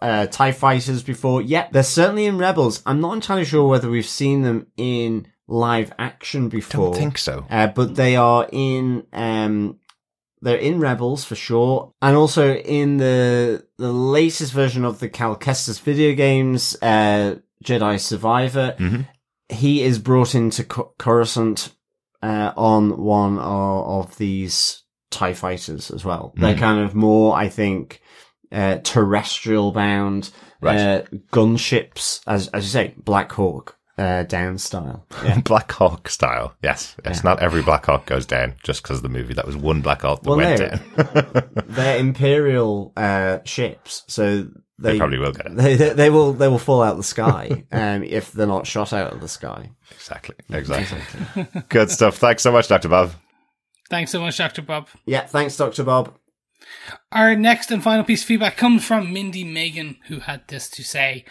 [0.00, 1.42] uh, TIE fighters before.
[1.42, 2.82] Yep, they're certainly in Rebels.
[2.86, 6.92] I'm not entirely sure whether we've seen them in live action before.
[6.92, 7.44] Don't think so.
[7.50, 9.80] Uh, but they are in, um,
[10.40, 15.36] they're in Rebels for sure, and also in the the latest version of the Cal
[15.36, 18.76] Kestis video games, uh, Jedi Survivor.
[18.78, 19.08] Mhm.
[19.48, 21.72] He is brought into Co- Coruscant
[22.22, 26.32] uh, on one of, of these Tie fighters as well.
[26.36, 26.58] They're Mhm.
[26.58, 28.00] kind of more, I think,
[28.52, 30.30] uh, terrestrial bound,
[30.60, 30.78] Right.
[30.78, 31.02] uh,
[31.32, 35.06] gunships, as as you say, Black Hawk uh, down style.
[35.24, 35.40] Yeah.
[35.44, 36.54] Black Hawk style.
[36.62, 36.94] Yes.
[37.04, 37.24] Yes.
[37.24, 39.34] Not every Black Hawk goes down just because of the movie.
[39.34, 40.68] That was one Black Hawk that Well, went no.
[40.68, 41.52] down.
[41.68, 44.46] They're imperial uh, ships, so
[44.78, 45.56] they, They probably will get it.
[45.56, 48.66] They, they, they will they will fall out of the sky um, if they're not
[48.68, 49.70] shot out of the sky.
[49.90, 50.36] exactly.
[50.50, 51.46] Exactly.
[51.68, 52.18] Good stuff.
[52.18, 52.88] Thanks so much, Dr.
[52.88, 53.10] Bob.
[53.88, 54.62] Thanks so much, Dr.
[54.62, 54.88] Bob.
[55.06, 56.14] Yeah, thanks, Doctor Bob.
[57.10, 60.84] Our next and final piece of feedback comes from Mindy Megan, who had this to
[60.84, 61.24] say.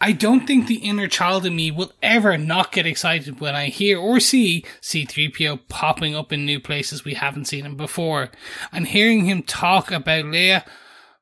[0.00, 3.66] I don't think the inner child in me will ever not get excited when I
[3.66, 8.30] hear or see C3PO popping up in new places we haven't seen him before.
[8.70, 10.64] And hearing him talk about Leia,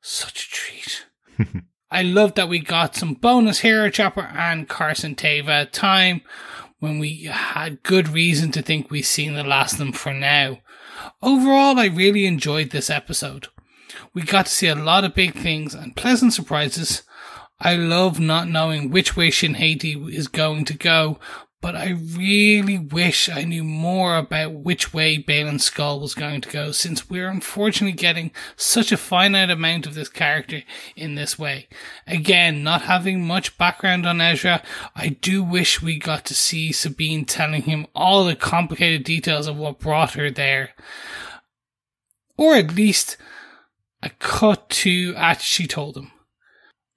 [0.01, 1.07] such a treat.
[1.91, 6.23] I love that we got some bonus Hera Chopper and Carson Teva time
[6.81, 10.59] when we had good reason to think we've seen the last of them for now.
[11.23, 13.49] Overall, I really enjoyed this episode.
[14.15, 17.03] We got to see a lot of big things and pleasant surprises.
[17.61, 21.19] I love not knowing which way Shin Hati is going to go,
[21.63, 26.51] but I really wish I knew more about which way Baylan Skoll was going to
[26.51, 30.63] go, since we're unfortunately getting such a finite amount of this character
[30.97, 31.69] in this way.
[32.07, 34.61] Again, not having much background on Ezra,
[34.97, 39.57] I do wish we got to see Sabine telling him all the complicated details of
[39.57, 40.71] what brought her there.
[42.37, 43.17] Or at least
[44.03, 46.12] a cut to at she told him.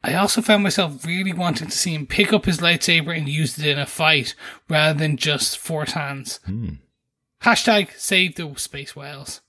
[0.06, 3.58] I also found myself really wanting to see him pick up his lightsaber and use
[3.58, 4.36] it in a fight
[4.70, 6.40] rather than just force hands.
[6.46, 6.76] Hmm.
[7.42, 9.42] Hashtag save the space whales.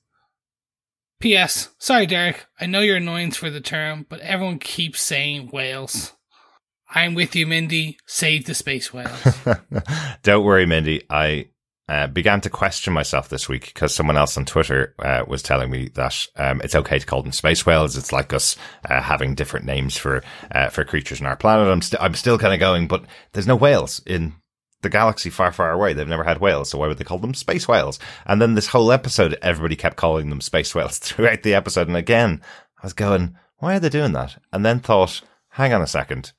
[1.20, 1.68] P.S.
[1.78, 2.46] Sorry, Derek.
[2.58, 6.14] I know your annoyance for the term, but everyone keeps saying whales.
[6.88, 7.98] I'm with you, Mindy.
[8.06, 9.38] Save the space whales.
[10.22, 11.02] Don't worry, Mindy.
[11.10, 11.48] I
[11.88, 15.70] uh, began to question myself this week because someone else on Twitter uh, was telling
[15.70, 17.96] me that um, it's okay to call them space whales.
[17.96, 18.56] It's like us
[18.88, 21.68] uh, having different names for uh, for creatures on our planet.
[21.68, 24.34] I'm, st- I'm still kind of going, but there's no whales in
[24.82, 25.92] the galaxy far, far away.
[25.92, 27.98] They've never had whales, so why would they call them space whales?
[28.26, 31.88] And then this whole episode, everybody kept calling them space whales throughout the episode.
[31.88, 32.42] And again,
[32.82, 34.40] I was going, why are they doing that?
[34.52, 36.32] And then thought, hang on a second.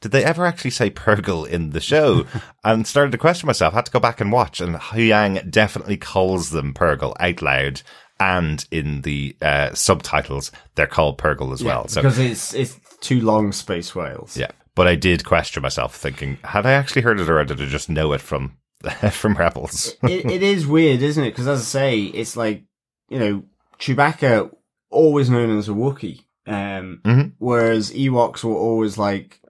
[0.00, 2.26] Did they ever actually say Purrgil in the show?
[2.64, 3.74] and started to question myself.
[3.74, 4.60] had to go back and watch.
[4.60, 7.82] And Huyang definitely calls them Purrgil out loud.
[8.18, 11.88] And in the uh, subtitles, they're called Purrgil as well.
[11.88, 14.36] So because it's it's too long, space whales.
[14.36, 17.64] yeah, but I did question myself, thinking, had I actually heard it, or did I
[17.66, 18.58] just know it from
[19.10, 19.94] from Rebels?
[20.02, 21.30] it, it is weird, isn't it?
[21.30, 22.64] Because as I say, it's like
[23.08, 23.42] you know,
[23.78, 24.50] Chewbacca
[24.90, 27.32] always known as a Wookiee, um, Mhm.
[27.38, 29.40] whereas Ewoks were always like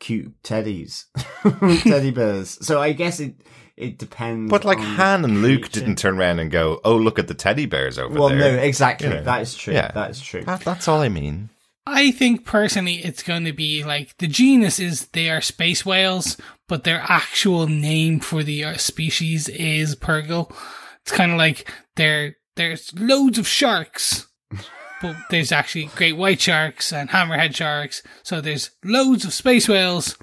[0.00, 1.04] cute teddies,
[1.82, 2.58] teddy bears.
[2.66, 3.34] So I guess it
[3.76, 4.50] it depends.
[4.50, 5.80] But like Han and Luke creature.
[5.80, 8.52] didn't turn around and go, "Oh, look at the teddy bears over Well, there." Well,
[8.54, 9.08] no, exactly.
[9.08, 9.22] You know.
[9.24, 9.74] that is true.
[9.74, 9.90] Yeah.
[9.92, 10.42] That is true.
[10.42, 11.50] That- that's all I mean.
[11.90, 16.36] I think personally it's going to be like the genus is they are space whales,
[16.68, 20.54] but their actual name for the uh, species is Purrgil.
[21.00, 21.66] It's kind of like
[21.96, 24.26] there there's loads of sharks,
[25.00, 28.02] but there's actually great white sharks and hammerhead sharks.
[28.22, 30.16] So there's loads of space whales,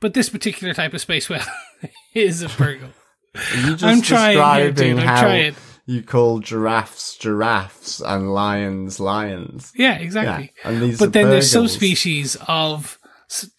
[0.00, 1.42] but this particular type of space whale
[2.14, 4.36] is a just I'm trying
[4.76, 4.98] here.
[4.98, 5.54] I'm how trying.
[5.86, 9.72] you call giraffes giraffes and lions lions.
[9.74, 10.52] Yeah, exactly.
[10.64, 11.70] Yeah, and these but then there's Purrgils.
[11.70, 12.98] subspecies of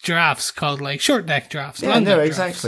[0.00, 1.82] giraffes called like short neck giraffes.
[1.82, 2.64] Yeah, no, giraffes.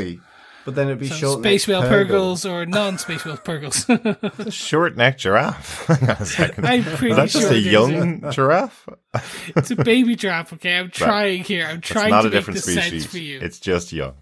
[0.66, 0.72] Exactly.
[0.72, 4.52] But then it'd be So short space whale purrgils or non-space whale purrgils.
[4.52, 5.86] short neck giraffe.
[5.86, 6.66] Hang on a second.
[6.66, 8.88] I'm pretty Is that just a there's young giraffe?
[9.56, 10.52] it's a baby giraffe.
[10.54, 11.66] Okay, I'm trying here.
[11.66, 13.06] I'm It's trying not to a make different the sense species.
[13.06, 13.40] for you.
[13.40, 14.14] It's just young.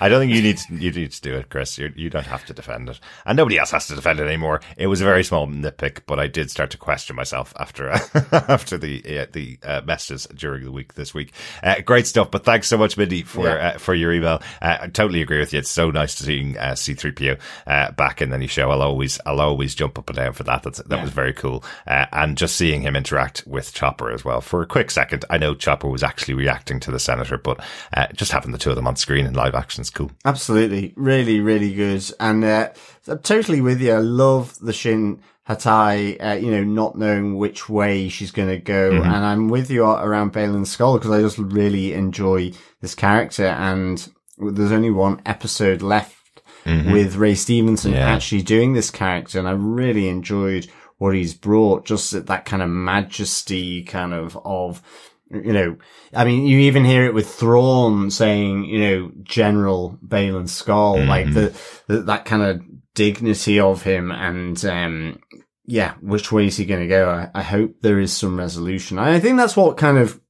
[0.00, 1.78] I don't think you need to, you need to do it, Chris.
[1.78, 4.60] You're, you don't have to defend it, and nobody else has to defend it anymore.
[4.76, 7.88] It was a very small nitpick, but I did start to question myself after
[8.32, 11.32] after the uh, the uh, messages during the week this week.
[11.62, 13.68] Uh, great stuff, but thanks so much, Mindy, for Yeah.
[13.74, 14.40] uh, for your email.
[14.62, 15.58] Uh, I totally agree with you.
[15.60, 18.70] It's so nice to seeing uh, C3PO uh, back in any show.
[18.70, 20.62] I'll always I'll always jump up and down for that.
[20.62, 21.02] That's, that Yeah.
[21.02, 24.48] was very cool, uh, and just seeing him interact with Chopper as well well.
[24.48, 27.60] For a quick second, I know Chopper was actually reacting to the senator, but
[27.92, 30.10] uh, just having the two of them on screen in live action is cool.
[30.24, 32.04] Absolutely, really, really good.
[32.20, 32.70] And uh,
[33.06, 33.92] I'm totally with you.
[33.92, 38.58] I love the Shin Hati, uh, you know, not knowing which way she's going to
[38.58, 38.92] go.
[38.92, 39.10] Mm-hmm.
[39.10, 43.46] And I'm with you around Baylan Skoll because I just really enjoy this character.
[43.46, 44.08] And
[44.38, 46.92] there's only one episode left mm-hmm.
[46.92, 48.10] with Ray Stevenson yeah.
[48.10, 49.38] actually doing this character.
[49.38, 50.68] And I really enjoyed
[50.98, 54.82] what he's brought, just that kind of majesty kind of, of,
[55.30, 55.76] you know,
[56.12, 61.08] I mean, you even hear it with Thrawn saying, you know, General Baylan Skoll, mm-hmm.
[61.08, 62.62] like the, the, that kind of
[62.94, 65.20] dignity of him and, um,
[65.64, 67.10] yeah, which way is he going to go?
[67.10, 68.98] I, I, hope there is some resolution.
[68.98, 70.20] I think that's what kind of,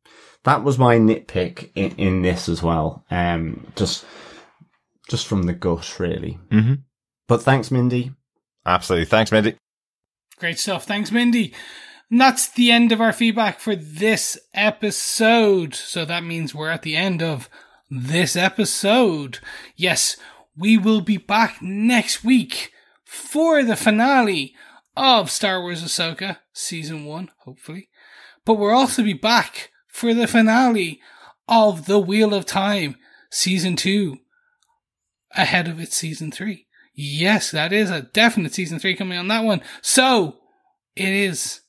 [0.45, 3.05] that was my nitpick in, in this as well.
[3.11, 4.05] Um, just,
[5.09, 6.39] just from the gut, really.
[6.51, 6.74] Mm-hmm.
[7.28, 8.12] But thanks, Mindy.
[8.66, 9.07] Absolutely.
[9.07, 9.57] Thanks, Mindy.
[10.39, 10.85] Great stuff.
[10.85, 11.52] Thanks, Mindy.
[12.10, 15.74] And that's the end of our feedback for this episode.
[15.74, 17.51] So that means we're at the end of
[17.90, 19.40] this episode.
[19.77, 20.16] Yes,
[20.56, 22.73] we will be back next week
[23.05, 24.55] for the finale
[24.97, 27.89] of Star Wars Ahsoka Season 1, hopefully.
[28.44, 31.01] But we'll also be back for the finale
[31.48, 32.97] of The Wheel of Time
[33.31, 34.19] Season 2
[35.32, 36.68] ahead of its Season 3.
[37.00, 39.62] Yes, that is a definite Season 3 coming on that one.
[39.82, 40.38] So,
[40.96, 41.60] it is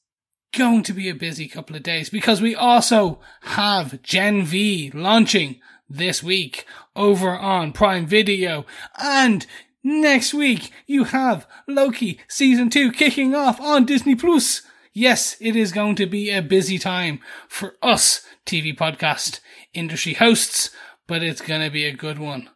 [0.57, 5.60] going to be a busy couple of days because we also have Gen V launching
[5.88, 6.65] this week
[6.95, 8.65] over on Prime Video
[8.97, 9.45] and
[9.81, 14.61] Next week, you have Loki season two kicking off on Disney Plus.
[14.91, 19.39] Yes, it is going to be a busy time for us TV podcast
[19.73, 20.72] industry hosts,
[21.07, 22.49] but it's going to be a good one.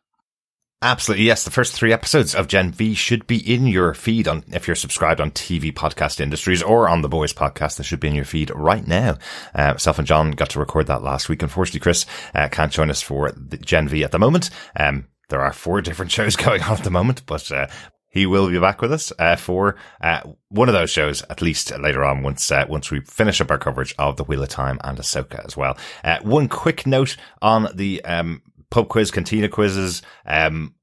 [0.83, 1.45] Absolutely, yes.
[1.45, 4.75] The first three episodes of Gen V should be in your feed on if you're
[4.75, 7.77] subscribed on TV Podcast Industries or on the Boys Podcast.
[7.77, 9.17] They should be in your feed right now.
[9.55, 11.41] Uh, self and John got to record that last week.
[11.41, 12.05] Unfortunately, Chris
[12.35, 14.49] uh, can't join us for the Gen V at the moment.
[14.75, 17.67] Um, there are four different shows going on at the moment, but uh,
[18.13, 21.75] he will be back with us uh, for uh, one of those shows at least
[21.79, 24.79] later on once uh, once we finish up our coverage of the Wheel of Time
[24.83, 25.77] and Ahsoka as well.
[26.03, 28.41] Uh, one quick note on the um,
[28.73, 30.01] pub quiz, cantina quizzes.
[30.25, 30.73] Um,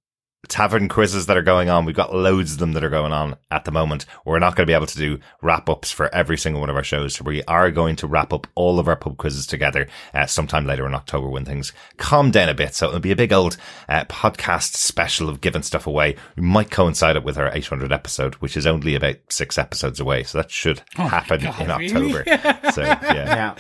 [0.49, 1.85] tavern quizzes that are going on.
[1.85, 4.07] We've got loads of them that are going on at the moment.
[4.25, 6.77] We're not going to be able to do wrap ups for every single one of
[6.77, 7.15] our shows.
[7.17, 10.67] So we are going to wrap up all of our pub quizzes together uh, sometime
[10.67, 12.75] later in October when things calm down a bit.
[12.75, 13.57] So it'll be a big old
[13.89, 16.17] uh, podcast special of giving stuff away.
[16.37, 20.23] We might coincide it with our 800 episode, which is only about six episodes away.
[20.23, 22.25] So that should oh happen God, in October.
[22.25, 22.73] Really?
[22.73, 23.01] so yeah.
[23.13, 23.55] yeah.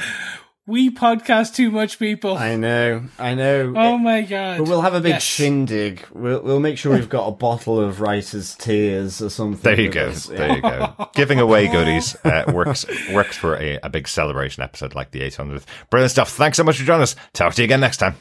[0.71, 2.39] We podcast too much, people.
[2.39, 3.75] I know, I know.
[3.77, 4.59] Oh my god!
[4.59, 5.25] But we'll have a big yes.
[5.25, 6.07] shindig.
[6.13, 9.63] We'll we'll make sure we've got a bottle of writer's tears or something.
[9.63, 10.11] There you go.
[10.11, 10.27] Us.
[10.27, 11.11] There you go.
[11.13, 15.65] Giving away goodies uh, works works for a, a big celebration episode like the 800th.
[15.91, 16.31] Brilliant stuff.
[16.31, 17.17] Thanks so much for joining us.
[17.33, 18.15] Talk to you again next time.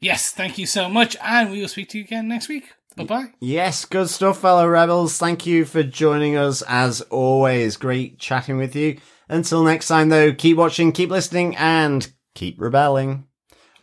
[0.00, 2.72] Yes, thank you so much, and we will speak to you again next week.
[2.96, 3.26] Bye bye.
[3.40, 5.18] Yes, good stuff, fellow rebels.
[5.18, 7.76] Thank you for joining us as always.
[7.76, 9.00] Great chatting with you.
[9.30, 13.28] Until next time, though, keep watching, keep listening, and keep rebelling.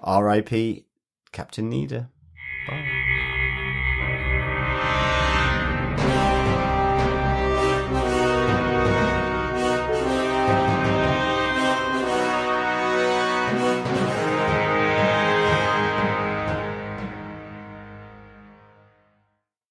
[0.02, 0.86] R.I.P.
[1.32, 2.10] Captain Needa.
[2.68, 3.17] Bye.